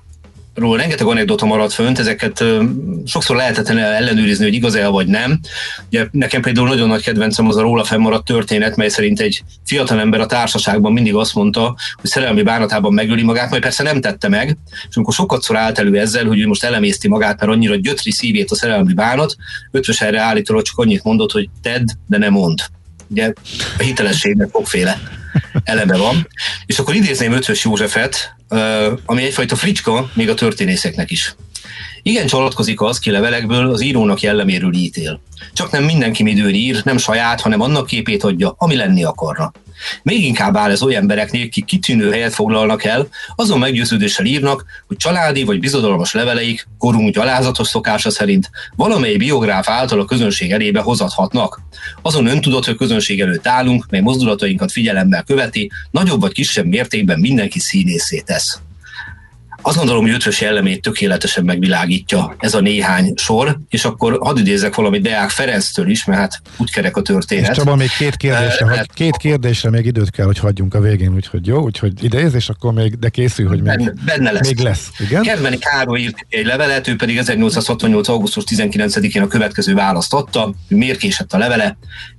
ról 0.57 0.77
rengeteg 0.77 1.07
anekdota 1.07 1.47
maradt 1.47 1.73
fönt, 1.73 1.99
ezeket 1.99 2.45
sokszor 3.05 3.37
lehetetlen 3.37 3.79
ellenőrizni, 3.79 4.45
hogy 4.45 4.55
igaz-e 4.55 4.89
vagy 4.89 5.07
nem. 5.07 5.41
Ugye 5.87 6.07
nekem 6.11 6.43
például 6.43 6.69
nagyon 6.69 6.89
nagy 6.89 7.03
kedvencem 7.03 7.49
az 7.49 7.57
a 7.57 7.61
róla 7.61 7.85
fennmaradt 7.85 8.25
történet, 8.25 8.77
mely 8.77 8.89
szerint 8.89 9.21
egy 9.21 9.43
fiatal 9.65 10.01
ember 10.01 10.21
a 10.21 10.27
társaságban 10.27 10.93
mindig 10.93 11.15
azt 11.15 11.35
mondta, 11.35 11.77
hogy 11.97 12.11
szerelmi 12.11 12.43
bánatában 12.43 12.93
megöli 12.93 13.23
magát, 13.23 13.51
majd 13.51 13.63
persze 13.63 13.83
nem 13.83 14.01
tette 14.01 14.29
meg, 14.29 14.57
és 14.89 14.97
amikor 14.97 15.15
sokat 15.15 15.47
állt 15.53 15.79
elő 15.79 15.99
ezzel, 15.99 16.27
hogy 16.27 16.41
ő 16.41 16.47
most 16.47 16.65
elemészti 16.65 17.09
magát, 17.09 17.41
mert 17.41 17.53
annyira 17.53 17.75
gyötri 17.75 18.11
szívét 18.11 18.51
a 18.51 18.55
szerelmi 18.55 18.93
bánat, 18.93 19.37
ötvös 19.71 20.01
erre 20.01 20.21
állítólag 20.21 20.63
csak 20.63 20.79
annyit 20.79 21.05
mondott, 21.05 21.33
hogy 21.33 21.49
tedd, 21.63 21.87
de 22.07 22.19
ne 22.19 22.29
mond. 22.29 22.59
Ugye 23.09 23.33
a 23.79 23.83
hitelességnek 23.83 24.49
sokféle 24.53 25.01
eleme 25.65 25.97
van. 25.97 26.29
És 26.67 26.79
akkor 26.79 26.95
idézném 26.95 27.33
Ötvös 27.33 27.65
Józsefet, 27.65 28.35
ami 29.07 29.23
egyfajta 29.23 29.57
fricska 29.57 30.11
még 30.15 30.29
a 30.29 30.35
történészeknek 30.35 31.11
is. 31.11 31.35
Igen 32.03 32.27
csalatkozik 32.27 32.81
az, 32.81 32.99
ki 32.99 33.11
levelekből 33.11 33.71
az 33.71 33.81
írónak 33.81 34.21
jelleméről 34.21 34.75
ítél. 34.75 35.21
Csak 35.53 35.71
nem 35.71 35.85
mindenki 35.85 36.23
midőn 36.23 36.55
ír, 36.55 36.81
nem 36.85 36.97
saját, 36.97 37.41
hanem 37.41 37.61
annak 37.61 37.87
képét 37.87 38.23
adja, 38.23 38.55
ami 38.59 38.77
lenni 38.77 39.05
akarna. 39.05 39.53
Még 40.03 40.25
inkább 40.25 40.57
áll 40.57 40.71
ez 40.71 40.83
olyan 40.83 41.05
embereknél, 41.07 41.47
akik 41.47 41.65
kitűnő 41.65 42.11
helyet 42.11 42.35
foglalnak 42.35 42.85
el, 42.85 43.09
azon 43.37 43.59
meggyőződéssel 43.59 44.25
írnak, 44.25 44.65
hogy 44.87 44.97
családi 44.97 45.45
vagy 45.45 45.61
bizodalmas 45.61 46.13
leveleik 46.13 46.69
korunk 46.79 47.15
gyalázatos 47.15 47.69
szokása 47.69 48.11
szerint 48.11 48.51
valamely 48.77 49.17
biográf 49.17 49.69
által 49.69 50.01
a 50.01 50.05
közönség 50.05 50.53
elébe 50.53 50.81
hozathatnak. 50.81 51.61
Azon 52.03 52.27
öntudat, 52.27 52.65
hogy 52.65 52.77
közönség 52.77 53.21
előtt 53.21 53.47
állunk, 53.47 53.87
mely 53.91 54.01
mozdulatainkat 54.01 54.73
figyelemmel 54.73 55.23
követi, 55.23 55.71
nagyobb 55.91 56.21
vagy 56.21 56.33
kisebb 56.33 56.67
mértékben 56.67 57.21
mindenki 57.21 57.59
színészé 57.59 58.21
tesz. 58.21 58.61
Azt 59.67 59.77
gondolom, 59.77 60.03
hogy 60.03 60.13
ötvös 60.13 60.41
jellemét 60.41 60.83
tökéletesen 60.83 61.45
megvilágítja 61.45 62.35
ez 62.39 62.55
a 62.55 62.61
néhány 62.61 63.13
sor, 63.17 63.59
és 63.69 63.85
akkor 63.85 64.19
hadd 64.21 64.39
idézek 64.39 64.75
valamit 64.75 65.03
Deák 65.03 65.31
Ferenctől 65.31 65.91
is, 65.91 66.05
mert 66.05 66.21
hát 66.21 66.41
úgy 66.57 66.71
kerek 66.71 66.97
a 66.97 67.03
történet. 67.03 67.51
És 67.51 67.57
Csaba, 67.57 67.77
még 67.77 67.91
két 67.99 68.17
kérdésre, 68.17 68.65
uh, 68.65 68.75
hát, 68.75 68.93
két 68.93 69.17
kérdésre 69.17 69.71
még 69.71 69.87
időt 69.87 70.11
kell, 70.11 70.27
hogy 70.27 70.39
hagyjunk 70.39 70.75
a 70.75 70.81
végén, 70.81 71.15
úgyhogy 71.15 71.47
jó, 71.47 71.63
úgyhogy 71.63 72.05
idéz, 72.05 72.35
és 72.35 72.49
akkor 72.49 72.73
még, 72.73 72.99
de 72.99 73.09
készül, 73.09 73.49
hogy 73.49 73.63
még, 73.63 73.77
benne, 73.77 73.93
benne 74.05 74.33
lesz. 74.33 74.47
még 74.47 74.59
lesz. 74.59 74.91
Igen? 74.99 75.23
Kermeni 75.23 75.59
Károly 75.59 76.01
írt 76.01 76.27
egy 76.29 76.47
levelet, 76.47 76.89
ő 76.89 76.97
pedig 76.97 77.17
1868. 77.17 78.09
augusztus 78.09 78.45
19-én 78.47 79.23
a 79.23 79.27
következő 79.27 79.75
választ 79.75 80.13
adta, 80.13 80.55
hogy 80.69 80.77
miért 80.77 80.99
késett 80.99 81.33
a 81.33 81.39
levele, 81.39 81.77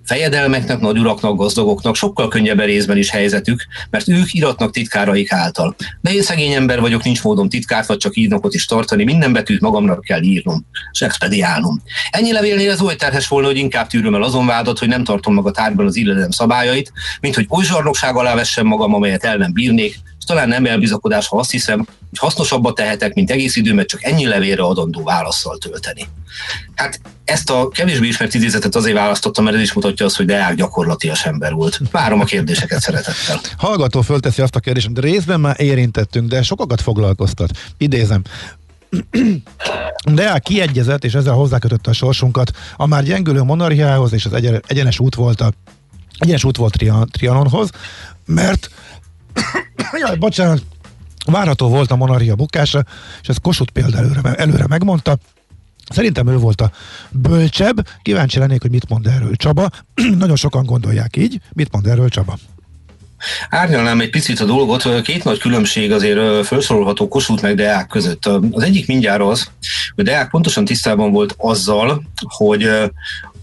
fejedelmeknek, 0.08 0.80
nagyuraknak, 0.80 1.38
gazdagoknak 1.38 1.96
sokkal 1.96 2.28
könnyebb 2.28 2.60
részben 2.60 2.98
is 2.98 3.10
helyzetük, 3.10 3.65
mert 3.89 4.08
ők 4.08 4.34
iratnak 4.34 4.72
titkáraik 4.72 5.32
által. 5.32 5.76
De 6.02 6.13
én 6.13 6.22
szegény 6.22 6.52
ember 6.52 6.80
vagyok, 6.80 7.04
nincs 7.04 7.24
módom 7.24 7.50
titkárt, 7.50 7.88
vagy 7.88 7.98
csak 7.98 8.15
írnokot 8.15 8.54
is 8.54 8.65
tartani, 8.65 9.04
minden 9.04 9.34
betűt 9.34 9.62
magamnak 9.62 10.02
kell 10.02 10.22
írnom, 10.22 10.65
és 10.91 11.02
expediálnom. 11.02 11.82
Ennyi 12.10 12.32
levélnél 12.32 12.72
ez 12.72 12.82
oly 12.82 12.96
terhes 12.96 13.28
volna, 13.28 13.48
hogy 13.48 13.58
inkább 13.58 13.88
tűröm 13.88 14.15
el 14.15 14.24
azon 14.24 14.46
vádat, 14.46 14.80
hogy 14.80 14.88
nem 14.88 15.04
tartom 15.04 15.34
meg 15.34 15.46
a 15.46 15.52
tárgyban 15.52 15.86
az 15.86 15.96
illetem 15.96 16.32
szabályait, 16.32 16.91
mint 17.22 17.36
hogy 17.36 17.46
oly 17.50 17.63
zsarnokság 17.63 18.15
alá 18.15 18.36
vessem 18.36 18.65
magam, 18.65 18.93
amelyet 18.93 19.24
el 19.24 19.38
nem 19.38 19.54
bírnék, 19.54 19.96
talán 20.28 20.48
nem 20.48 20.66
elbizakodás, 20.66 21.28
ha 21.28 21.38
azt 21.38 21.52
hiszem, 21.52 21.78
hogy 21.78 22.20
hasznosabbat 22.20 22.76
tehetek, 22.76 23.13
mint 23.13 23.32
egész 23.32 23.56
időmet 23.56 23.88
csak 23.88 24.04
ennyi 24.04 24.26
levélre 24.26 24.63
adandó 24.63 25.04
válaszsal 25.04 25.58
tölteni. 25.58 26.08
Hát 26.76 27.00
ezt 27.26 27.50
a 27.50 27.70
kevésbé 27.70 28.08
ismert 28.08 28.34
idézetet 28.34 28.76
azért 28.76 28.96
választottam, 28.96 29.44
mert 29.44 29.56
ez 29.56 29.62
is 29.62 29.74
mutatja 29.74 30.06
azt, 30.06 30.16
hogy 30.16 30.26
Deák 30.26 30.56
gyakorlatias 30.56 31.26
ember 31.26 31.54
volt. 31.54 31.80
Várom 31.92 32.20
a 32.20 32.24
kérdéseket 32.24 32.80
szeretettel. 32.80 33.42
Hallgató 33.58 34.02
fölteszi 34.02 34.42
azt 34.42 34.56
a 34.56 34.60
kérdést, 34.60 34.94
de 34.94 35.02
részben 35.02 35.40
már 35.40 35.62
érintettünk, 35.62 36.30
de 36.30 36.42
sokakat 36.42 36.82
foglalkoztat. 36.82 37.52
Idézem. 37.78 38.22
Deák 40.12 40.42
kiegyezett, 40.42 41.04
és 41.04 41.13
ezzel 41.13 41.34
hozzákötötte 41.34 41.90
a 41.90 41.94
sorsunkat 41.94 42.52
a 42.76 42.86
már 42.86 43.04
gyengülő 43.04 43.42
monarchiához, 43.42 44.13
és 44.13 44.26
az 44.26 44.34
egyenes 44.68 45.00
út 45.00 45.16
volt 45.16 45.42
a 45.42 45.52
egyenes 46.20 46.44
út 46.44 46.58
volt 46.58 46.84
Trianonhoz, 47.12 47.70
mert 48.26 48.70
jaj, 50.00 50.15
bocsánat, 50.15 50.62
várható 51.26 51.67
volt 51.67 51.91
a 51.91 51.95
monarchia 51.95 52.36
bukása, 52.36 52.86
és 53.21 53.28
ezt 53.28 53.41
Kossuth 53.41 53.71
példa 53.71 53.97
előre, 53.97 54.34
előre 54.34 54.67
megmondta, 54.67 55.17
Szerintem 55.89 56.28
ő 56.28 56.38
volt 56.38 56.62
a 56.62 56.71
bölcsebb. 57.12 57.88
Kíváncsi 58.02 58.39
lennék, 58.39 58.62
hogy 58.62 58.71
mit 58.71 58.89
mond 58.89 59.08
erről 59.08 59.36
Csaba. 59.36 59.69
Nagyon 60.17 60.36
sokan 60.36 60.65
gondolják 60.65 61.15
így. 61.15 61.39
Mit 61.54 61.71
mond 61.71 61.88
erről 61.88 62.10
Csaba? 62.10 62.38
Árnyalnám 63.50 64.02
egy 64.02 64.10
picit 64.10 64.39
a 64.39 64.45
dolgot, 64.45 65.02
két 65.02 65.23
nagy 65.23 65.39
különbség 65.39 65.91
azért 65.91 66.45
felsorolható 66.45 67.08
Kossuth 67.08 67.43
meg 67.43 67.56
Deák 67.56 67.88
között. 67.88 68.26
Az 68.26 68.63
egyik 68.63 68.88
mindjárt 68.88 69.21
az, 69.21 69.52
hogy 69.95 70.04
Deák 70.04 70.30
pontosan 70.30 70.65
tisztában 70.65 71.12
volt 71.12 71.36
azzal, 71.38 72.04
hogy 72.21 72.69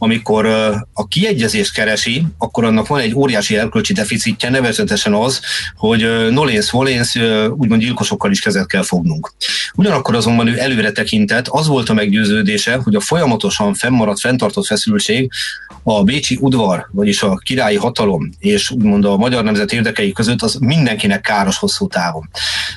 amikor 0.04 0.46
a 0.92 1.06
kiegyezést 1.08 1.72
keresi, 1.72 2.26
akkor 2.38 2.64
annak 2.64 2.86
van 2.86 3.00
egy 3.00 3.14
óriási 3.14 3.56
erkölcsi 3.56 3.92
deficitje, 3.92 4.50
nevezetesen 4.50 5.14
az, 5.14 5.40
hogy 5.76 6.30
nolénsz, 6.30 6.70
volénsz, 6.70 7.14
úgymond 7.56 7.80
gyilkosokkal 7.80 8.30
is 8.30 8.40
kezet 8.40 8.66
kell 8.66 8.82
fognunk. 8.82 9.32
Ugyanakkor 9.74 10.14
azonban 10.14 10.46
ő 10.46 10.58
előre 10.58 10.92
tekintett, 10.92 11.48
az 11.48 11.66
volt 11.66 11.88
a 11.88 11.94
meggyőződése, 11.94 12.74
hogy 12.76 12.94
a 12.94 13.00
folyamatosan 13.00 13.74
fennmaradt, 13.74 14.20
fenntartott 14.20 14.66
feszültség 14.66 15.30
a 15.82 16.02
bécsi 16.02 16.38
udvar, 16.40 16.88
vagyis 16.92 17.22
a 17.22 17.36
királyi 17.36 17.76
hatalom 17.76 18.30
és 18.38 18.70
úgymond 18.70 19.04
a 19.04 19.16
magyar 19.16 19.44
nemzet 19.44 19.72
érdekei 19.72 20.12
között 20.12 20.42
az 20.42 20.54
mindenkinek 20.54 21.20
káros 21.20 21.56
hosszú 21.56 21.86
távon. 21.86 22.30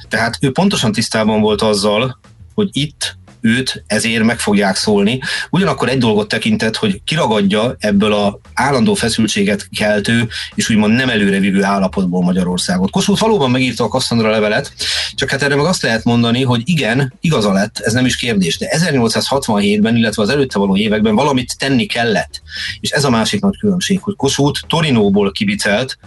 Tehát 0.10 0.38
ő 0.42 0.52
pontosan 0.52 0.92
tisztában 0.92 1.42
volt 1.42 1.62
azzal, 1.62 2.20
hogy 2.54 2.70
itt 2.72 3.18
őt 3.42 3.84
ezért 3.88 4.24
meg 4.24 4.40
fogják 4.40 4.76
szólni. 4.76 5.20
Ugyanakkor 5.50 5.90
egy 5.90 5.98
dolgot 5.98 6.28
tekintett, 6.28 6.76
hogy 6.76 7.02
kiragadja 7.04 7.76
ebből 7.80 8.14
a 8.14 8.40
állandó 8.54 8.94
feszültséget 8.94 9.70
keltő 9.78 10.28
és 10.56 10.70
úgymond 10.70 10.94
nem 10.94 11.10
előrevívő 11.10 11.64
állapotból 11.64 12.24
Magyarországot. 12.24 12.92
Kossuth 12.92 13.22
valóban 13.22 13.52
megírta 13.52 13.84
a 13.84 13.88
Kasszandra 13.88 14.30
levelet, 14.30 14.74
csak 15.16 15.30
hát 15.30 15.42
erre 15.42 15.56
meg 15.56 15.66
azt 15.66 15.82
lehet 15.82 16.04
mondani, 16.04 16.44
hogy 16.44 16.62
igen, 16.66 17.14
igaza 17.22 17.52
lett, 17.52 17.80
ez 17.80 17.94
nem 17.94 18.06
is 18.06 18.16
kérdés, 18.16 18.58
de 18.58 18.68
1867-ben, 18.78 19.96
illetve 19.96 20.22
az 20.22 20.30
előtte 20.30 20.60
való 20.60 20.78
években 20.78 21.16
valamit 21.16 21.58
tenni 21.58 21.86
kellett. 21.86 22.42
És 22.80 22.90
ez 22.90 23.04
a 23.04 23.10
másik 23.10 23.42
nagy 23.42 23.58
különbség, 23.58 24.00
hogy 24.02 24.16
Kossuth 24.16 24.62
Torinóból 24.68 25.32
kibicelt, 25.32 25.98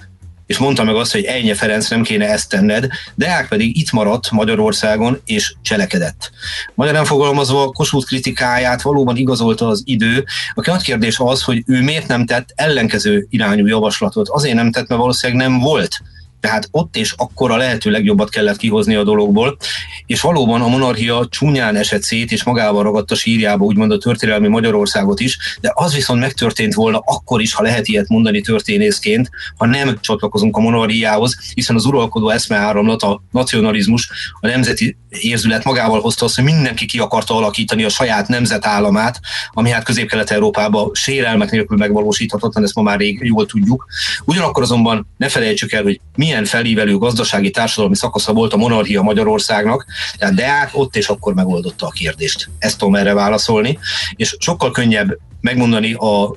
és 0.50 0.58
mondta 0.58 0.84
meg 0.84 0.94
azt, 0.94 1.12
hogy 1.12 1.24
Ejnye 1.24 1.54
Ferenc 1.54 1.88
nem 1.88 2.02
kéne 2.02 2.28
ezt 2.28 2.48
tenned, 2.48 2.88
Deák 3.14 3.48
pedig 3.48 3.78
itt 3.78 3.90
maradt 3.90 4.30
Magyarországon, 4.30 5.20
és 5.24 5.54
cselekedett. 5.62 6.30
Magyarán 6.74 7.04
fogalmazva 7.04 7.66
Kossuth 7.66 8.06
kritikáját 8.06 8.82
valóban 8.82 9.16
igazolta 9.16 9.66
az 9.66 9.82
idő. 9.84 10.24
A 10.54 10.70
nagy 10.70 10.82
kérdés 10.82 11.18
az, 11.18 11.42
hogy 11.42 11.62
ő 11.66 11.82
miért 11.82 12.08
nem 12.08 12.26
tett 12.26 12.48
ellenkező 12.54 13.26
irányú 13.30 13.66
javaslatot. 13.66 14.28
Azért 14.28 14.54
nem 14.54 14.70
tett, 14.70 14.88
mert 14.88 15.00
valószínűleg 15.00 15.48
nem 15.48 15.58
volt 15.58 16.02
tehát 16.40 16.68
ott 16.70 16.96
és 16.96 17.14
akkor 17.16 17.50
a 17.50 17.56
lehető 17.56 17.90
legjobbat 17.90 18.30
kellett 18.30 18.56
kihozni 18.56 18.94
a 18.94 19.04
dologból, 19.04 19.56
és 20.06 20.20
valóban 20.20 20.60
a 20.60 20.68
monarchia 20.68 21.26
csúnyán 21.30 21.76
esett 21.76 22.02
szét, 22.02 22.32
és 22.32 22.44
magával 22.44 22.82
ragadta 22.82 23.14
sírjába 23.14 23.64
úgymond 23.64 23.92
a 23.92 23.98
történelmi 23.98 24.48
Magyarországot 24.48 25.20
is, 25.20 25.38
de 25.60 25.70
az 25.74 25.94
viszont 25.94 26.20
megtörtént 26.20 26.74
volna 26.74 27.02
akkor 27.04 27.40
is, 27.40 27.54
ha 27.54 27.62
lehet 27.62 27.88
ilyet 27.88 28.08
mondani 28.08 28.40
történészként, 28.40 29.30
ha 29.56 29.66
nem 29.66 29.98
csatlakozunk 30.00 30.56
a 30.56 30.60
monarchiához, 30.60 31.36
hiszen 31.54 31.76
az 31.76 31.84
uralkodó 31.84 32.28
eszmeáramlat, 32.28 33.02
a 33.02 33.22
nacionalizmus, 33.30 34.10
a 34.40 34.46
nemzeti 34.46 34.96
érzület 35.08 35.64
magával 35.64 36.00
hozta 36.00 36.24
azt, 36.24 36.34
hogy 36.34 36.44
mindenki 36.44 36.86
ki 36.86 36.98
akarta 36.98 37.36
alakítani 37.36 37.84
a 37.84 37.88
saját 37.88 38.28
nemzetállamát, 38.28 39.20
ami 39.50 39.70
hát 39.70 39.84
Közép-Kelet-Európában 39.84 40.90
sérelmek 40.94 41.50
nélkül 41.50 41.76
megvalósíthatatlan, 41.76 42.64
ezt 42.64 42.74
ma 42.74 42.82
már 42.82 42.98
rég 42.98 43.20
jól 43.22 43.46
tudjuk. 43.46 43.86
Ugyanakkor 44.24 44.62
azonban 44.62 45.06
ne 45.16 45.28
felejtsük 45.28 45.72
el, 45.72 45.82
hogy 45.82 46.00
mi 46.16 46.29
milyen 46.30 46.44
felívelő 46.44 46.96
gazdasági 46.96 47.50
társadalmi 47.50 47.96
szakasza 47.96 48.32
volt 48.32 48.52
a 48.52 48.56
monarchia 48.56 49.02
Magyarországnak, 49.02 49.86
tehát 50.18 50.34
Deák 50.34 50.70
ott 50.72 50.96
és 50.96 51.08
akkor 51.08 51.34
megoldotta 51.34 51.86
a 51.86 51.90
kérdést. 51.90 52.50
Ezt 52.58 52.78
tudom 52.78 52.94
erre 52.94 53.14
válaszolni, 53.14 53.78
és 54.16 54.36
sokkal 54.38 54.70
könnyebb 54.70 55.18
megmondani 55.40 55.92
a 55.92 56.36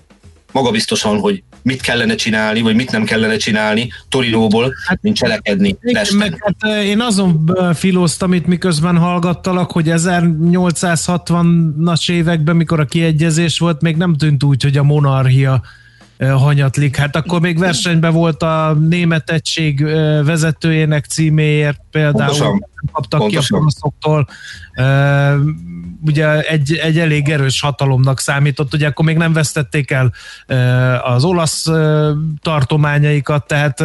magabiztosan, 0.51 1.19
hogy 1.19 1.43
mit 1.62 1.82
kellene 1.82 2.15
csinálni, 2.15 2.62
vagy 2.62 2.75
mit 2.75 2.91
nem 2.91 3.03
kellene 3.03 3.38
csinálni 3.38 3.91
Torinóból, 4.10 4.73
hát, 4.88 4.99
mint 5.01 5.15
cselekedni. 5.15 5.77
Meg, 6.17 6.38
hát, 6.39 6.56
eh, 6.60 6.86
én 6.86 7.01
azon 7.01 7.51
eh, 7.53 7.73
filóztam 7.73 8.34
itt, 8.34 8.45
miközben 8.45 8.97
hallgattalak, 8.97 9.71
hogy 9.71 9.86
1860-as 9.89 12.12
években, 12.12 12.56
mikor 12.56 12.79
a 12.79 12.86
kiegyezés 12.86 13.60
volt, 13.60 13.82
még 13.82 13.95
nem 13.95 14.15
tűnt 14.15 14.43
úgy, 14.43 14.63
hogy 14.63 14.77
a 14.77 14.84
monarchia 14.84 15.62
hanyatlik. 16.29 16.95
Hát 16.95 17.15
akkor 17.15 17.41
még 17.41 17.59
versenyben 17.59 18.13
volt 18.13 18.43
a 18.43 18.77
német 18.89 19.29
egység 19.29 19.83
vezetőjének 20.23 21.05
címéért 21.05 21.79
például 21.91 22.25
Pontosan. 22.25 22.71
Kaptak 22.91 23.19
Pontosan. 23.19 23.43
ki 23.43 23.54
a 23.54 23.58
poroszoktól 23.58 24.28
ugye 26.06 26.41
egy, 26.41 26.74
egy 26.74 27.00
elég 27.00 27.30
erős 27.30 27.62
hatalomnak 27.62 28.19
számított, 28.19 28.74
ugye 28.74 28.88
akkor 28.88 29.06
még 29.06 29.17
nem 29.17 29.34
vesztették 29.34 29.91
el 29.91 30.13
az 31.04 31.24
olasz 31.24 31.65
tartományaikat, 32.41 33.48
tehát, 33.48 33.76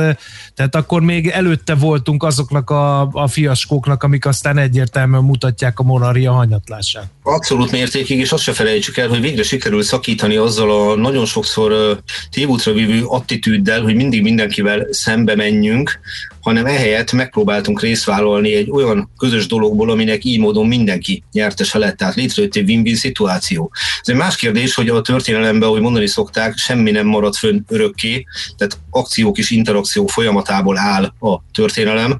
tehát 0.54 0.74
akkor 0.74 1.00
még 1.00 1.28
előtte 1.28 1.74
voltunk 1.74 2.22
azoknak 2.22 2.70
a, 2.70 3.08
a 3.12 3.26
fiaskóknak, 3.26 4.02
amik 4.02 4.26
aztán 4.26 4.58
egyértelműen 4.58 5.22
mutatják 5.22 5.78
a 5.78 5.82
monarchia 5.82 6.32
hanyatlását. 6.32 7.06
Abszolút 7.22 7.70
mértékig, 7.70 8.18
és 8.18 8.32
azt 8.32 8.42
se 8.42 8.52
felejtsük 8.52 8.96
el, 8.96 9.08
hogy 9.08 9.20
végre 9.20 9.42
sikerül 9.42 9.82
szakítani 9.82 10.36
azzal 10.36 10.90
a 10.90 10.96
nagyon 10.96 11.24
sokszor 11.24 12.00
tévútra 12.30 12.72
vívő 12.72 13.04
attitűddel, 13.04 13.82
hogy 13.82 13.94
mindig 13.94 14.22
mindenkivel 14.22 14.86
szembe 14.90 15.36
menjünk, 15.36 16.00
hanem 16.40 16.66
ehelyett 16.66 17.12
megpróbáltunk 17.12 17.80
részvállalni 17.80 18.54
egy 18.54 18.70
olyan 18.70 19.10
közös 19.18 19.46
dologból, 19.46 19.90
aminek 19.90 20.24
így 20.24 20.38
módon 20.38 20.66
mindenki 20.66 21.22
nyertese 21.32 21.78
lett, 21.78 21.96
tehát 21.96 22.14
létrejött 22.14 22.56
egy 22.56 22.68
win-win 22.68 22.96
szituáció. 22.96 23.70
Ez 24.00 24.08
egy 24.08 24.14
más 24.14 24.36
kérdés, 24.36 24.74
hogy 24.74 24.88
a 24.88 25.00
történelemben, 25.00 25.68
ahogy 25.68 25.80
mondani 25.80 26.06
szokták, 26.06 26.56
semmi 26.56 26.90
nem 26.90 27.06
marad 27.06 27.34
fönn 27.34 27.60
örökké, 27.68 28.24
tehát 28.56 28.78
akciók 28.90 29.38
és 29.38 29.50
interakció 29.50 30.06
folyamatából 30.06 30.78
áll 30.78 31.04
a 31.04 31.42
történelem. 31.52 32.18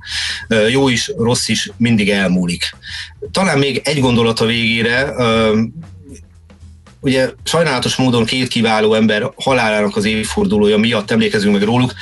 Jó 0.70 0.88
is, 0.88 1.12
rossz 1.16 1.48
is 1.48 1.70
mindig 1.76 2.11
elmúlik. 2.11 2.62
Talán 3.33 3.59
még 3.59 3.81
egy 3.85 4.00
gondolat 4.00 4.40
a 4.40 4.46
végére, 4.46 5.14
ugye 7.00 7.31
sajnálatos 7.44 7.96
módon 7.96 8.24
két 8.24 8.48
kiváló 8.48 8.94
ember 8.94 9.31
halálának 9.37 9.96
az 9.96 10.04
évfordulója 10.04 10.76
miatt 10.76 11.11
emlékezünk 11.11 11.52
meg 11.52 11.62
róluk. 11.62 11.92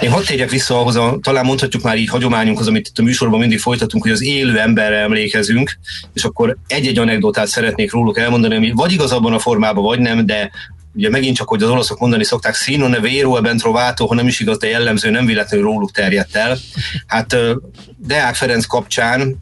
Én 0.00 0.10
hadd 0.10 0.24
térjek 0.24 0.50
vissza 0.50 0.78
ahhoz, 0.78 0.96
a, 0.96 1.18
talán 1.22 1.44
mondhatjuk 1.44 1.82
már 1.82 1.98
így 1.98 2.08
hagyományunkhoz, 2.08 2.68
amit 2.68 2.88
itt 2.88 2.98
a 2.98 3.02
műsorban 3.02 3.40
mindig 3.40 3.58
folytatunk, 3.58 4.02
hogy 4.02 4.12
az 4.12 4.22
élő 4.22 4.58
emberre 4.58 4.96
emlékezünk, 4.96 5.78
és 6.12 6.24
akkor 6.24 6.56
egy-egy 6.66 6.98
anekdotát 6.98 7.46
szeretnék 7.46 7.92
róluk 7.92 8.18
elmondani, 8.18 8.54
ami 8.54 8.70
vagy 8.74 8.92
igaz 8.92 9.12
abban 9.12 9.32
a 9.32 9.38
formában, 9.38 9.84
vagy 9.84 9.98
nem, 9.98 10.26
de 10.26 10.50
ugye 10.94 11.10
megint 11.10 11.36
csak, 11.36 11.48
hogy 11.48 11.62
az 11.62 11.70
olaszok 11.70 11.98
mondani 11.98 12.24
szokták, 12.24 12.54
szino 12.54 12.88
ne 12.88 13.00
vero 13.00 13.36
e 13.36 13.40
ben 13.40 13.56
trovato, 13.56 14.06
ha 14.06 14.14
nem 14.14 14.26
is 14.26 14.40
igaz, 14.40 14.58
de 14.58 14.68
jellemző, 14.68 15.10
nem 15.10 15.26
véletlenül 15.26 15.66
róluk 15.66 15.90
terjedt 15.90 16.36
el. 16.36 16.58
Hát 17.06 17.36
Deák 17.96 18.34
Ferenc 18.34 18.66
kapcsán 18.66 19.36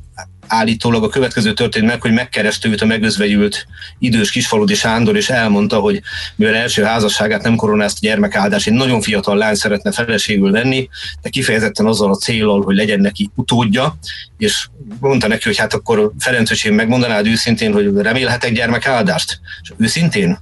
állítólag 0.49 1.03
a 1.05 1.09
következő 1.09 1.53
történt 1.53 1.87
meg, 1.87 2.01
hogy 2.01 2.13
megkereste 2.13 2.69
őt 2.69 2.81
a 2.81 2.87
megözvegyült 2.87 3.67
idős 3.99 4.31
kisfaludi 4.31 4.75
Sándor, 4.75 5.17
és 5.17 5.31
elmondta, 5.31 5.79
hogy 5.79 6.01
mivel 6.37 6.55
első 6.55 6.83
házasságát 6.83 7.43
nem 7.43 7.57
koronázta 7.57 7.99
gyermekáldás, 8.03 8.67
egy 8.67 8.73
nagyon 8.73 9.01
fiatal 9.01 9.37
lány 9.37 9.55
szeretne 9.55 9.93
feleségül 9.93 10.51
venni, 10.51 10.89
de 11.23 11.29
kifejezetten 11.29 11.87
azzal 11.87 12.11
a 12.11 12.17
célral, 12.17 12.63
hogy 12.63 12.77
legyen 12.77 13.01
neki 13.01 13.31
utódja, 13.35 13.99
és 14.39 14.69
mondta 15.01 15.29
neki, 15.29 15.43
hogy 15.45 15.57
hát 15.57 15.75
akkor 15.75 16.13
Ferenc 16.19 16.65
megmondanád 16.71 17.27
őszintén, 17.27 17.73
hogy 17.73 17.97
remélhetek 17.97 18.53
gyermekáldást? 18.53 19.41
És 19.63 19.73
őszintén? 19.77 20.39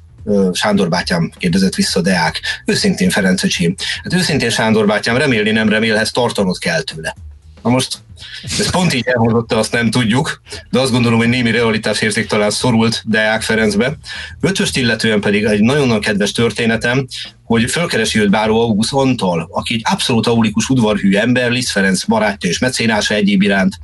Sándor 0.52 0.88
bátyám 0.88 1.32
kérdezett 1.38 1.74
vissza 1.74 2.00
Deák. 2.00 2.40
Őszintén 2.64 3.10
Ferenc 3.10 3.44
öcsém. 3.44 3.74
Hát 4.02 4.12
őszintén 4.12 4.50
Sándor 4.50 4.86
bátyám, 4.86 5.16
remélni 5.16 5.50
nem 5.50 5.68
remélhez, 5.68 6.10
tartanod 6.10 6.58
kell 6.58 6.80
tőle. 6.80 7.14
Na 7.66 7.72
most 7.72 7.98
ez 8.58 8.70
pont 8.70 8.94
így 8.94 9.06
elmondotta, 9.06 9.58
azt 9.58 9.72
nem 9.72 9.90
tudjuk, 9.90 10.42
de 10.70 10.80
azt 10.80 10.90
gondolom, 10.90 11.18
hogy 11.18 11.28
némi 11.28 11.50
realitás 11.50 12.00
érzék 12.00 12.26
talán 12.26 12.50
szorult 12.50 13.02
Deák 13.06 13.42
Ferencbe. 13.42 13.96
Ötöst 14.40 14.76
illetően 14.76 15.20
pedig 15.20 15.44
egy 15.44 15.60
nagyon-nagyon 15.60 16.00
kedves 16.00 16.32
történetem, 16.32 17.06
hogy 17.44 17.70
fölkeresi 17.70 18.20
őt 18.20 18.30
Báró 18.30 18.60
August 18.60 18.92
Antal, 18.92 19.48
aki 19.50 19.74
egy 19.74 19.82
abszolút 19.84 20.26
aulikus 20.26 20.68
udvarhű 20.68 21.14
ember, 21.16 21.50
Liszt 21.50 21.70
Ferenc 21.70 22.04
barátja 22.04 22.50
és 22.50 22.58
mecénása 22.58 23.14
egyéb 23.14 23.42
iránt, 23.42 23.74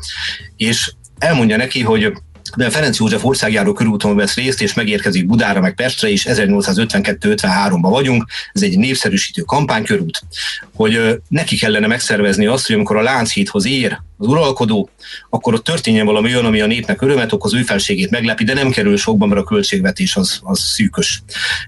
és 0.56 0.92
elmondja 1.18 1.56
neki, 1.56 1.80
hogy 1.82 2.12
de 2.56 2.70
Ferenc 2.70 2.98
József 2.98 3.24
országjáró 3.24 3.72
körúton 3.72 4.16
vesz 4.16 4.34
részt, 4.34 4.62
és 4.62 4.74
megérkezik 4.74 5.26
Budára, 5.26 5.60
meg 5.60 5.74
Pestre 5.74 6.08
is, 6.08 6.24
1852-53-ban 6.28 7.78
vagyunk, 7.80 8.24
ez 8.52 8.62
egy 8.62 8.78
népszerűsítő 8.78 9.42
kampánykörút, 9.42 10.22
hogy 10.74 11.20
neki 11.28 11.56
kellene 11.56 11.86
megszervezni 11.86 12.46
azt, 12.46 12.66
hogy 12.66 12.74
amikor 12.74 12.96
a 12.96 13.02
Lánchídhoz 13.02 13.66
ér 13.66 14.00
az 14.22 14.28
uralkodó, 14.28 14.90
akkor 15.30 15.54
ott 15.54 15.64
történjen 15.64 16.06
valami 16.06 16.32
olyan, 16.32 16.44
ami 16.44 16.60
a 16.60 16.66
népnek 16.66 17.02
örömet 17.02 17.32
okoz, 17.32 17.54
ő 17.54 17.62
felségét 17.62 18.10
meglepi, 18.10 18.44
de 18.44 18.54
nem 18.54 18.70
kerül 18.70 18.96
sokban, 18.96 19.28
mert 19.28 19.40
a 19.40 19.44
költségvetés 19.44 20.16
az, 20.16 20.40
az 20.42 20.58
szűkös. 20.58 21.22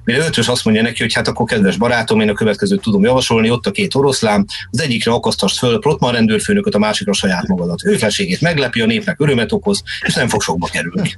Mire 0.04 0.26
ötös 0.26 0.48
azt 0.48 0.64
mondja 0.64 0.82
neki, 0.82 1.02
hogy 1.02 1.12
hát 1.12 1.28
akkor 1.28 1.46
kedves 1.46 1.76
barátom, 1.76 2.20
én 2.20 2.28
a 2.28 2.32
következőt 2.32 2.80
tudom 2.80 3.02
javasolni, 3.02 3.50
ott 3.50 3.66
a 3.66 3.70
két 3.70 3.94
oroszlán, 3.94 4.46
az 4.70 4.80
egyikre 4.80 5.12
akasztass 5.12 5.58
föl 5.58 5.78
Protman 5.78 6.12
rendőrfőnököt, 6.12 6.74
a 6.74 6.78
másikra 6.78 7.12
saját 7.12 7.46
magadat. 7.46 7.84
Ő 7.84 7.96
felségét 7.96 8.40
meglepi, 8.40 8.80
a 8.80 8.86
népnek 8.86 9.20
örömet 9.20 9.52
okoz, 9.52 9.82
és 10.00 10.14
nem 10.14 10.28
fog 10.28 10.42
sokba 10.42 10.66
kerülni. 10.66 11.16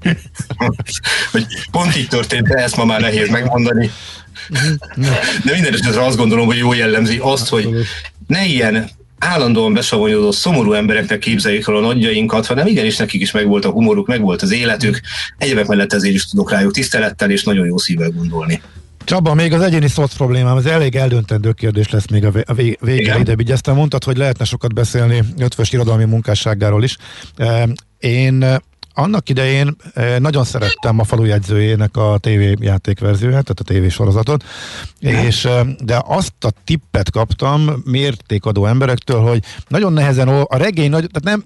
hogy 1.32 1.46
pont 1.70 1.96
így 1.96 2.08
történt, 2.08 2.48
de 2.48 2.62
ezt 2.62 2.76
ma 2.76 2.84
már 2.84 3.00
nehéz 3.00 3.28
megmondani. 3.28 3.90
De 5.44 5.52
minden 5.52 5.72
esetre 5.72 6.04
azt 6.04 6.16
gondolom, 6.16 6.46
hogy 6.46 6.56
jó 6.56 6.72
jellemzi 6.72 7.18
azt, 7.20 7.48
hogy 7.48 7.68
ne 8.26 8.44
ilyen 8.44 8.90
állandóan 9.24 9.72
besavonyodó, 9.72 10.30
szomorú 10.30 10.72
embereknek 10.72 11.18
képzeljük 11.18 11.68
el 11.68 11.76
a 11.76 11.80
nagyjainkat, 11.80 12.46
hanem 12.46 12.66
igenis 12.66 12.96
nekik 12.96 13.20
is 13.20 13.30
megvolt 13.30 13.64
a 13.64 13.70
humoruk, 13.70 14.06
megvolt 14.06 14.42
az 14.42 14.52
életük, 14.52 15.00
egyebek 15.38 15.66
mellett 15.66 15.92
ezért 15.92 16.14
is 16.14 16.24
tudok 16.24 16.50
rájuk 16.50 16.72
tisztelettel 16.72 17.30
és 17.30 17.44
nagyon 17.44 17.66
jó 17.66 17.78
szívvel 17.78 18.10
gondolni. 18.10 18.62
Csaba, 19.04 19.34
még 19.34 19.52
az 19.52 19.60
egyéni 19.60 19.88
szoc 19.88 20.14
problémám, 20.14 20.56
ez 20.56 20.64
elég 20.64 20.96
eldöntendő 20.96 21.52
kérdés 21.52 21.90
lesz 21.90 22.08
még 22.10 22.24
a 22.24 22.54
végére 22.80 23.18
ide. 23.18 23.34
Ugye 23.38 23.52
ezt 23.52 23.66
mondtad, 23.66 24.04
hogy 24.04 24.16
lehetne 24.16 24.44
sokat 24.44 24.74
beszélni 24.74 25.22
ötvös 25.38 25.72
irodalmi 25.72 26.04
munkásságáról 26.04 26.84
is. 26.84 26.96
Én 27.98 28.44
annak 28.94 29.28
idején 29.28 29.76
eh, 29.94 30.18
nagyon 30.18 30.44
szerettem 30.44 30.98
a 30.98 31.04
falujegyzőjének 31.04 31.96
a 31.96 32.18
TV 32.18 32.64
verzióját, 33.00 33.44
tehát 33.44 33.60
a 33.60 33.64
TV 33.64 33.94
sorozatot, 33.94 34.44
és, 34.98 35.44
eh, 35.44 35.60
de 35.78 36.02
azt 36.06 36.44
a 36.44 36.50
tippet 36.64 37.10
kaptam 37.10 37.82
mértékadó 37.84 38.66
emberektől, 38.66 39.20
hogy 39.20 39.42
nagyon 39.68 39.92
nehezen, 39.92 40.28
a 40.28 40.56
regény, 40.56 40.90
nagy, 40.90 41.10
tehát 41.12 41.36
nem, 41.36 41.44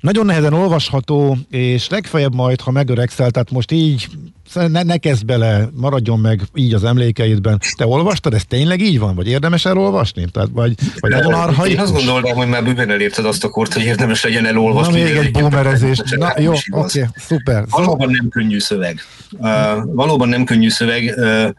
nagyon 0.00 0.26
nehezen 0.26 0.52
olvasható, 0.52 1.36
és 1.50 1.88
legfeljebb 1.88 2.34
majd, 2.34 2.60
ha 2.60 2.70
megöregszel, 2.70 3.30
tehát 3.30 3.50
most 3.50 3.72
így 3.72 4.08
ne, 4.54 4.82
ne 4.82 4.96
kezd 4.96 5.24
bele, 5.24 5.68
maradjon 5.72 6.18
meg 6.18 6.40
így 6.54 6.74
az 6.74 6.84
emlékeidben. 6.84 7.60
Te 7.76 7.86
olvastad, 7.86 8.34
ez 8.34 8.44
tényleg 8.44 8.80
így 8.80 8.98
van? 8.98 9.14
Vagy 9.14 9.28
érdemes 9.28 9.64
elolvasni? 9.64 10.24
Tehát, 10.32 10.48
vagy, 10.52 10.74
vagy 10.98 11.10
nagyon 11.10 11.32
arhaikus? 11.32 11.74
Én 11.74 11.80
azt 11.80 11.92
gondolnám, 11.92 12.36
hogy 12.36 12.48
már 12.48 12.64
bőven 12.64 12.90
elérted 12.90 13.24
azt 13.24 13.44
a 13.44 13.48
kort, 13.48 13.72
hogy 13.72 13.82
érdemes 13.82 14.24
legyen 14.24 14.46
elolvasni. 14.46 14.98
Na 14.98 15.04
még 15.04 15.16
egy 15.16 15.30
boomerezés. 15.30 15.98
Na 16.16 16.32
jó, 16.40 16.52
oké, 16.52 16.70
okay, 16.70 17.04
szuper. 17.16 17.64
Valóban 17.70 18.10
nem 18.10 18.28
könnyű 18.28 18.58
szöveg. 18.58 19.00
Uh, 19.30 19.48
valóban 19.94 20.28
nem 20.28 20.44
könnyű 20.44 20.68
szöveg. 20.68 21.14
Uh, 21.16 21.50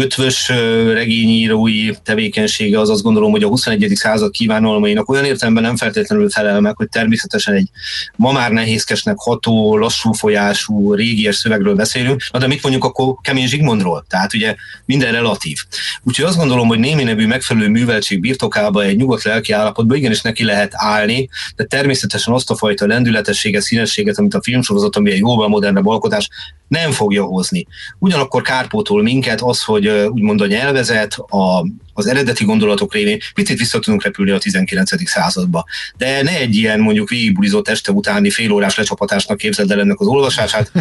ötvös 0.00 0.48
regényírói 0.92 1.90
tevékenysége 2.02 2.80
az 2.80 2.90
azt 2.90 3.02
gondolom, 3.02 3.30
hogy 3.30 3.42
a 3.42 3.48
21. 3.48 3.92
század 3.94 4.30
kívánalmainak 4.30 5.08
olyan 5.08 5.24
értelemben 5.24 5.62
nem 5.62 5.76
feltétlenül 5.76 6.30
felel 6.30 6.60
meg, 6.60 6.76
hogy 6.76 6.88
természetesen 6.88 7.54
egy 7.54 7.68
ma 8.16 8.32
már 8.32 8.50
nehézkesnek 8.50 9.16
ható, 9.18 9.76
lassú 9.76 10.12
folyású, 10.12 10.94
régies 10.94 11.36
szövegről 11.36 11.74
beszélünk, 11.74 12.22
na 12.32 12.38
de 12.38 12.46
mit 12.46 12.62
mondjuk 12.62 12.84
akkor 12.84 13.14
Kemény 13.22 13.46
Zsigmondról? 13.46 14.04
Tehát 14.08 14.34
ugye 14.34 14.54
minden 14.84 15.12
relatív. 15.12 15.58
Úgyhogy 16.02 16.24
azt 16.24 16.36
gondolom, 16.36 16.68
hogy 16.68 16.78
némi 16.78 17.02
nevű 17.02 17.26
megfelelő 17.26 17.68
műveltség 17.68 18.20
birtokába 18.20 18.84
egy 18.84 18.96
nyugodt 18.96 19.22
lelki 19.22 19.52
állapotban 19.52 19.96
igenis 19.96 20.20
neki 20.20 20.44
lehet 20.44 20.72
állni, 20.74 21.28
de 21.56 21.64
természetesen 21.64 22.34
azt 22.34 22.50
a 22.50 22.56
fajta 22.56 22.86
lendületességet, 22.86 23.62
színességet, 23.62 24.18
amit 24.18 24.34
a 24.34 24.42
filmsorozat, 24.42 24.96
ami 24.96 25.10
egy 25.10 25.18
jóval 25.18 25.48
modernebb 25.48 25.86
alkotás, 25.86 26.28
nem 26.70 26.90
fogja 26.90 27.24
hozni. 27.24 27.66
Ugyanakkor 27.98 28.42
kárpótol 28.42 29.02
minket 29.02 29.40
az, 29.40 29.62
hogy 29.62 29.89
úgymond 30.08 30.40
a 30.40 30.46
nyelvezet, 30.46 31.14
a, 31.14 31.66
az 31.92 32.06
eredeti 32.06 32.44
gondolatok 32.44 32.94
révén 32.94 33.18
picit 33.34 33.58
vissza 33.58 33.78
tudunk 33.78 34.02
repülni 34.02 34.30
a 34.30 34.38
19. 34.38 35.08
századba. 35.08 35.64
De 35.96 36.22
ne 36.22 36.38
egy 36.38 36.54
ilyen 36.54 36.80
mondjuk 36.80 37.08
végigbulizott 37.08 37.68
este 37.68 37.92
utáni 37.92 38.30
félórás 38.30 38.76
lecsapatásnak 38.76 39.38
képzeld 39.38 39.70
el 39.70 39.80
ennek 39.80 40.00
az 40.00 40.06
olvasását. 40.06 40.72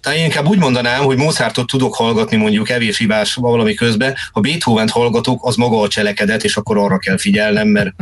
Tehát 0.00 0.18
én 0.18 0.24
inkább 0.24 0.46
úgy 0.46 0.58
mondanám, 0.58 1.02
hogy 1.02 1.16
Mozartot 1.16 1.66
tudok 1.66 1.94
hallgatni 1.94 2.36
mondjuk 2.36 2.70
evés 2.70 2.98
hibás 2.98 3.34
valami 3.34 3.74
közben, 3.74 4.14
ha 4.32 4.40
Beethoven-t 4.40 4.90
hallgatok, 4.90 5.46
az 5.46 5.56
maga 5.56 5.80
a 5.80 5.88
cselekedet, 5.88 6.44
és 6.44 6.56
akkor 6.56 6.78
arra 6.78 6.98
kell 6.98 7.18
figyelnem, 7.18 7.68
mert 7.68 7.94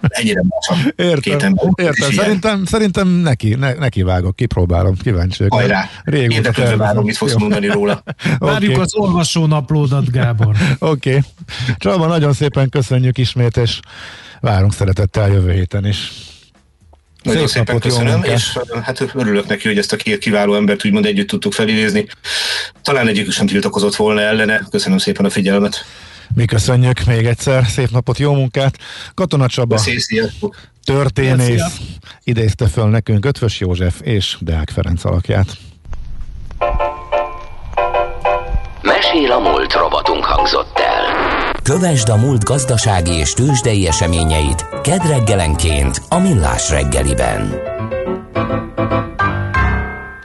ennyire 0.00 0.40
más 0.48 0.78
Értem, 0.96 1.20
két 1.20 1.42
ember. 1.42 1.64
Értem. 1.74 2.10
Szerintem, 2.10 2.64
szerintem 2.64 3.08
neki, 3.08 3.54
ne, 3.54 3.72
neki 3.72 4.02
vágok, 4.02 4.36
kipróbálom, 4.36 4.94
kíváncsi 4.96 5.36
vagyok. 5.38 5.54
Hajrá, 5.54 5.88
érdeklődve 6.04 6.76
várom, 6.76 7.04
mit 7.04 7.16
fogsz 7.16 7.34
mondani 7.34 7.66
róla. 7.66 8.02
Várjuk 8.38 8.70
okay. 8.70 8.82
az 8.82 8.94
olvasó 8.94 9.46
naplódat, 9.46 10.10
Gábor. 10.10 10.56
Oké. 10.78 11.08
Okay. 11.08 11.20
Csaba, 11.76 12.06
nagyon 12.06 12.32
szépen 12.32 12.68
köszönjük 12.68 13.18
ismét, 13.18 13.56
és 13.56 13.80
várunk 14.40 14.72
szeretettel 14.72 15.28
jövő 15.28 15.52
héten 15.52 15.86
is. 15.86 16.12
Nagyon 17.24 17.46
Szép 17.46 17.56
szépen 17.56 17.78
köszönöm, 17.78 18.22
és 18.22 18.58
hát 18.82 19.00
örülök 19.14 19.46
neki, 19.46 19.68
hogy 19.68 19.78
ezt 19.78 19.92
a 19.92 19.96
két 19.96 20.18
kiváló 20.18 20.54
embert 20.54 20.84
úgymond 20.84 21.06
együtt 21.06 21.28
tudtuk 21.28 21.52
felidézni. 21.52 22.06
Talán 22.82 23.08
egyikük 23.08 23.32
sem 23.32 23.46
tiltakozott 23.46 23.96
volna 23.96 24.20
ellene. 24.20 24.66
Köszönöm 24.70 24.98
szépen 24.98 25.24
a 25.24 25.30
figyelmet. 25.30 25.84
Mi 26.34 26.44
köszönjük 26.44 27.04
még 27.04 27.26
egyszer, 27.26 27.66
szép 27.66 27.90
napot, 27.90 28.18
jó 28.18 28.34
munkát. 28.34 28.78
Katona 29.14 29.46
Csaba, 29.46 29.80
történész, 30.84 31.80
idézte 32.24 32.68
föl 32.68 32.88
nekünk 32.88 33.24
Ötvös 33.24 33.60
József 33.60 34.00
és 34.00 34.36
Deák 34.40 34.70
Ferenc 34.70 35.04
alakját. 35.04 35.46
Mesél 38.82 39.32
a 39.32 39.38
múlt 39.38 39.72
robotunk 39.72 40.24
hangzott 40.24 40.78
el. 40.78 41.53
Kövesd 41.64 42.08
a 42.08 42.16
múlt 42.16 42.44
gazdasági 42.44 43.12
és 43.12 43.32
tőzsdei 43.32 43.86
eseményeit 43.86 44.66
kedd 44.82 45.06
reggelenként 45.06 46.02
a 46.08 46.18
Millás 46.18 46.70
reggeliben. 46.70 47.54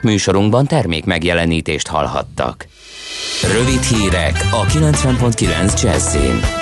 Műsorunkban 0.01 0.65
termék 0.65 1.05
megjelenítést 1.05 1.87
hallhattak. 1.87 2.67
Rövid 3.53 3.81
hírek 3.81 4.49
a 4.51 4.65
90.9 4.65 5.81
Jazzin. 5.81 6.58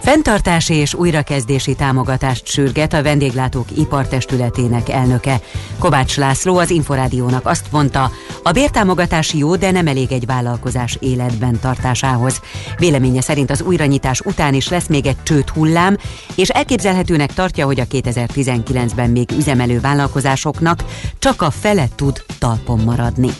Fentartási 0.00 0.74
és 0.74 0.94
újrakezdési 0.94 1.74
támogatást 1.74 2.46
sürget 2.46 2.92
a 2.92 3.02
vendéglátók 3.02 3.66
ipartestületének 3.76 4.88
elnöke. 4.88 5.40
Kovács 5.78 6.16
László 6.16 6.58
az 6.58 6.70
Inforádiónak 6.70 7.46
azt 7.46 7.66
mondta, 7.70 8.10
a 8.42 8.52
bértámogatás 8.52 9.34
jó, 9.34 9.56
de 9.56 9.70
nem 9.70 9.86
elég 9.86 10.12
egy 10.12 10.26
vállalkozás 10.26 10.96
életben 11.00 11.58
tartásához. 11.60 12.40
Véleménye 12.78 13.20
szerint 13.20 13.50
az 13.50 13.62
újranyitás 13.62 14.20
után 14.20 14.54
is 14.54 14.68
lesz 14.68 14.86
még 14.86 15.06
egy 15.06 15.22
csőt 15.22 15.50
hullám, 15.50 15.96
és 16.34 16.48
elképzelhetőnek 16.48 17.34
tartja, 17.34 17.66
hogy 17.66 17.80
a 17.80 17.84
2019-ben 17.84 19.10
még 19.10 19.30
üzemelő 19.36 19.80
vállalkozásoknak 19.80 20.84
csak 21.18 21.42
a 21.42 21.50
fele 21.50 21.88
tud 21.94 22.24
talpon 22.38 22.80
maradni. 22.84 23.30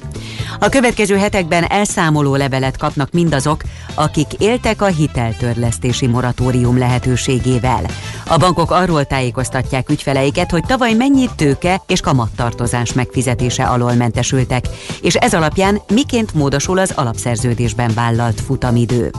A 0.59 0.69
következő 0.69 1.17
hetekben 1.17 1.65
elszámoló 1.65 2.35
levelet 2.35 2.77
kapnak 2.77 3.13
mindazok, 3.13 3.63
akik 3.95 4.33
éltek 4.39 4.83
a 4.83 4.87
hiteltörlesztési 4.87 6.07
moratórium 6.51 6.79
lehetőségével. 6.79 7.83
A 8.27 8.37
bankok 8.37 8.71
arról 8.71 9.05
tájékoztatják 9.05 9.89
ügyfeleiket, 9.89 10.51
hogy 10.51 10.63
tavaly 10.67 10.93
mennyi 10.93 11.29
tőke 11.37 11.83
és 11.87 12.01
kamattartozás 12.01 12.93
megfizetése 12.93 13.65
alól 13.65 13.93
mentesültek, 13.93 14.65
és 15.03 15.15
ez 15.15 15.35
alapján 15.35 15.81
miként 15.93 16.35
módosul 16.35 16.79
az 16.79 16.93
alapszerződésben 16.95 17.91
vállalt 17.95 18.41
futamidő. 18.41 19.11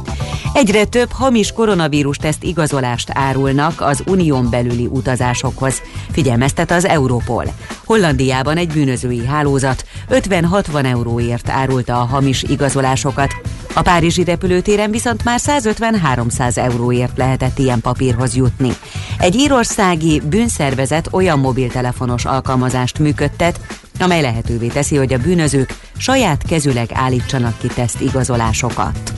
Egyre 0.53 0.85
több 0.85 1.11
hamis 1.11 1.51
koronavírus 1.51 2.17
teszt 2.17 2.43
igazolást 2.43 3.09
árulnak 3.13 3.81
az 3.81 4.03
unión 4.07 4.49
belüli 4.49 4.85
utazásokhoz, 4.85 5.81
figyelmeztet 6.11 6.71
az 6.71 6.85
Europol. 6.85 7.45
Hollandiában 7.85 8.57
egy 8.57 8.71
bűnözői 8.73 9.25
hálózat 9.25 9.85
50-60 10.09 10.85
euróért 10.85 11.49
árulta 11.49 12.01
a 12.01 12.05
hamis 12.05 12.43
igazolásokat, 12.43 13.31
a 13.73 13.81
Párizsi 13.81 14.23
repülőtéren 14.23 14.91
viszont 14.91 15.23
már 15.23 15.39
150-300 15.41 16.57
euróért 16.57 17.17
lehetett 17.21 17.59
ilyen 17.59 17.81
papírhoz 17.81 18.35
jutni. 18.35 18.71
Egy 19.17 19.35
írországi 19.35 20.21
bűnszervezet 20.29 21.07
olyan 21.11 21.39
mobiltelefonos 21.39 22.25
alkalmazást 22.25 22.99
működtet, 22.99 23.59
amely 23.99 24.21
lehetővé 24.21 24.67
teszi, 24.67 24.95
hogy 24.95 25.13
a 25.13 25.17
bűnözők 25.17 25.77
saját 25.97 26.43
kezüleg 26.43 26.89
állítsanak 26.93 27.57
ki 27.57 27.67
teszt 27.67 28.01
igazolásokat. 28.01 29.13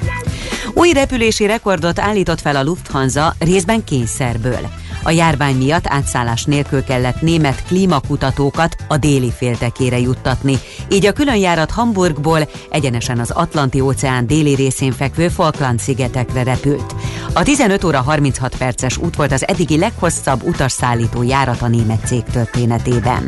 Új 0.73 0.91
repülési 0.91 1.45
rekordot 1.45 1.99
állított 1.99 2.41
fel 2.41 2.55
a 2.55 2.63
Lufthansa 2.63 3.35
részben 3.39 3.83
kényszerből. 3.83 4.82
A 5.03 5.11
járvány 5.11 5.55
miatt 5.55 5.87
átszállás 5.87 6.43
nélkül 6.43 6.83
kellett 6.83 7.21
német 7.21 7.63
klímakutatókat 7.63 8.75
a 8.87 8.97
déli 8.97 9.31
féltekére 9.31 9.99
juttatni, 9.99 10.57
így 10.91 11.05
a 11.05 11.13
különjárat 11.13 11.71
Hamburgból 11.71 12.49
egyenesen 12.69 13.19
az 13.19 13.31
Atlanti-óceán 13.31 14.27
déli 14.27 14.55
részén 14.55 14.91
fekvő 14.91 15.27
Falkland-szigetekre 15.27 16.43
repült. 16.43 16.95
A 17.33 17.43
15 17.43 17.83
óra 17.83 18.01
36 18.01 18.55
perces 18.57 18.97
út 18.97 19.15
volt 19.15 19.31
az 19.31 19.47
eddigi 19.47 19.77
leghosszabb 19.77 20.43
utasszállító 20.43 21.23
járat 21.23 21.61
a 21.61 21.67
német 21.67 22.05
cég 22.05 22.23
történetében. 22.23 23.25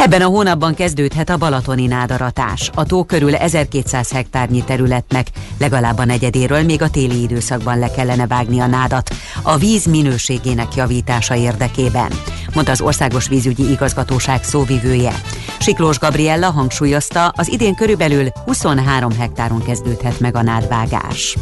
Ebben 0.00 0.22
a 0.22 0.26
hónapban 0.26 0.74
kezdődhet 0.74 1.30
a 1.30 1.36
balatoni 1.36 1.86
nádaratás. 1.86 2.70
A 2.74 2.84
tó 2.84 3.04
körül 3.04 3.34
1200 3.34 4.12
hektárnyi 4.12 4.64
területnek 4.64 5.26
legalább 5.58 5.98
a 5.98 6.04
negyedéről 6.04 6.62
még 6.62 6.82
a 6.82 6.90
téli 6.90 7.22
időszakban 7.22 7.78
le 7.78 7.90
kellene 7.90 8.26
vágni 8.26 8.60
a 8.60 8.66
nádat 8.66 9.10
a 9.42 9.56
víz 9.56 9.84
minőségének 9.84 10.74
javítása 10.74 11.34
érdekében, 11.34 12.12
mondta 12.54 12.72
az 12.72 12.80
Országos 12.80 13.28
Vízügyi 13.28 13.70
Igazgatóság 13.70 14.44
szóvivője. 14.44 15.14
Siklós 15.58 15.98
Gabriella 15.98 16.50
hangsúlyozta, 16.50 17.28
az 17.28 17.48
idén 17.48 17.74
körülbelül 17.74 18.28
23 18.44 19.18
hektáron 19.18 19.62
kezdődhet 19.62 20.20
meg 20.20 20.36
a 20.36 20.42
nádvágás. 20.42 21.36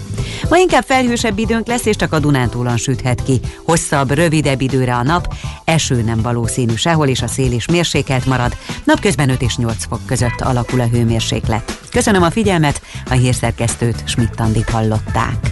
Ma 0.49 0.57
inkább 0.57 0.85
felhősebb 0.85 1.39
időnk 1.39 1.67
lesz, 1.67 1.87
és 1.87 1.97
csak 1.97 2.13
a 2.13 2.19
Dunántúlon 2.19 2.77
süthet 2.77 3.23
ki. 3.23 3.41
Hosszabb, 3.65 4.11
rövidebb 4.11 4.61
időre 4.61 4.95
a 4.95 5.03
nap, 5.03 5.35
eső 5.65 6.03
nem 6.03 6.23
valószínű 6.23 6.75
sehol, 6.75 7.09
és 7.09 7.23
a 7.23 7.27
szél 7.27 7.53
is 7.53 7.67
mérsékelt 7.67 8.27
marad. 8.27 8.48
Napközben 8.85 9.31
5 9.31 9.43
és 9.43 9.57
8 9.57 9.85
fok 9.89 10.01
között 10.07 10.41
alakul 10.41 10.81
a 10.81 10.87
hőmérséklet. 10.87 11.79
Köszönöm 11.91 12.23
a 12.23 12.31
figyelmet, 12.31 12.83
a 13.11 13.15
hírszerkesztőt 13.15 14.03
Schmidt-Tandit 14.05 14.71
hallották. 14.71 15.51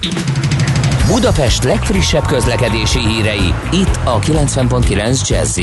Budapest 1.06 1.64
legfrissebb 1.64 2.26
közlekedési 2.26 2.98
hírei, 2.98 3.54
itt 3.70 3.98
a 4.04 4.18
90.9 4.18 5.28
jazz 5.28 5.58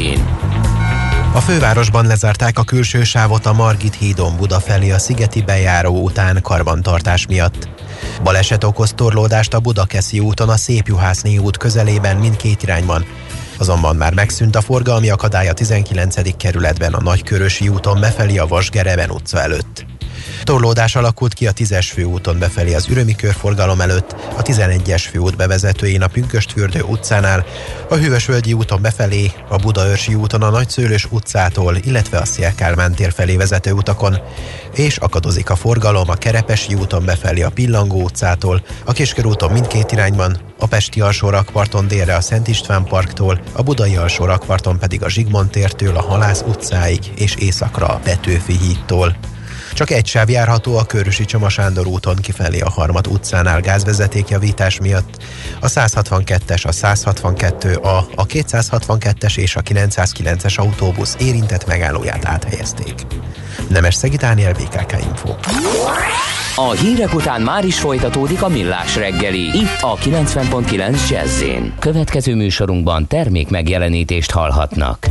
a 1.36 1.40
fővárosban 1.40 2.06
lezárták 2.06 2.60
a 2.60 2.64
külső 2.64 3.04
sávot 3.04 3.46
a 3.46 3.54
Margit 3.54 3.96
hídon 3.96 4.38
Buda 4.38 4.60
felé 4.60 4.92
a 4.92 5.00
szigeti 5.00 5.42
bejáró 5.42 6.04
után 6.04 6.42
karbantartás 6.42 7.26
miatt. 7.28 7.68
Baleset 8.24 8.64
okoz 8.64 8.92
torlódást 8.96 9.54
a 9.54 9.60
Budakeszi 9.60 10.20
úton 10.20 10.50
a 10.50 10.58
Szépjuhászné 10.58 11.38
út 11.38 11.58
közelében 11.58 12.18
mindkét 12.18 12.64
irányban. 12.64 13.06
Azonban 13.58 13.96
már 13.96 14.14
megszűnt 14.14 14.56
a 14.56 14.62
forgalmi 14.62 15.10
akadály 15.10 15.48
a 15.48 15.54
19. 15.54 16.38
kerületben 16.38 16.94
a 16.94 17.02
Nagykörösi 17.02 17.70
úton 17.70 18.00
befelé 18.00 18.38
a 18.38 18.48
Vasgereben 18.48 19.10
utca 19.10 19.42
előtt. 19.42 19.86
Torlódás 20.44 20.96
alakult 20.96 21.34
ki 21.34 21.48
a 21.48 21.52
10-es 21.52 21.90
főúton 21.94 22.40
befelé 22.40 22.74
az 22.74 22.88
Ürömi 22.88 23.16
körforgalom 23.16 23.82
előtt, 23.82 24.16
a 24.38 24.42
11-es 24.42 25.04
főút 25.12 25.36
bevezetőjén 25.36 26.02
a 26.02 26.08
Pünköstfürdő 26.08 26.82
utcánál, 26.82 27.46
a 27.90 27.96
Hűvösvölgyi 27.96 28.54
úton 28.54 28.82
befelé, 28.82 29.32
a 29.50 29.56
Budaörsi 29.56 30.16
úton 30.16 30.42
a 30.42 30.50
Nagyszőlős 30.50 31.08
utcától, 31.10 31.76
illetve 31.76 32.18
a 32.18 32.26
Szélkálmán 32.26 32.94
tér 32.94 33.12
felé 33.12 33.36
vezető 33.36 33.72
utakon, 33.72 34.18
és 34.74 34.98
akadozik 34.98 35.50
a 35.50 35.56
forgalom 35.56 36.10
a 36.10 36.16
Kerepesi 36.16 36.74
úton 36.74 37.06
befelé 37.06 37.42
a 37.42 37.50
Pillangó 37.50 38.04
utcától, 38.04 38.64
a 38.86 38.92
Kiskörúton 38.92 39.52
mindkét 39.52 39.92
irányban, 39.92 40.38
a 40.60 40.68
Pesti 40.68 41.02
alsó 41.02 41.30
rakparton 41.30 41.88
délre 41.88 42.16
a 42.16 42.22
Szent 42.22 42.48
István 42.48 42.84
parktól, 42.84 43.42
a 43.52 43.62
Budai 43.62 43.96
alsó 43.96 44.26
rakparton 44.26 44.80
pedig 44.80 45.04
a 45.04 45.10
Zsigmond 45.10 45.50
tértől 45.50 45.96
a 45.96 46.02
Halász 46.02 46.44
utcáig 46.48 47.00
és 47.16 47.36
északra 47.36 47.86
a 47.86 48.00
Petőfi 48.04 48.58
hídtól. 48.58 49.33
Csak 49.74 49.90
egy 49.90 50.06
sáv 50.06 50.30
járható 50.30 50.78
a 50.78 50.84
Körösi 50.84 51.26
Csoma 51.26 51.50
Sándor 51.50 51.88
úton 51.88 52.16
kifelé 52.16 52.60
a 52.60 52.70
Harmat 52.70 53.08
utcánál 53.08 53.62
gázvezetékjavítás 53.62 54.80
miatt. 54.80 55.24
A 55.60 55.68
162-es, 55.68 56.66
a 56.66 56.72
162 56.72 57.76
a, 57.76 57.98
a 58.16 58.26
262-es 58.26 59.38
és 59.38 59.56
a 59.56 59.62
909-es 59.62 60.60
autóbusz 60.60 61.16
érintett 61.20 61.68
megállóját 61.68 62.26
áthelyezték. 62.26 62.94
Nemes 63.70 63.96
Szegi 63.96 64.16
Dániel, 64.16 64.54
BKK 64.54 64.92
Info. 65.04 65.34
A 66.56 66.72
hírek 66.72 67.14
után 67.14 67.42
már 67.42 67.66
is 67.66 67.80
folytatódik 67.80 68.42
a 68.42 68.48
millás 68.48 68.96
reggeli, 68.96 69.42
itt 69.42 69.82
a 69.82 69.96
90.9 69.96 71.10
jazz 71.10 71.44
Következő 71.80 72.36
műsorunkban 72.36 73.08
termék 73.08 73.50
megjelenítést 73.50 74.32
hallhatnak. 74.32 75.08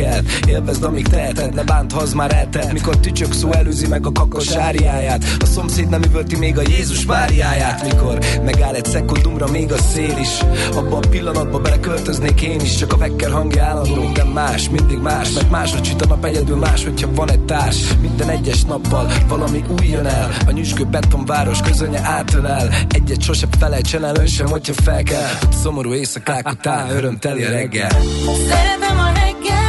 Kell 0.00 0.20
Élvezd, 0.46 0.82
amíg 0.82 1.08
teheted, 1.08 1.54
ne 1.54 1.64
bánt, 1.64 1.92
ha 1.92 2.00
az 2.00 2.12
már 2.12 2.34
eltelt 2.34 2.72
Mikor 2.72 2.96
tücsök 2.96 3.32
szó 3.32 3.52
előzi 3.52 3.86
meg 3.86 4.06
a 4.06 4.12
kakos 4.12 4.54
áriáját. 4.54 5.24
A 5.38 5.44
szomszéd 5.44 5.88
nem 5.88 6.02
üvölti 6.02 6.36
még 6.36 6.58
a 6.58 6.62
Jézus 6.68 7.04
Máriáját 7.06 7.92
Mikor 7.92 8.18
megáll 8.44 8.74
egy 8.74 8.84
szekundumra 8.84 9.46
még 9.46 9.72
a 9.72 9.78
szél 9.78 10.16
is. 10.20 10.40
Abba 10.74 10.96
a 10.96 11.08
pillanatba 11.10 11.58
beleköltöznék 11.58 12.42
én 12.42 12.60
is. 12.60 12.76
Csak 12.76 12.92
a 12.92 12.96
vekker 12.96 13.30
hangja 13.30 13.64
állandó, 13.64 14.10
de 14.12 14.24
más, 14.24 14.70
mindig 14.70 14.98
más. 14.98 15.32
Mert 15.32 15.50
másra 15.50 15.80
csüt 15.80 16.02
a 16.02 16.06
nap 16.06 16.24
egyedül 16.24 16.56
más, 16.56 16.84
hogyha 16.84 17.08
van 17.14 17.30
egy 17.30 17.40
társ. 17.40 17.76
Minden 18.00 18.28
egyes 18.28 18.64
nappal 18.64 19.12
valami 19.28 19.64
új 19.80 19.86
jön 19.86 20.06
el. 20.06 20.30
A 20.46 20.50
nyüskő 20.50 20.84
betonváros 20.84 21.60
közönye 21.60 22.00
átölel 22.02 22.68
Egyet 22.88 23.22
sose 23.22 23.46
felejtsen 23.58 24.04
el, 24.04 24.14
ön 24.16 24.26
sem, 24.26 24.46
hogyha 24.46 24.72
fel 24.82 25.02
kell. 25.02 25.30
Szomorú 25.62 25.92
éjszakák 25.92 26.48
után 26.50 26.90
örömteli 26.90 27.44
a 27.44 27.50
reggel. 27.50 27.90
Szeretem 28.48 28.98
a 28.98 29.12
reggel, 29.14 29.59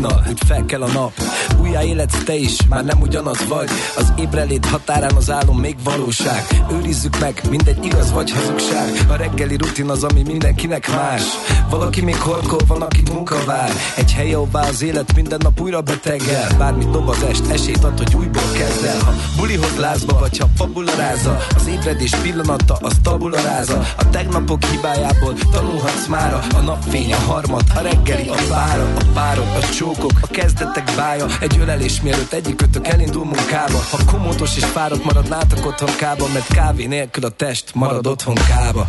hajnal, 0.00 0.22
hogy 0.26 0.38
fel 0.46 0.64
kell 0.64 0.82
a 0.82 0.92
nap. 0.92 1.12
Újjá 1.60 1.82
életsz 1.82 2.24
te 2.24 2.34
is, 2.34 2.66
már 2.68 2.84
nem 2.84 3.00
ugyanaz 3.00 3.48
vagy. 3.48 3.68
Az 3.96 4.12
ébrelét 4.18 4.66
határán 4.66 5.14
az 5.16 5.30
álom 5.30 5.58
még 5.58 5.76
valóság. 5.84 6.46
Őrizzük 6.72 7.18
meg, 7.18 7.42
mindegy 7.50 7.84
igaz 7.84 8.12
vagy 8.12 8.30
hazugság. 8.30 9.06
A 9.08 9.14
reggeli 9.14 9.56
rutin 9.56 9.88
az, 9.88 10.04
ami 10.04 10.22
mindenkinek 10.22 10.88
más. 10.88 11.22
Valaki 11.70 12.00
még 12.00 12.16
horkol, 12.16 12.60
van, 12.66 12.82
aki 12.82 13.02
munka 13.12 13.44
vár. 13.46 13.70
Egy 13.96 14.12
hely, 14.12 14.34
ahová 14.34 14.68
az 14.68 14.82
élet 14.82 15.14
minden 15.14 15.40
nap 15.42 15.60
újra 15.60 15.80
betegel. 15.80 16.48
Bármit 16.58 16.90
dob 16.90 17.08
az 17.08 17.22
est, 17.22 17.50
esélyt 17.50 17.84
ad, 17.84 17.98
hogy 17.98 18.14
újból 18.14 18.50
kezd 18.52 18.84
el 18.84 18.98
Ha 19.00 19.12
bulihoz 19.36 19.76
lázba, 19.78 20.18
vagy 20.18 20.38
ha 20.38 20.46
fabularáza 20.56 21.36
Az 21.56 21.66
ébredés 21.66 22.14
pillanata, 22.22 22.76
az 22.80 22.92
tabularáza 23.02 23.80
A 23.96 24.08
tegnapok 24.10 24.64
hibájából 24.64 25.34
tanulhatsz 25.52 26.06
mára. 26.06 26.40
A 26.54 26.60
napfény, 26.60 27.12
a 27.12 27.16
harmat, 27.16 27.64
a 27.74 27.80
reggeli, 27.80 28.28
a 28.28 28.34
pára 28.48 28.92
A 28.98 29.04
párok, 29.14 29.46
a 29.62 29.72
csókok, 29.94 30.12
a 30.20 30.26
kezdetek 30.26 30.92
bája. 30.96 31.26
Egy 31.40 31.58
ölelés 31.60 32.00
mielőtt 32.00 32.32
egyikőtök 32.32 32.86
elindul 32.86 33.24
munkába. 33.24 33.78
Ha 33.90 33.98
komótos 34.06 34.56
és 34.56 34.64
fáradt 34.64 35.04
maradnátok 35.04 35.66
otthon 35.66 35.96
kába 35.98 36.26
Mert 36.32 36.46
kávé 36.46 36.86
nélkül 36.86 37.24
a 37.24 37.28
test 37.28 37.74
marad 37.74 38.06
otthon 38.06 38.34
kába. 38.34 38.86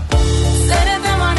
Szeretem 0.67 1.21
a 1.21 1.33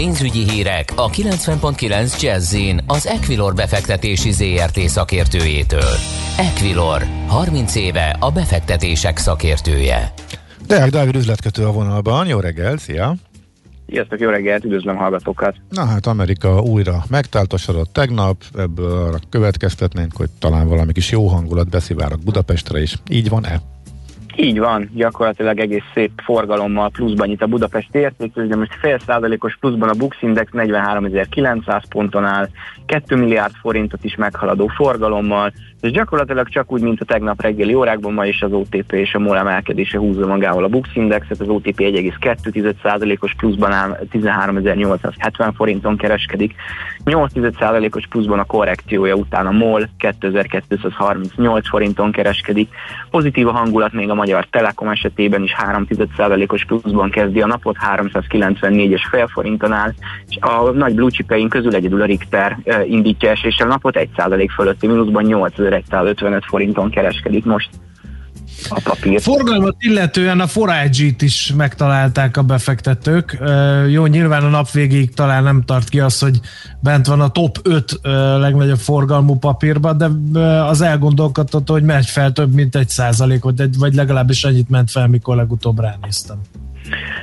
pénzügyi 0.00 0.50
hírek 0.50 0.92
a 0.96 1.08
90.9 1.08 2.20
jazz 2.20 2.56
az 2.86 3.06
Equilor 3.06 3.54
befektetési 3.54 4.30
ZRT 4.32 4.78
szakértőjétől. 4.78 5.94
Equilor, 6.38 7.02
30 7.26 7.74
éve 7.74 8.16
a 8.20 8.30
befektetések 8.30 9.16
szakértője. 9.16 10.12
Deák 10.66 10.90
Dávid 10.90 11.16
üzletkötő 11.16 11.64
a 11.64 11.72
vonalban. 11.72 12.26
Jó 12.26 12.38
reggel, 12.38 12.76
szia! 12.76 13.14
Sziasztok, 13.88 14.20
jó 14.20 14.28
reggelt, 14.28 14.64
üdvözlöm 14.64 14.96
hallgatókat! 14.96 15.56
Na 15.68 15.84
hát 15.84 16.06
Amerika 16.06 16.60
újra 16.60 17.04
megtáltosodott 17.08 17.92
tegnap, 17.92 18.42
ebből 18.58 19.06
arra 19.06 19.18
következtetnénk, 19.28 20.16
hogy 20.16 20.30
talán 20.38 20.68
valami 20.68 20.92
kis 20.92 21.10
jó 21.10 21.26
hangulat 21.26 21.68
beszivárok 21.68 22.20
Budapestre 22.20 22.82
is. 22.82 22.96
Így 23.08 23.28
van-e? 23.28 23.60
Így 24.36 24.58
van, 24.58 24.90
gyakorlatilag 24.94 25.58
egész 25.58 25.84
szép 25.94 26.10
forgalommal 26.24 26.90
pluszban 26.90 27.28
nyit 27.28 27.42
a 27.42 27.46
Budapesti 27.46 27.98
értékű, 27.98 28.46
de 28.46 28.56
most 28.56 28.74
fél 28.80 28.98
százalékos 28.98 29.56
pluszban 29.56 29.88
a 29.88 29.94
Bux 29.94 30.16
Index 30.20 30.50
43.900 30.52 31.82
ponton 31.88 32.24
áll, 32.24 32.48
2 32.86 33.16
milliárd 33.16 33.54
forintot 33.54 34.04
is 34.04 34.16
meghaladó 34.16 34.66
forgalommal, 34.66 35.52
és 35.80 35.90
gyakorlatilag 35.90 36.48
csak 36.48 36.72
úgy, 36.72 36.80
mint 36.80 37.00
a 37.00 37.04
tegnap 37.04 37.42
reggeli 37.42 37.74
órákban, 37.74 38.12
ma 38.12 38.26
is 38.26 38.42
az 38.42 38.52
OTP 38.52 38.92
és 38.92 39.14
a 39.14 39.18
MOL 39.18 39.36
emelkedése 39.36 39.98
húzza 39.98 40.26
magával 40.26 40.64
a 40.64 40.68
Bux 40.68 40.88
Indexet, 40.94 41.40
az 41.40 41.48
OTP 41.48 41.78
1,2%-os 41.78 43.34
pluszban 43.34 43.72
áll, 43.72 43.98
13.870 44.12 45.52
forinton 45.56 45.96
kereskedik, 45.96 46.54
8%-os 47.04 48.06
pluszban 48.06 48.38
a 48.38 48.44
korrekciója 48.44 49.14
után 49.14 49.46
a 49.46 49.50
MOL 49.50 49.88
2238 49.96 51.68
forinton 51.68 52.12
kereskedik, 52.12 52.68
pozitív 53.10 53.48
a 53.48 53.52
hangulat 53.52 53.92
még 53.92 54.10
a 54.10 54.14
Magyar 54.14 54.46
Telekom 54.50 54.88
esetében 54.88 55.42
is 55.42 55.54
3%-os 55.58 56.64
pluszban 56.64 57.10
kezdi 57.10 57.40
a 57.40 57.46
napot, 57.46 57.76
394,5 57.96 59.28
forinton 59.32 59.72
áll, 59.72 59.92
és 60.28 60.36
a 60.40 60.70
nagy 60.70 60.94
blue 60.94 61.48
közül 61.48 61.74
egyedül 61.74 62.02
a 62.02 62.04
Richter 62.04 62.58
eh, 62.64 62.90
indítja 62.90 63.30
eséssel 63.30 63.66
napot, 63.66 64.08
1% 64.16 64.48
fölötti 64.54 64.86
mínuszban 64.86 65.24
8155 65.70 66.44
forinton 66.44 66.90
kereskedik 66.90 67.44
most 67.44 67.68
a 68.68 68.80
papír. 68.84 69.20
Forgalmat 69.20 69.76
illetően 69.78 70.40
a 70.40 70.46
Forage-t 70.46 71.22
is 71.22 71.52
megtalálták 71.56 72.36
a 72.36 72.42
befektetők. 72.42 73.38
Jó, 73.88 74.06
nyilván 74.06 74.44
a 74.44 74.48
nap 74.48 74.70
végéig 74.70 75.14
talán 75.14 75.42
nem 75.42 75.62
tart 75.62 75.88
ki 75.88 76.00
az, 76.00 76.18
hogy 76.18 76.40
bent 76.80 77.06
van 77.06 77.20
a 77.20 77.28
top 77.28 77.58
5 77.62 78.00
legnagyobb 78.38 78.78
forgalmú 78.78 79.38
papírban, 79.38 79.98
de 79.98 80.38
az 80.42 80.80
elgondolkodható, 80.80 81.72
hogy 81.72 81.82
megy 81.84 82.06
fel 82.06 82.32
több 82.32 82.54
mint 82.54 82.76
egy 82.76 82.88
százalékot, 82.88 83.62
vagy 83.78 83.94
legalábbis 83.94 84.44
annyit 84.44 84.68
ment 84.68 84.90
fel, 84.90 85.08
mikor 85.08 85.36
legutóbb 85.36 85.80
ránéztem. 85.80 86.40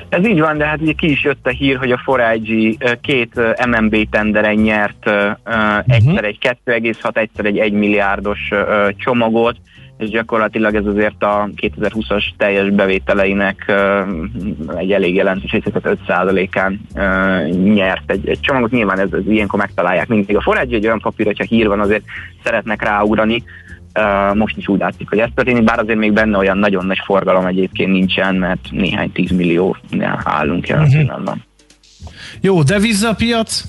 Ez 0.09 0.27
így 0.27 0.39
van, 0.39 0.57
de 0.57 0.65
hát 0.65 0.81
ugye 0.81 0.91
ki 0.91 1.11
is 1.11 1.23
jött 1.23 1.47
a 1.47 1.49
hír, 1.49 1.77
hogy 1.77 1.91
a 1.91 2.01
Forage 2.03 2.97
két 3.01 3.41
MMB 3.67 4.09
tenderen 4.09 4.55
nyert 4.55 5.05
uh-huh. 5.05 5.77
egyszer 5.87 6.23
egy 6.23 6.37
2,6, 6.65 7.17
egyszer 7.17 7.45
egy 7.45 7.57
1 7.57 7.71
milliárdos 7.73 8.49
csomagot, 8.97 9.55
és 9.97 10.09
gyakorlatilag 10.09 10.75
ez 10.75 10.85
azért 10.85 11.23
a 11.23 11.49
2020-as 11.61 12.23
teljes 12.37 12.69
bevételeinek 12.69 13.73
egy 14.77 14.91
elég 14.91 15.15
jelentős 15.15 15.51
részletet 15.51 15.97
5%-án 16.07 16.81
nyert 17.63 18.11
egy, 18.11 18.29
egy 18.29 18.39
csomagot. 18.39 18.71
Nyilván 18.71 18.99
ez, 18.99 19.11
ez 19.11 19.27
ilyenkor 19.27 19.59
megtalálják 19.59 20.07
mindig. 20.07 20.35
A 20.35 20.41
forrágy 20.41 20.73
egy 20.73 20.85
olyan 20.85 20.99
papír, 20.99 21.25
hogyha 21.25 21.43
hír 21.43 21.67
van, 21.67 21.79
azért 21.79 22.03
szeretnek 22.43 22.83
ráugrani. 22.83 23.43
Most 24.33 24.57
is 24.57 24.67
úgy 24.67 24.79
látszik, 24.79 25.09
hogy 25.09 25.19
ez 25.19 25.29
történik, 25.35 25.63
bár 25.63 25.79
azért 25.79 25.97
még 25.97 26.13
benne 26.13 26.37
olyan 26.37 26.57
nagyon 26.57 26.85
nagy 26.85 26.99
forgalom 27.05 27.45
egyébként 27.45 27.91
nincsen, 27.91 28.35
mert 28.35 28.67
néhány 28.71 29.11
10 29.11 29.31
millió 29.31 29.77
állunk 30.23 30.67
jelen 30.67 30.83
uh-huh. 30.83 30.99
pillanatban. 30.99 31.43
Jó, 32.41 32.63
devizapiac? 32.63 33.63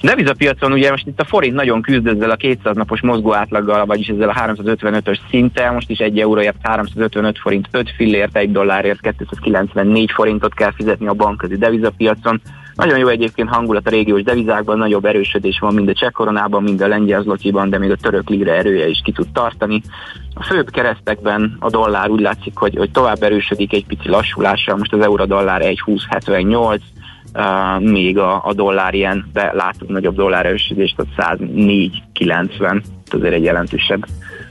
Devizapiacon 0.00 0.72
ugye 0.72 0.90
most 0.90 1.06
itt 1.06 1.20
a 1.20 1.24
forint 1.24 1.54
nagyon 1.54 1.82
küzd 1.82 2.06
ezzel 2.06 2.30
a 2.30 2.36
200 2.36 2.76
napos 2.76 3.00
mozgó 3.00 3.34
átlaggal, 3.34 3.86
vagyis 3.86 4.08
ezzel 4.08 4.28
a 4.28 4.34
355-ös 4.34 5.18
szinttel, 5.30 5.72
most 5.72 5.90
is 5.90 5.98
egy 5.98 6.18
euróért 6.18 6.56
355 6.62 7.38
forint 7.38 7.68
5 7.70 7.90
fillért, 7.96 8.36
egy 8.36 8.52
dollárért 8.52 9.00
294 9.00 10.10
forintot 10.10 10.54
kell 10.54 10.72
fizetni 10.72 11.06
a 11.06 11.12
bankközi 11.12 11.56
devizapiacon. 11.56 12.40
Nagyon 12.80 12.98
jó 12.98 13.08
egyébként 13.08 13.48
hangulat 13.48 13.86
a 13.86 13.90
régiós 13.90 14.22
devizákban, 14.22 14.78
nagyobb 14.78 15.04
erősödés 15.04 15.58
van 15.58 15.74
mind 15.74 15.88
a 15.88 15.92
cseh 15.92 16.10
koronában, 16.10 16.62
mind 16.62 16.80
a 16.80 16.86
lengyel 16.86 17.24
de 17.68 17.78
még 17.78 17.90
a 17.90 17.96
török 17.96 18.28
lira 18.28 18.52
erője 18.52 18.88
is 18.88 19.00
ki 19.04 19.12
tud 19.12 19.26
tartani. 19.32 19.82
A 20.34 20.44
főbb 20.44 20.70
keresztekben 20.70 21.56
a 21.58 21.70
dollár 21.70 22.10
úgy 22.10 22.20
látszik, 22.20 22.56
hogy, 22.56 22.76
hogy 22.76 22.90
tovább 22.90 23.22
erősödik 23.22 23.72
egy 23.72 23.86
pici 23.86 24.08
lassulással, 24.08 24.76
most 24.76 24.92
az 24.92 25.00
euró 25.00 25.24
dollár 25.24 25.60
1,2078, 25.62 26.80
uh, 27.34 27.90
még 27.90 28.18
a, 28.18 28.44
a 28.44 28.52
dollár 28.52 28.94
ilyen, 28.94 29.30
de 29.32 29.52
látunk 29.54 29.90
nagyobb 29.90 30.14
dollár 30.14 30.46
erősödést, 30.46 30.96
tehát 31.16 31.38
104,90, 31.38 32.82
azért 33.10 33.34
egy 33.34 33.44
jelentősebb 33.44 34.06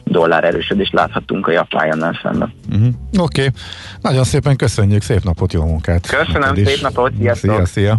dollár 0.09 0.43
erősödést 0.43 0.93
láthatunk 0.93 1.47
a 1.47 1.51
japán 1.51 2.19
szemben. 2.21 2.53
Uh-huh. 2.69 2.87
Oké, 3.17 3.41
okay. 3.41 3.53
nagyon 4.01 4.23
szépen 4.23 4.55
köszönjük, 4.55 5.01
szép 5.01 5.23
napot, 5.23 5.53
jó 5.53 5.65
munkát! 5.65 6.07
Köszönöm, 6.07 6.65
szép 6.65 6.81
napot, 6.81 7.11
sziasztok! 7.17 7.55
Szia, 7.55 7.65
szia! 7.65 7.97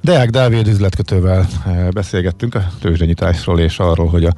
Deák 0.00 0.30
Dávid 0.30 0.66
üzletkötővel 0.66 1.46
eh, 1.66 1.88
beszélgettünk 1.88 2.54
a 2.54 2.62
tőzsdenyításról 2.80 3.60
és 3.60 3.78
arról, 3.78 4.06
hogy 4.06 4.24
a 4.24 4.32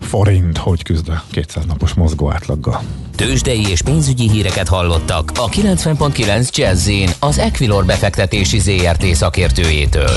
forint 0.00 0.58
hogy 0.58 0.82
küzd 0.82 1.08
a 1.08 1.22
200 1.30 1.64
napos 1.64 1.94
mozgó 1.94 2.30
átlaggal. 2.30 2.80
Tőzsdei 3.16 3.68
és 3.68 3.82
pénzügyi 3.82 4.30
híreket 4.30 4.68
hallottak 4.68 5.30
a 5.34 5.48
90.9 5.48 6.56
jazz 6.56 6.90
az 7.20 7.38
Equilor 7.38 7.84
befektetési 7.84 8.58
ZRT 8.58 9.04
szakértőjétől. 9.04 10.16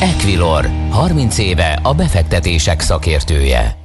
Equilor, 0.00 0.68
30 0.90 1.38
éve 1.38 1.78
a 1.82 1.94
befektetések 1.94 2.80
szakértője. 2.80 3.76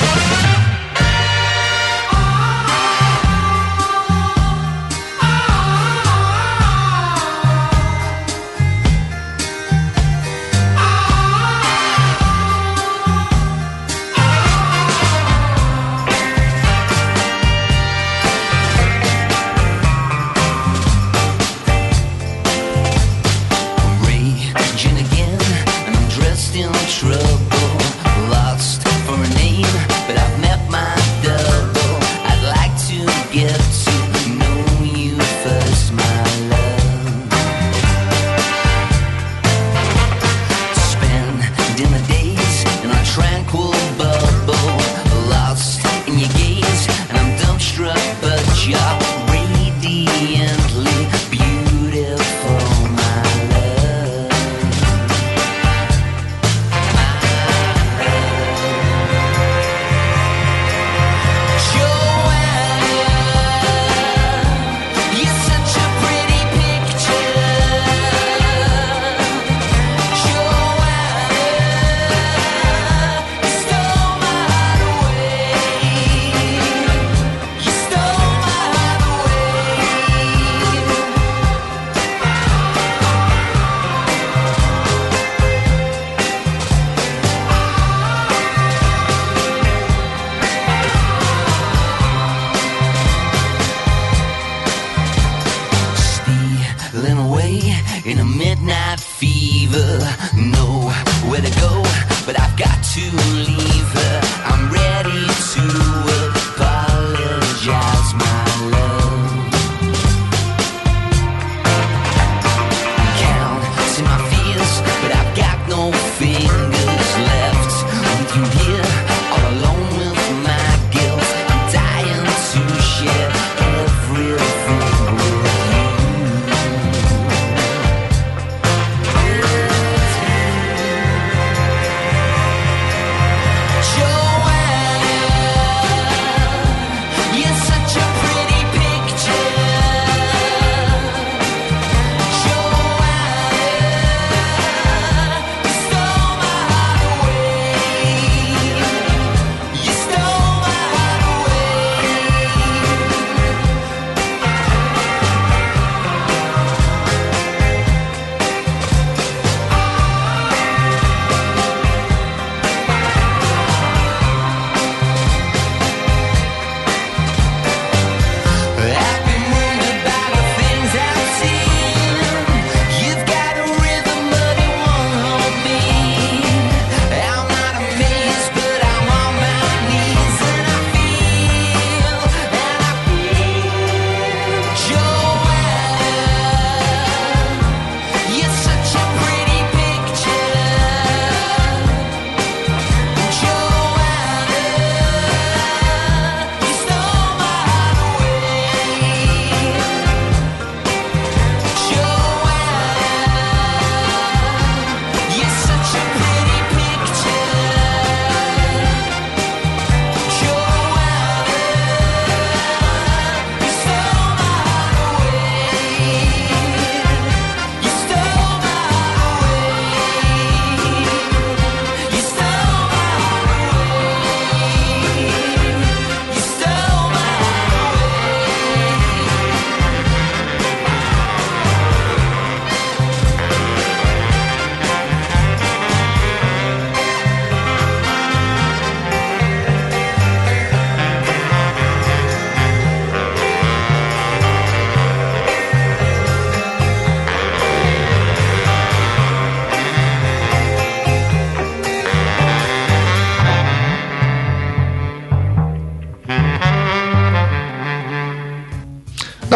Thank 0.00 0.62
you. 0.62 0.67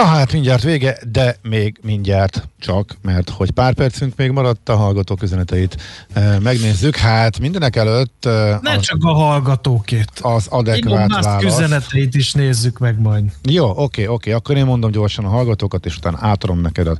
Na 0.02 0.08
hát 0.08 0.32
mindjárt 0.32 0.62
vége, 0.62 0.98
de 1.12 1.36
még 1.42 1.78
mindjárt 1.82 2.48
csak, 2.58 2.96
mert 3.02 3.30
hogy 3.30 3.50
pár 3.50 3.74
percünk 3.74 4.16
még 4.16 4.30
maradt 4.30 4.68
a 4.68 4.76
hallgatók 4.76 5.22
üzeneteit 5.22 5.76
e, 6.12 6.38
megnézzük. 6.38 6.96
Hát 6.96 7.38
mindenek 7.38 7.76
előtt... 7.76 8.24
E, 8.24 8.58
Ne 8.62 8.70
az, 8.70 8.80
csak 8.80 8.98
a 9.04 9.12
hallgatókét. 9.12 10.10
Az 10.20 10.46
adekvát 10.46 11.08
Musk 11.08 11.42
üzeneteit 11.42 12.14
is 12.14 12.32
nézzük 12.32 12.78
meg 12.78 13.00
majd. 13.00 13.24
Jó, 13.42 13.72
oké, 13.76 14.06
oké, 14.06 14.32
akkor 14.32 14.56
én 14.56 14.64
mondom 14.64 14.90
gyorsan 14.90 15.24
a 15.24 15.28
hallgatókat, 15.28 15.86
és 15.86 15.96
utána 15.96 16.18
átadom 16.20 16.60
neked 16.60 16.86
a 16.86 16.96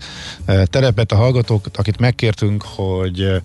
terepet 0.64 1.12
a 1.12 1.16
hallgatókat, 1.16 1.76
akit 1.76 1.98
megkértünk, 1.98 2.62
hogy 2.62 3.42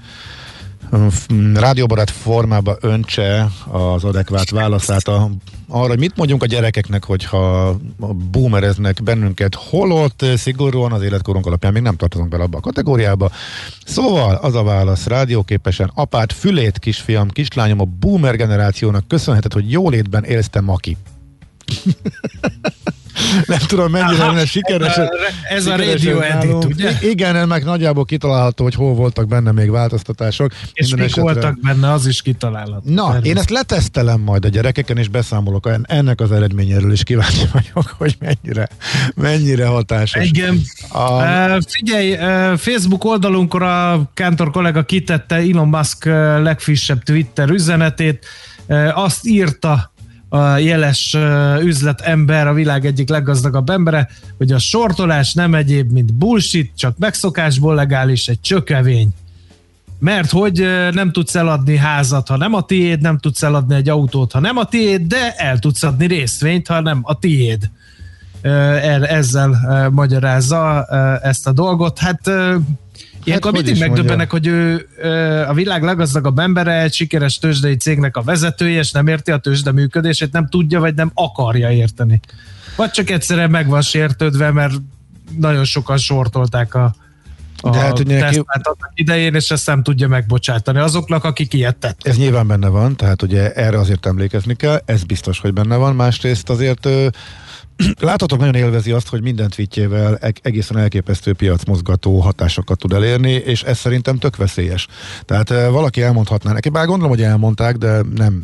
rádióbarát 1.54 2.10
formába 2.10 2.78
öntse 2.82 3.48
az 3.72 4.04
adekvát 4.04 4.50
válaszát 4.50 5.08
a, 5.08 5.32
arra, 5.68 5.88
hogy 5.88 6.00
mit 6.00 6.16
mondjunk 6.16 6.44
a 6.44 6.46
gyerekeknek, 6.46 7.04
hogyha 7.04 7.76
boomereznek 8.32 9.04
bennünket, 9.04 9.56
holott 9.56 10.26
szigorúan 10.36 10.92
az 10.92 11.02
életkorunk 11.02 11.46
alapján 11.46 11.74
még 11.74 11.82
nem 11.82 11.96
tartozunk 11.96 12.30
bele 12.30 12.44
abba 12.44 12.58
a 12.58 12.62
kategóriába. 12.62 13.32
Szóval 13.86 14.36
az 14.36 14.56
a 14.56 14.64
válasz 14.64 15.06
rádióképesen, 15.06 15.92
apát, 15.94 16.34
fülét, 16.34 16.80
kisfiam, 16.80 17.30
kislányom, 17.30 17.80
a 17.80 17.86
boomer 18.00 18.36
generációnak 18.36 19.08
köszönheted, 19.08 19.54
hogy 19.54 19.72
jólétben 19.72 20.24
élsz 20.24 20.50
te, 20.50 20.62
Maki. 20.62 20.98
nem 23.46 23.60
tudom 23.68 23.92
mennyire 23.92 24.26
lenne 24.26 24.46
sikeres. 24.46 24.98
Ez 24.98 24.98
a, 24.98 25.10
ez 25.50 25.66
a 25.66 25.76
radio 25.76 26.20
edit, 26.20 26.66
ugye? 26.66 26.92
Igen, 27.02 27.36
ennek 27.36 27.66
nagyjából 27.66 28.06
kitalálható, 28.06 28.64
hogy 28.64 28.74
hol 28.74 28.94
voltak 28.94 29.28
benne 29.28 29.52
még 29.52 29.70
változtatások. 29.70 30.52
És 30.74 30.92
mik 30.92 31.04
esetre... 31.04 31.22
voltak 31.22 31.60
benne, 31.62 31.92
az 31.92 32.08
is 32.08 32.22
kitalálható. 32.22 32.82
Na, 32.84 33.04
Természet. 33.04 33.26
én 33.26 33.38
ezt 33.38 33.50
letesztelem 33.50 34.20
majd 34.20 34.46
a 34.46 34.48
gyerekeken, 34.48 34.98
és 34.98 35.08
beszámolok 35.08 35.70
ennek 35.84 36.22
az 36.22 36.32
eredményéről 36.32 36.92
is 36.92 37.04
kíváncsi 37.04 37.46
vagyok, 37.54 37.96
hogy 37.98 38.18
mennyire, 38.20 38.68
mennyire 39.16 39.66
hatásos. 39.66 40.26
Igen. 40.26 40.62
A... 40.90 41.12
Uh, 41.12 41.58
figyelj, 41.68 42.12
uh, 42.12 42.58
Facebook 42.58 43.04
oldalunkon 43.04 43.62
a 43.62 44.10
Kántor 44.14 44.52
kollega 44.52 44.84
kitette 44.84 45.36
Elon 45.36 45.68
Musk 45.68 46.06
legfrissebb 46.42 47.04
Twitter 47.04 47.50
üzenetét, 47.50 48.26
uh, 48.68 48.92
azt 48.94 49.26
írta 49.26 49.92
a 50.30 50.58
jeles 50.58 51.18
üzletember, 51.62 52.48
a 52.48 52.54
világ 52.54 52.86
egyik 52.86 53.10
leggazdagabb 53.10 53.70
embere, 53.70 54.10
hogy 54.38 54.52
a 54.52 54.60
sortolás 54.60 55.34
nem 55.34 55.56
egyéb, 55.56 55.92
mint 55.92 56.14
bullshit, 56.14 56.72
csak 56.76 56.98
megszokásból 56.98 57.76
legális, 57.76 58.28
egy 58.28 58.42
csökevény. 58.42 59.10
Mert 60.00 60.32
hogy 60.32 60.68
nem 60.92 61.12
tudsz 61.12 61.36
eladni 61.36 61.78
házat, 61.78 62.28
ha 62.28 62.38
nem 62.38 62.54
a 62.54 62.62
tiéd, 62.62 63.02
nem 63.02 63.18
tudsz 63.18 63.44
eladni 63.44 63.76
egy 63.76 63.90
autót, 63.90 64.32
ha 64.32 64.40
nem 64.40 64.58
a 64.58 64.66
tiéd, 64.66 65.02
de 65.02 65.34
el 65.36 65.60
tudsz 65.60 65.84
adni 65.84 66.08
részvényt, 66.08 66.68
ha 66.68 66.82
nem 66.82 67.00
a 67.02 67.20
tiéd. 67.20 67.70
Ezzel 69.02 69.90
magyarázza 69.92 70.86
ezt 71.22 71.48
a 71.48 71.52
dolgot. 71.52 72.00
Hát 72.00 72.32
Ilyenkor 73.28 73.54
hát, 73.54 73.64
mindig 73.64 73.82
megdöbbenek, 73.82 74.32
hogy 74.32 74.48
ő 74.48 74.88
a 75.48 75.54
világ 75.54 75.84
leggazdagabb 75.84 76.40
embere, 76.40 76.82
egy 76.82 76.94
sikeres 76.94 77.38
tőzsdei 77.38 77.76
cégnek 77.76 78.18
a 78.18 78.22
vezetője, 78.22 78.80
és 78.80 78.92
nem 78.92 79.08
érti 79.08 79.32
a 79.32 79.38
tőzsde 79.38 79.72
működését, 79.72 80.32
nem 80.32 80.48
tudja, 80.48 80.80
vagy 80.80 80.96
nem 80.96 81.12
akarja 81.14 81.72
érteni. 81.72 82.20
Vagy 82.76 82.92
csak 82.92 83.10
egyszerűen 83.10 83.50
meg 83.50 83.68
van 83.68 83.82
sértődve, 83.82 84.52
mert 84.52 84.74
nagyon 85.40 85.64
sokan 85.64 85.98
sortolták 85.98 86.76
a, 86.76 86.96
a 87.62 87.70
De 87.70 87.78
hát, 87.78 88.00
ugye 88.00 88.20
neki... 88.20 88.42
idején, 88.94 89.36
és 89.36 89.52
ezt 89.52 89.68
nem 89.68 89.84
tudja 89.84 90.08
megbocsátani 90.08 90.80
azoknak, 90.80 91.24
akik 91.24 91.54
ilyet 91.54 91.76
tettek. 91.76 92.12
Ez 92.12 92.18
nyilván 92.18 92.48
benne 92.48 92.68
van, 92.68 92.96
tehát 92.96 93.22
ugye 93.22 93.54
erre 93.54 93.80
azért 93.80 94.06
emlékezni 94.06 94.56
kell, 94.56 94.82
ez 94.86 95.04
biztos, 95.04 95.40
hogy 95.40 95.54
benne 95.54 95.76
van, 95.76 95.96
másrészt 95.96 96.50
azért 96.50 96.88
Láthatok, 98.00 98.40
nagyon 98.40 98.56
élvezi 98.56 98.92
azt, 98.92 99.08
hogy 99.08 99.22
minden 99.22 99.50
tweetjével 99.50 100.20
egészen 100.42 100.78
elképesztő 100.78 101.34
piacmozgató 101.34 102.20
hatásokat 102.20 102.78
tud 102.80 102.94
elérni, 102.94 103.32
és 103.32 103.64
ez 103.64 103.78
szerintem 103.78 104.18
tök 104.18 104.36
veszélyes. 104.36 104.88
Tehát 105.26 105.50
valaki 105.50 106.02
elmondhatná 106.02 106.52
neki, 106.52 106.70
bár 106.70 106.86
gondolom, 106.86 107.12
hogy 107.12 107.22
elmondták, 107.22 107.76
de 107.76 108.02
nem 108.16 108.44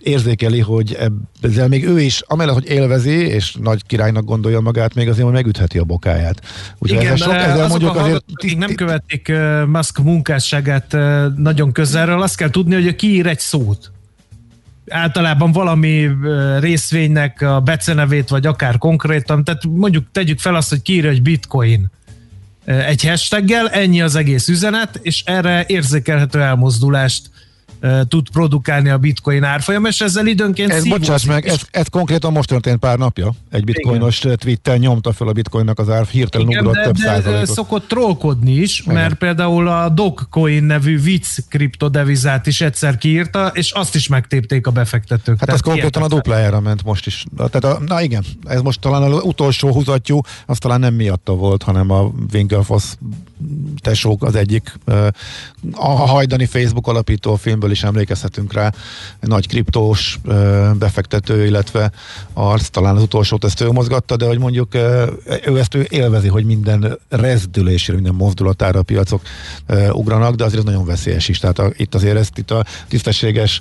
érzékeli, 0.00 0.60
hogy 0.60 0.98
ezzel 1.40 1.68
még 1.68 1.84
ő 1.84 2.00
is, 2.00 2.22
amellett, 2.26 2.54
hogy 2.54 2.68
élvezi, 2.68 3.26
és 3.26 3.54
nagy 3.62 3.86
királynak 3.86 4.24
gondolja 4.24 4.60
magát, 4.60 4.94
még 4.94 5.08
azért 5.08 5.30
megütheti 5.30 5.78
a 5.78 5.84
bokáját. 5.84 6.40
Úgyhogy 6.78 7.00
Igen, 7.00 7.16
sok, 7.16 7.32
ezzel 7.32 7.68
mondjuk 7.68 7.96
a 7.96 8.02
azért... 8.02 8.24
akik 8.32 8.56
nem 8.56 8.74
követik 8.74 9.32
Musk 9.66 9.98
munkásságát 9.98 10.96
nagyon 11.36 11.72
közelről, 11.72 12.22
azt 12.22 12.36
kell 12.36 12.50
tudni, 12.50 12.74
hogy 12.74 12.94
kiír 12.94 13.26
egy 13.26 13.38
szót 13.38 13.92
általában 14.90 15.52
valami 15.52 16.10
részvénynek 16.60 17.42
a 17.42 17.60
becenevét, 17.60 18.28
vagy 18.28 18.46
akár 18.46 18.78
konkrétan, 18.78 19.44
tehát 19.44 19.64
mondjuk 19.64 20.06
tegyük 20.12 20.38
fel 20.38 20.54
azt, 20.54 20.68
hogy 20.68 20.82
kiírja, 20.82 21.10
hogy 21.10 21.22
bitcoin. 21.22 21.90
Egy 22.64 23.04
hashtaggel, 23.04 23.68
ennyi 23.68 24.02
az 24.02 24.14
egész 24.14 24.48
üzenet, 24.48 24.98
és 25.02 25.22
erre 25.26 25.64
érzékelhető 25.66 26.42
elmozdulást 26.42 27.30
tud 28.08 28.30
produkálni 28.30 28.88
a 28.88 28.98
bitcoin 28.98 29.44
árfolyam, 29.44 29.84
és 29.84 30.00
ezzel 30.00 30.26
időnként 30.26 30.70
ez, 30.70 30.88
bocsáss 30.88 31.24
meg, 31.24 31.46
ez, 31.46 31.60
ez 31.70 31.86
konkrétan 31.88 32.32
most 32.32 32.48
történt 32.48 32.78
pár 32.78 32.98
napja. 32.98 33.32
Egy 33.50 33.64
bitcoinos 33.64 34.24
Igen. 34.24 34.36
tweettel 34.36 34.76
nyomta 34.76 35.12
fel 35.12 35.28
a 35.28 35.32
bitcoinnak 35.32 35.78
az 35.78 35.88
ár, 35.88 36.06
hirtelen 36.06 36.48
Igen, 36.48 36.60
ugrott 36.60 36.74
de, 36.74 36.82
több 36.82 36.96
de 36.96 37.02
százalékot. 37.02 37.46
szokott 37.46 37.88
trollkodni 37.88 38.52
is, 38.52 38.80
Igen. 38.80 38.94
mert 38.94 39.14
például 39.14 39.68
a 39.68 39.88
Dogecoin 39.88 40.64
nevű 40.64 41.00
vicc 41.00 41.38
kriptodevizát 41.48 42.46
is 42.46 42.60
egyszer 42.60 42.98
kiírta, 42.98 43.50
és 43.54 43.70
azt 43.70 43.94
is 43.94 44.08
megtépték 44.08 44.66
a 44.66 44.70
befektetők. 44.70 45.40
Hát 45.40 45.48
ez 45.48 45.60
konkrétan 45.60 46.02
a 46.02 46.08
duplájára 46.08 46.60
ment 46.60 46.84
most 46.84 47.06
is. 47.06 47.24
Tehát 47.36 47.64
a, 47.64 47.82
na 47.86 48.02
igen, 48.02 48.24
ez 48.44 48.60
most 48.60 48.80
talán 48.80 49.02
az 49.02 49.22
utolsó 49.22 49.72
húzatjú, 49.72 50.20
az 50.46 50.58
talán 50.58 50.80
nem 50.80 50.94
miatta 50.94 51.32
volt, 51.34 51.62
hanem 51.62 51.90
a 51.90 52.12
Winklefoss 52.32 52.84
tesók 53.80 54.24
az 54.24 54.34
egyik 54.34 54.78
a 55.72 55.88
hajdani 55.88 56.46
Facebook 56.46 56.86
alapító 56.86 57.36
filmből 57.36 57.70
is 57.70 57.82
emlékezhetünk 57.82 58.52
rá, 58.52 58.72
nagy 59.20 59.48
kriptós 59.48 60.18
befektető, 60.78 61.46
illetve 61.46 61.90
arc, 62.32 62.68
talán 62.68 62.96
az 62.96 63.02
utolsót 63.02 63.44
ezt 63.44 63.60
ő 63.60 63.70
mozgatta, 63.70 64.16
de 64.16 64.26
hogy 64.26 64.38
mondjuk 64.38 64.74
ő 65.44 65.58
ezt 65.58 65.74
ő 65.74 65.86
élvezi, 65.88 66.28
hogy 66.28 66.44
minden 66.44 66.98
rezdülésére, 67.08 67.94
minden 67.94 68.14
mozdulatára 68.14 68.78
a 68.78 68.82
piacok 68.82 69.22
ugranak, 69.92 70.34
de 70.34 70.44
azért 70.44 70.60
ez 70.60 70.66
nagyon 70.66 70.86
veszélyes 70.86 71.28
is. 71.28 71.38
Tehát 71.38 71.58
a, 71.58 71.72
itt 71.76 71.94
azért 71.94 72.16
ezt 72.16 72.38
itt 72.38 72.50
a 72.50 72.64
tisztességes 72.88 73.60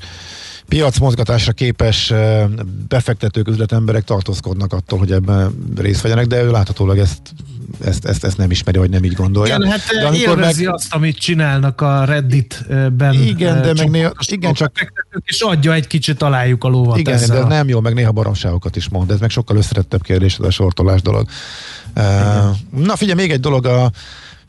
piacmozgatásra 0.70 1.51
képes 1.51 2.13
befektetők, 2.88 3.47
üzletemberek 3.47 4.03
tartózkodnak 4.03 4.74
attól, 4.74 4.99
hogy 4.99 5.11
ebben 5.11 5.72
részt 5.78 6.01
vegyenek, 6.01 6.26
de 6.26 6.43
ő 6.43 6.51
láthatólag 6.51 6.97
ezt 6.97 7.22
ezt, 7.86 8.05
ezt, 8.05 8.24
ezt 8.24 8.38
nem 8.38 8.51
ismeri, 8.51 8.78
vagy 8.78 8.89
nem 8.89 9.03
így 9.03 9.13
gondolja. 9.13 9.55
Igen, 9.55 9.70
hát 9.70 9.82
de 9.99 10.07
amikor 10.07 10.38
élvezi 10.38 10.63
meg... 10.63 10.74
azt, 10.74 10.93
amit 10.93 11.17
csinálnak 11.17 11.82
a 11.82 12.03
Reddit-ben. 12.03 13.13
Igen, 13.13 13.61
de 13.61 13.74
meg 13.74 13.89
néha, 13.89 14.11
igen, 14.28 14.53
csak... 14.53 14.72
És 15.24 15.41
adja 15.41 15.74
egy 15.74 15.88
kicsit, 15.88 16.17
találjuk 16.17 16.63
a 16.63 16.67
lóvat 16.67 16.97
Igen, 16.97 17.13
ezzel. 17.13 17.36
de 17.36 17.41
ez 17.41 17.47
nem 17.47 17.67
jó, 17.67 17.80
meg 17.80 17.93
néha 17.93 18.11
baromságokat 18.11 18.76
is 18.76 18.89
mond. 18.89 19.11
Ez 19.11 19.20
meg 19.20 19.30
sokkal 19.30 19.57
összetettebb 19.57 20.01
kérdés, 20.01 20.38
ez 20.39 20.45
a 20.45 20.51
sortolás 20.51 21.01
dolog. 21.01 21.28
Igen. 21.95 22.55
Na 22.86 22.95
figyelj, 22.95 23.20
még 23.20 23.32
egy 23.32 23.39
dolog 23.39 23.65
a 23.65 23.91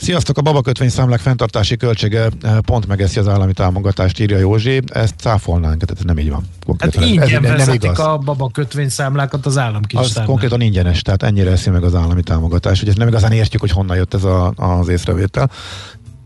Sziasztok, 0.00 0.38
a 0.38 0.42
babakötvény 0.42 0.88
számlák 0.88 1.20
fenntartási 1.20 1.76
költsége 1.76 2.28
eh, 2.42 2.58
pont 2.58 2.86
megeszi 2.86 3.18
az 3.18 3.28
állami 3.28 3.52
támogatást, 3.52 4.20
írja 4.20 4.38
Józsi. 4.38 4.82
Ezt 4.86 5.14
cáfolnánk, 5.18 5.80
tehát 5.84 5.98
ez 5.98 6.04
nem 6.04 6.18
így 6.18 6.30
van. 6.30 6.44
Konkrétan. 6.66 7.02
Hát 7.02 7.10
ingyen 7.10 7.44
ez, 7.44 7.66
nem 7.66 7.74
igaz. 7.74 7.98
a 7.98 8.18
babakötvény 8.18 8.88
számlákat 8.88 9.46
az 9.46 9.58
állam 9.58 9.82
kis 9.82 9.98
Az 9.98 10.22
konkrétan 10.24 10.60
ingyenes, 10.60 11.02
tehát 11.02 11.22
ennyire 11.22 11.50
eszi 11.50 11.70
meg 11.70 11.82
az 11.82 11.94
állami 11.94 12.22
támogatás. 12.22 12.82
Ugye 12.82 12.92
nem 12.96 13.08
igazán 13.08 13.32
értjük, 13.32 13.60
hogy 13.60 13.70
honnan 13.70 13.96
jött 13.96 14.14
ez 14.14 14.24
a, 14.24 14.52
az 14.56 14.88
észrevétel. 14.88 15.50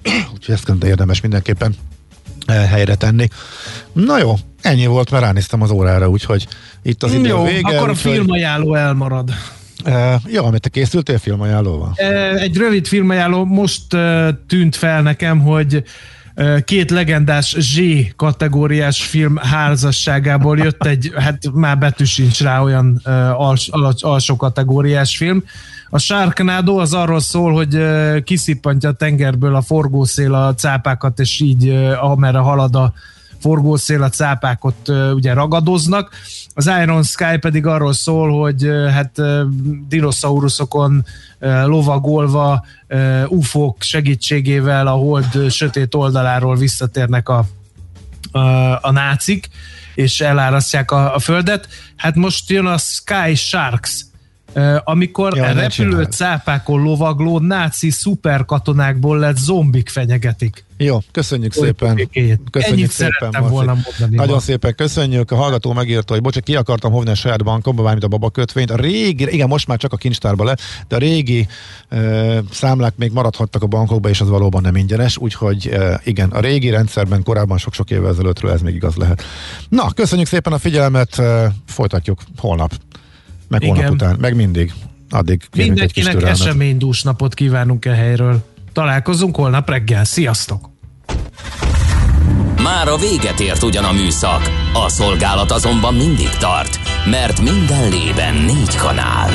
Úgyhogy 0.34 0.54
ezt 0.54 0.84
érdemes 0.84 1.20
mindenképpen 1.20 1.74
eh, 2.46 2.68
helyre 2.68 2.94
tenni. 2.94 3.28
Na 3.92 4.18
jó, 4.18 4.34
ennyi 4.60 4.86
volt, 4.86 5.10
mert 5.10 5.24
ránéztem 5.24 5.62
az 5.62 5.70
órára, 5.70 6.08
úgyhogy 6.08 6.46
itt 6.82 7.02
az 7.02 7.12
idő 7.12 7.28
jó, 7.28 7.44
vége. 7.44 7.76
akkor 7.76 7.88
a 7.88 7.94
filmajánló 7.94 8.74
elmarad. 8.74 9.30
Uh, 9.86 10.14
jó, 10.26 10.44
amit 10.44 10.60
te 10.60 10.68
készültél 10.68 11.18
filmajánlóval? 11.18 11.94
Uh, 11.98 12.42
egy 12.42 12.56
rövid 12.56 12.86
filmajánló 12.86 13.44
most 13.44 13.94
uh, 13.94 14.28
tűnt 14.46 14.76
fel 14.76 15.02
nekem, 15.02 15.40
hogy 15.40 15.84
két 16.64 16.90
legendás 16.90 17.56
Z 17.58 17.78
kategóriás 18.16 19.02
film 19.02 19.36
házasságából 19.36 20.58
jött 20.58 20.86
egy, 20.86 21.12
hát 21.16 21.38
már 21.52 21.78
betű 21.78 22.04
sincs 22.04 22.40
rá 22.40 22.60
olyan 22.60 23.00
als, 23.36 23.68
als, 23.68 24.02
alsó 24.02 24.36
kategóriás 24.36 25.16
film. 25.16 25.44
A 25.90 25.98
Sharknado 25.98 26.76
az 26.76 26.94
arról 26.94 27.20
szól, 27.20 27.52
hogy 27.52 27.78
kiszippantja 28.24 28.88
a 28.88 28.92
tengerből 28.92 29.54
a 29.54 29.62
forgószél 29.62 30.34
a 30.34 30.54
cápákat, 30.54 31.18
és 31.18 31.40
így 31.40 31.68
amerre 32.00 32.38
halad 32.38 32.74
a 32.74 32.92
forgószél, 33.40 34.02
a 34.02 34.08
cápák 34.08 34.60
ugye 35.14 35.32
ragadoznak. 35.32 36.10
Az 36.54 36.70
Iron 36.82 37.02
Sky 37.02 37.38
pedig 37.40 37.66
arról 37.66 37.92
szól, 37.92 38.40
hogy 38.40 38.68
hát 38.92 39.20
dinoszauruszokon 39.88 41.04
lovagolva 41.64 42.64
ufók 43.28 43.82
segítségével 43.82 44.86
a 44.86 44.90
hold 44.90 45.50
sötét 45.50 45.94
oldaláról 45.94 46.56
visszatérnek 46.56 47.28
a, 47.28 47.46
a, 48.32 48.38
a 48.80 48.90
nácik, 48.90 49.48
és 49.94 50.20
elárasztják 50.20 50.90
a, 50.90 51.14
a 51.14 51.18
földet. 51.18 51.68
Hát 51.96 52.14
most 52.14 52.50
jön 52.50 52.66
a 52.66 52.78
Sky 52.78 53.34
Sharks 53.34 54.04
amikor 54.84 55.32
ne 55.32 55.52
repülő 55.52 56.02
cápákon 56.02 56.82
lovagló 56.82 57.38
náci 57.38 57.90
szuperkatonákból 57.90 59.18
lett 59.18 59.36
zombik 59.36 59.88
fenyegetik. 59.88 60.64
Jó, 60.76 60.98
köszönjük 61.10 61.52
szépen. 61.52 62.08
Köszönjük 62.10 62.56
Ennyit 62.60 62.90
szépen, 62.90 63.48
volna 63.48 63.74
mondani. 63.74 64.16
Nagyon 64.16 64.34
ma. 64.34 64.40
szépen 64.40 64.74
köszönjük. 64.74 65.30
A 65.30 65.36
hallgató 65.36 65.72
megírta, 65.72 66.12
hogy 66.12 66.22
bocs, 66.22 66.38
ki 66.38 66.56
akartam 66.56 66.92
hovni 66.92 67.10
a 67.10 67.14
saját 67.14 67.44
bankomba, 67.44 67.82
mármint 67.82 68.04
a 68.04 68.08
babakötvényt. 68.08 68.70
A 68.70 68.76
régi, 68.76 69.32
igen, 69.32 69.48
most 69.48 69.66
már 69.66 69.78
csak 69.78 69.92
a 69.92 69.96
kincstárba 69.96 70.44
le, 70.44 70.56
de 70.88 70.96
a 70.96 70.98
régi 70.98 71.46
e, 71.88 71.98
számlák 72.50 72.96
még 72.96 73.12
maradhattak 73.12 73.62
a 73.62 73.66
bankokba, 73.66 74.08
és 74.08 74.20
az 74.20 74.28
valóban 74.28 74.62
nem 74.62 74.76
ingyenes, 74.76 75.16
úgyhogy 75.16 75.68
e, 75.68 76.00
igen, 76.04 76.30
a 76.30 76.40
régi 76.40 76.70
rendszerben 76.70 77.22
korábban 77.22 77.58
sok-sok 77.58 77.90
évvel 77.90 78.10
ezelőttről 78.10 78.50
ez 78.50 78.60
még 78.60 78.74
igaz 78.74 78.96
lehet. 78.96 79.22
Na, 79.68 79.92
köszönjük 79.92 80.28
szépen 80.28 80.52
a 80.52 80.58
figyelmet, 80.58 81.18
e, 81.18 81.52
folytatjuk 81.66 82.20
holnap, 82.36 82.72
meg 83.48 83.62
Igen. 83.62 83.74
holnap 83.74 83.92
után, 83.92 84.16
meg 84.20 84.34
mindig. 84.34 84.72
Addig 85.10 85.42
kérünk 85.50 85.80
egy 85.80 85.92
kis 85.92 86.04
Mindenkinek 86.04 86.40
eseménydús 86.40 87.02
napot 87.02 87.34
kívánunk 87.34 87.84
e 87.84 87.94
helyről. 87.94 88.44
Találkozunk 88.72 89.36
holnap 89.36 89.68
reggel. 89.68 90.04
Sziasztok! 90.04 90.72
Már 92.62 92.88
a 92.88 92.96
véget 92.96 93.40
ért 93.40 93.62
ugyan 93.62 93.84
a 93.84 93.92
műszak, 93.92 94.50
a 94.72 94.88
szolgálat 94.88 95.50
azonban 95.50 95.94
mindig 95.94 96.28
tart, 96.28 96.78
mert 97.10 97.40
minden 97.40 97.88
lében 97.88 98.34
négy 98.34 98.76
kanál. 98.76 99.30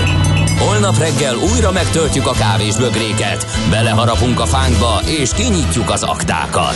Holnap 0.57 0.97
reggel 0.97 1.36
újra 1.36 1.72
megtöltjük 1.72 2.28
a 2.28 2.32
kávés 2.32 2.76
bögréket, 2.76 3.45
beleharapunk 3.70 4.39
a 4.39 4.45
fánkba 4.45 5.01
és 5.05 5.34
kinyitjuk 5.34 5.89
az 5.89 6.03
aktákat. 6.03 6.76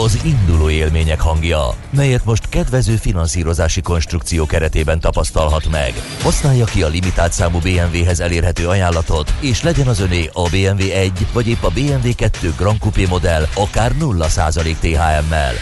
Az 0.00 0.18
induló 0.24 0.70
élmények 0.70 1.20
hangja, 1.20 1.74
melyet 1.90 2.24
most 2.24 2.48
kedvező 2.48 2.96
finanszírozási 2.96 3.80
konstrukció 3.80 4.46
keretében 4.46 5.00
tapasztalhat 5.00 5.70
meg. 5.70 5.92
Használja 6.22 6.64
ki 6.64 6.82
a 6.82 6.88
limitált 6.88 7.32
számú 7.32 7.58
BMW-hez 7.58 8.20
elérhető 8.20 8.68
ajánlatot, 8.68 9.34
és 9.40 9.62
legyen 9.62 9.86
az 9.86 10.00
öné 10.00 10.30
a 10.32 10.48
BMW 10.48 10.90
1 10.90 11.26
vagy 11.32 11.48
épp 11.48 11.62
a 11.62 11.68
BMW 11.68 12.14
2 12.16 12.54
Grand 12.56 12.78
Coupé 12.78 13.04
modell 13.04 13.46
akár 13.54 13.92
0% 14.00 14.76
THM-mel. 14.80 15.54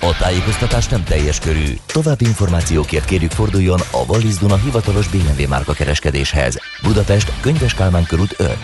A 0.00 0.16
tájékoztatás 0.18 0.88
nem 0.88 1.04
teljes 1.04 1.38
körű. 1.38 1.78
További 1.86 2.24
információkért 2.24 3.04
kérjük 3.04 3.30
forduljon 3.30 3.80
a 3.90 4.04
Wallis 4.06 4.34
Duna 4.34 4.56
hivatalos 4.56 5.08
BMW 5.08 5.48
márka 5.48 5.72
kereskedéshez. 5.72 6.56
Budapest, 6.82 7.32
Könyves 7.40 7.74
Kálmán 7.74 8.04
körút 8.04 8.34
5. 8.38 8.56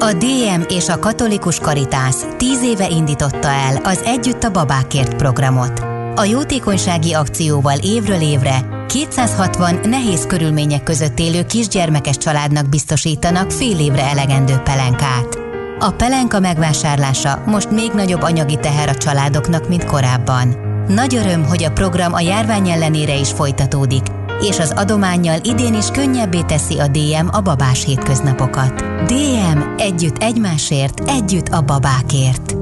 A 0.00 0.12
DM 0.12 0.62
és 0.68 0.88
a 0.88 0.98
Katolikus 0.98 1.58
Karitász 1.58 2.26
tíz 2.36 2.62
éve 2.62 2.88
indította 2.88 3.48
el 3.48 3.76
az 3.76 4.02
Együtt 4.04 4.42
a 4.42 4.50
babákért 4.50 5.14
programot. 5.14 5.82
A 6.14 6.24
jótékonysági 6.24 7.12
akcióval 7.12 7.78
évről 7.82 8.20
évre 8.20 8.84
260 8.86 9.80
nehéz 9.84 10.26
körülmények 10.26 10.82
között 10.82 11.18
élő 11.18 11.44
kisgyermekes 11.44 12.16
családnak 12.16 12.68
biztosítanak 12.68 13.50
fél 13.50 13.78
évre 13.78 14.02
elegendő 14.02 14.56
pelenkát. 14.56 15.38
A 15.78 15.90
pelenka 15.90 16.40
megvásárlása 16.40 17.42
most 17.46 17.70
még 17.70 17.90
nagyobb 17.92 18.22
anyagi 18.22 18.56
teher 18.56 18.88
a 18.88 18.96
családoknak, 18.96 19.68
mint 19.68 19.84
korábban. 19.84 20.56
Nagy 20.88 21.14
öröm, 21.14 21.44
hogy 21.44 21.64
a 21.64 21.72
program 21.72 22.12
a 22.12 22.20
járvány 22.20 22.68
ellenére 22.68 23.14
is 23.14 23.30
folytatódik, 23.30 24.02
és 24.40 24.58
az 24.58 24.72
adományjal 24.76 25.38
idén 25.42 25.74
is 25.74 25.86
könnyebbé 25.86 26.42
teszi 26.42 26.78
a 26.78 26.88
DM 26.88 27.28
a 27.30 27.40
babás 27.40 27.84
hétköznapokat. 27.84 28.84
DM 29.06 29.60
együtt 29.76 30.22
egymásért, 30.22 31.10
együtt 31.10 31.48
a 31.48 31.60
babákért. 31.60 32.54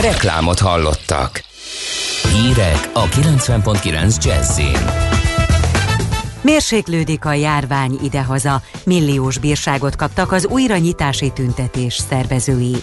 Reklámot 0.00 0.58
hallottak. 0.58 1.44
Hírek 2.32 2.90
a 2.92 3.04
90.9 3.04 4.24
Jazzin. 4.24 5.12
Mérséklődik 6.40 7.24
a 7.24 7.32
járvány 7.32 7.98
idehaza, 8.02 8.62
milliós 8.84 9.38
bírságot 9.38 9.96
kaptak 9.96 10.32
az 10.32 10.46
újranyitási 10.46 11.32
tüntetés 11.32 11.94
szervezői. 12.08 12.76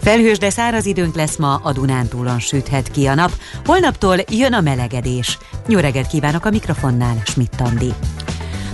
Felhős, 0.00 0.38
de 0.38 0.50
száraz 0.50 0.86
időnk 0.86 1.14
lesz 1.14 1.36
ma, 1.36 1.54
a 1.54 1.72
Dunántúlon 1.72 2.38
süthet 2.38 2.90
ki 2.90 3.06
a 3.06 3.14
nap, 3.14 3.32
holnaptól 3.64 4.16
jön 4.30 4.52
a 4.52 4.60
melegedés. 4.60 5.38
Jó 5.66 5.78
reggelt 5.78 6.06
kívánok 6.06 6.44
a 6.44 6.50
mikrofonnál, 6.50 7.22
Schmidt 7.24 7.60
Andi. 7.60 7.92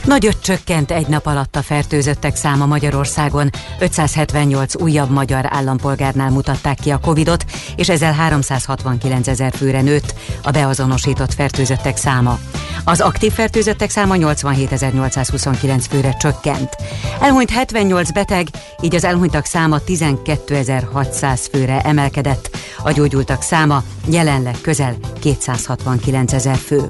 Nagyot 0.05 0.41
csökkent 0.43 0.91
egy 0.91 1.07
nap 1.07 1.27
alatt 1.27 1.57
a 1.57 1.63
fertőzöttek 1.63 2.37
száma 2.37 2.67
Magyarországon. 2.67 3.51
578 3.79 4.75
újabb 4.83 5.11
magyar 5.11 5.47
állampolgárnál 5.49 6.31
mutatták 6.31 6.79
ki 6.81 6.91
a 6.91 6.99
Covidot, 6.99 7.45
és 7.77 7.89
ezzel 7.89 8.13
369 8.13 9.29
ezer 9.29 9.53
főre 9.53 9.81
nőtt 9.81 10.15
a 10.43 10.51
beazonosított 10.51 11.35
fertőzöttek 11.35 11.97
száma. 11.97 12.39
Az 12.85 13.01
aktív 13.01 13.33
fertőzöttek 13.33 13.91
száma 13.91 14.15
87.829 14.19 15.85
főre 15.91 16.13
csökkent. 16.13 16.77
Elhunyt 17.21 17.51
78 17.51 18.11
beteg, 18.11 18.49
így 18.81 18.95
az 18.95 19.05
elhunytak 19.05 19.45
száma 19.45 19.79
12.600 19.87 21.41
főre 21.53 21.81
emelkedett. 21.81 22.57
A 22.83 22.93
gyógyultak 22.93 23.43
száma 23.43 23.83
jelenleg 24.07 24.57
közel 24.61 24.97
269 25.21 26.33
ezer 26.33 26.57
fő. 26.57 26.87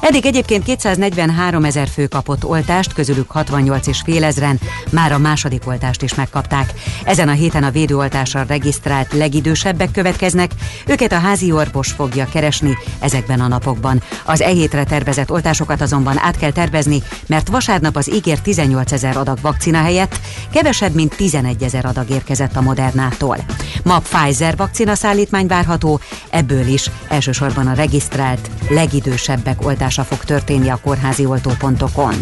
Eddig 0.00 0.26
egyébként 0.26 0.64
243 0.64 1.64
ezer 1.64 1.88
fő 1.88 2.06
kapott 2.06 2.44
oltást, 2.52 2.92
közülük 2.92 3.30
68 3.30 3.86
és 3.86 4.00
fél 4.04 4.24
ezren 4.24 4.60
már 4.90 5.12
a 5.12 5.18
második 5.18 5.66
oltást 5.66 6.02
is 6.02 6.14
megkapták. 6.14 6.72
Ezen 7.04 7.28
a 7.28 7.32
héten 7.32 7.64
a 7.64 7.70
védőoltásra 7.70 8.44
regisztrált 8.48 9.12
legidősebbek 9.12 9.90
következnek, 9.90 10.50
őket 10.86 11.12
a 11.12 11.18
házi 11.18 11.52
orvos 11.52 11.90
fogja 11.90 12.26
keresni 12.26 12.76
ezekben 13.00 13.40
a 13.40 13.48
napokban. 13.48 14.02
Az 14.24 14.40
e 14.40 14.48
hétre 14.48 14.84
tervezett 14.84 15.30
oltásokat 15.30 15.80
azonban 15.80 16.18
át 16.18 16.36
kell 16.36 16.52
tervezni, 16.52 17.02
mert 17.26 17.48
vasárnap 17.48 17.96
az 17.96 18.12
ígért 18.14 18.42
18 18.42 18.92
ezer 18.92 19.16
adag 19.16 19.38
vakcina 19.40 19.82
helyett 19.82 20.20
kevesebb, 20.52 20.94
mint 20.94 21.16
11 21.16 21.62
ezer 21.62 21.84
adag 21.84 22.10
érkezett 22.10 22.56
a 22.56 22.60
Modernától. 22.60 23.36
Ma 23.84 23.98
Pfizer 23.98 24.56
vakcina 24.56 24.94
szállítmány 24.94 25.46
várható, 25.46 26.00
ebből 26.30 26.66
is 26.66 26.90
elsősorban 27.08 27.66
a 27.66 27.74
regisztrált 27.74 28.50
legidősebbek 28.68 29.66
oltása 29.66 30.04
fog 30.04 30.18
történni 30.18 30.68
a 30.68 30.80
kórházi 30.82 31.24
oltópontokon. 31.24 32.14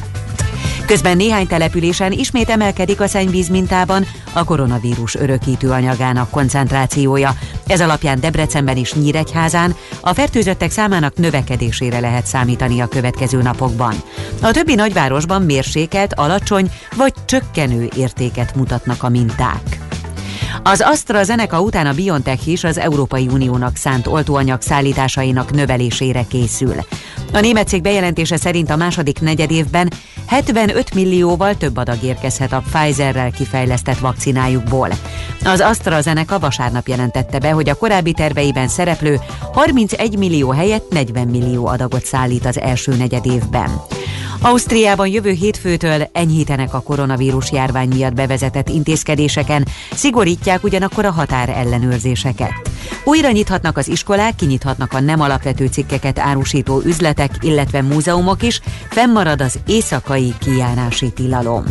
Közben 0.87 1.17
néhány 1.17 1.47
településen 1.47 2.13
ismét 2.13 2.49
emelkedik 2.49 3.01
a 3.01 3.07
szennyvíz 3.07 3.49
mintában 3.49 4.07
a 4.33 4.45
koronavírus 4.45 5.15
örökítő 5.15 5.71
anyagának 5.71 6.31
koncentrációja. 6.31 7.35
Ez 7.67 7.81
alapján 7.81 8.21
Debrecenben 8.21 8.77
és 8.77 8.95
Nyíregyházán 8.95 9.75
a 10.01 10.15
fertőzöttek 10.15 10.71
számának 10.71 11.17
növekedésére 11.17 12.01
lehet 12.01 12.27
számítani 12.27 12.81
a 12.81 12.89
következő 12.89 13.43
napokban. 13.43 13.95
A 14.43 14.51
többi 14.51 14.75
nagyvárosban 14.75 15.43
mérsékelt, 15.43 16.15
alacsony 16.15 16.71
vagy 16.97 17.13
csökkenő 17.25 17.89
értéket 17.97 18.55
mutatnak 18.55 19.03
a 19.03 19.09
minták. 19.09 19.79
Az 20.63 20.81
AstraZeneca 20.81 21.61
után 21.61 21.87
a 21.87 21.93
BioNTech 21.93 22.49
is 22.49 22.65
az 22.65 22.79
Európai 22.79 23.29
Uniónak 23.29 23.77
szánt 23.77 24.07
oltóanyag 24.07 24.63
szállításainak 24.63 25.51
növelésére 25.51 26.25
készül. 26.29 26.75
A 27.33 27.41
német 27.41 27.69
cég 27.69 27.83
bejelentése 27.83 28.37
szerint 28.37 28.71
a 28.71 28.77
második 28.77 29.21
negyedévben 29.21 29.93
75 30.27 30.95
millióval 30.95 31.57
több 31.57 31.77
adag 31.77 32.03
érkezhet 32.03 32.53
a 32.53 32.63
Pfizerrel 32.71 33.31
kifejlesztett 33.31 33.99
vakcinájukból. 33.99 34.89
Az 35.45 35.61
AstraZeneca 35.61 36.39
vasárnap 36.39 36.89
jelentette 36.89 37.39
be, 37.39 37.51
hogy 37.51 37.69
a 37.69 37.75
korábbi 37.75 38.13
terveiben 38.13 38.69
szereplő 38.69 39.21
31 39.53 40.19
millió 40.19 40.51
helyett 40.51 40.93
40 40.93 41.29
millió 41.29 41.67
adagot 41.67 42.05
szállít 42.05 42.47
az 42.47 42.61
első 42.61 42.97
negyedévben. 42.97 43.71
Ausztriában 44.43 45.07
jövő 45.07 45.31
hétfőtől 45.31 46.09
enyhítenek 46.13 46.75
a 46.75 46.81
koronavírus 46.81 47.53
járvány 47.53 47.89
miatt 47.89 48.15
bevezetett 48.15 48.69
intézkedéseken, 48.69 49.67
szigorítják 49.93 50.65
ugyanakkor 50.65 51.05
a 51.05 51.11
határ 51.11 51.49
ellenőrzéseket. 51.49 52.53
Újra 53.05 53.31
nyithatnak 53.31 53.77
az 53.77 53.89
iskolák, 53.89 54.35
kinyithatnak 54.35 54.93
a 54.93 55.01
nem 55.01 55.21
alapvető 55.21 55.67
cikkeket 55.67 56.19
árusító 56.19 56.81
üzletek, 56.85 57.31
illetve 57.41 57.83
múzeumok 57.83 58.43
is, 58.43 58.61
fennmarad 58.89 59.41
az 59.41 59.59
éjszakai 59.67 60.35
kijárási 60.39 61.13
tilalom. 61.13 61.65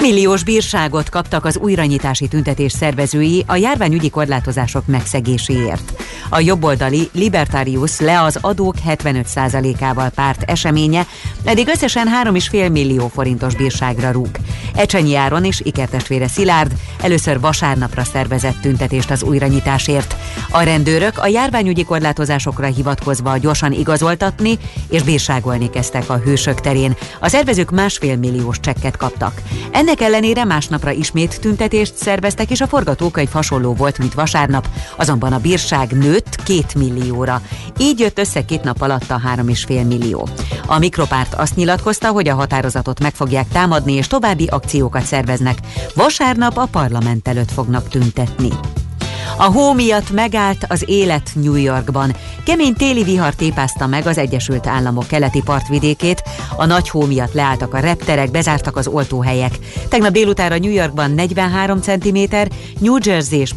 Milliós 0.00 0.44
bírságot 0.44 1.08
kaptak 1.08 1.44
az 1.44 1.56
újranyitási 1.56 2.28
tüntetés 2.28 2.72
szervezői 2.72 3.44
a 3.46 3.56
járványügyi 3.56 4.10
korlátozások 4.10 4.86
megszegéséért. 4.86 5.92
A 6.28 6.40
jobboldali 6.40 7.08
Libertarius 7.12 8.00
le 8.00 8.22
az 8.22 8.38
adók 8.40 8.74
75%-ával 8.88 10.10
párt 10.10 10.42
eseménye, 10.42 11.06
eddig 11.44 11.68
összesen 11.68 12.08
3,5 12.24 12.72
millió 12.72 13.08
forintos 13.08 13.54
bírságra 13.54 14.10
rúg. 14.10 14.30
Ecsenyi 14.74 15.14
Áron 15.14 15.44
és 15.44 15.60
ikertestvére 15.64 16.28
Szilárd 16.28 16.72
először 17.02 17.40
vasárnapra 17.40 18.04
szervezett 18.04 18.60
tüntetést 18.60 19.10
az 19.10 19.22
újranyitásért. 19.22 20.16
A 20.50 20.62
rendőrök 20.62 21.18
a 21.18 21.26
járványügyi 21.26 21.84
korlátozásokra 21.84 22.66
hivatkozva 22.66 23.36
gyorsan 23.36 23.72
igazoltatni 23.72 24.58
és 24.88 25.02
bírságolni 25.02 25.70
kezdtek 25.70 26.10
a 26.10 26.16
hősök 26.16 26.60
terén. 26.60 26.96
A 27.20 27.28
szervezők 27.28 27.70
másfél 27.70 28.16
milliós 28.16 28.60
csekket 28.60 28.96
kaptak. 28.96 29.42
Ennek 29.70 29.87
ellenére 29.96 30.44
másnapra 30.44 30.90
ismét 30.90 31.40
tüntetést 31.40 31.96
szerveztek, 31.96 32.50
és 32.50 32.60
a 32.60 32.66
forgatókönyv 32.66 33.30
hasonló 33.30 33.74
volt, 33.74 33.98
mint 33.98 34.14
vasárnap, 34.14 34.68
azonban 34.96 35.32
a 35.32 35.38
bírság 35.38 35.92
nőtt 35.92 36.42
két 36.42 36.74
millióra. 36.74 37.42
Így 37.78 38.00
jött 38.00 38.18
össze 38.18 38.44
két 38.44 38.62
nap 38.62 38.80
alatt 38.80 39.10
a 39.10 39.18
három 39.18 39.48
és 39.48 39.64
fél 39.64 39.84
millió. 39.84 40.28
A 40.66 40.78
Mikropárt 40.78 41.34
azt 41.34 41.56
nyilatkozta, 41.56 42.08
hogy 42.08 42.28
a 42.28 42.34
határozatot 42.34 43.00
meg 43.00 43.14
fogják 43.14 43.48
támadni, 43.48 43.92
és 43.92 44.06
további 44.06 44.46
akciókat 44.46 45.04
szerveznek. 45.04 45.58
Vasárnap 45.94 46.56
a 46.56 46.68
parlament 46.70 47.28
előtt 47.28 47.50
fognak 47.50 47.88
tüntetni. 47.88 48.48
A 49.36 49.44
hó 49.44 49.72
miatt 49.72 50.10
megállt 50.10 50.64
az 50.68 50.84
élet 50.86 51.30
New 51.34 51.54
Yorkban. 51.54 52.16
Kemény 52.44 52.74
téli 52.74 53.02
vihar 53.02 53.34
tépázta 53.34 53.86
meg 53.86 54.06
az 54.06 54.18
Egyesült 54.18 54.66
Államok 54.66 55.06
keleti 55.06 55.42
partvidékét, 55.42 56.22
a 56.56 56.66
nagy 56.66 56.88
hó 56.88 57.06
miatt 57.06 57.32
leálltak 57.32 57.74
a 57.74 57.78
repterek, 57.78 58.30
bezártak 58.30 58.76
az 58.76 58.86
oltóhelyek. 58.86 59.58
Tegnap 59.88 60.12
délutára 60.12 60.58
New 60.58 60.70
Yorkban 60.70 61.10
43 61.10 61.80
cm, 61.80 62.18
New 62.78 62.96
Jersey 63.02 63.38
és 63.38 63.52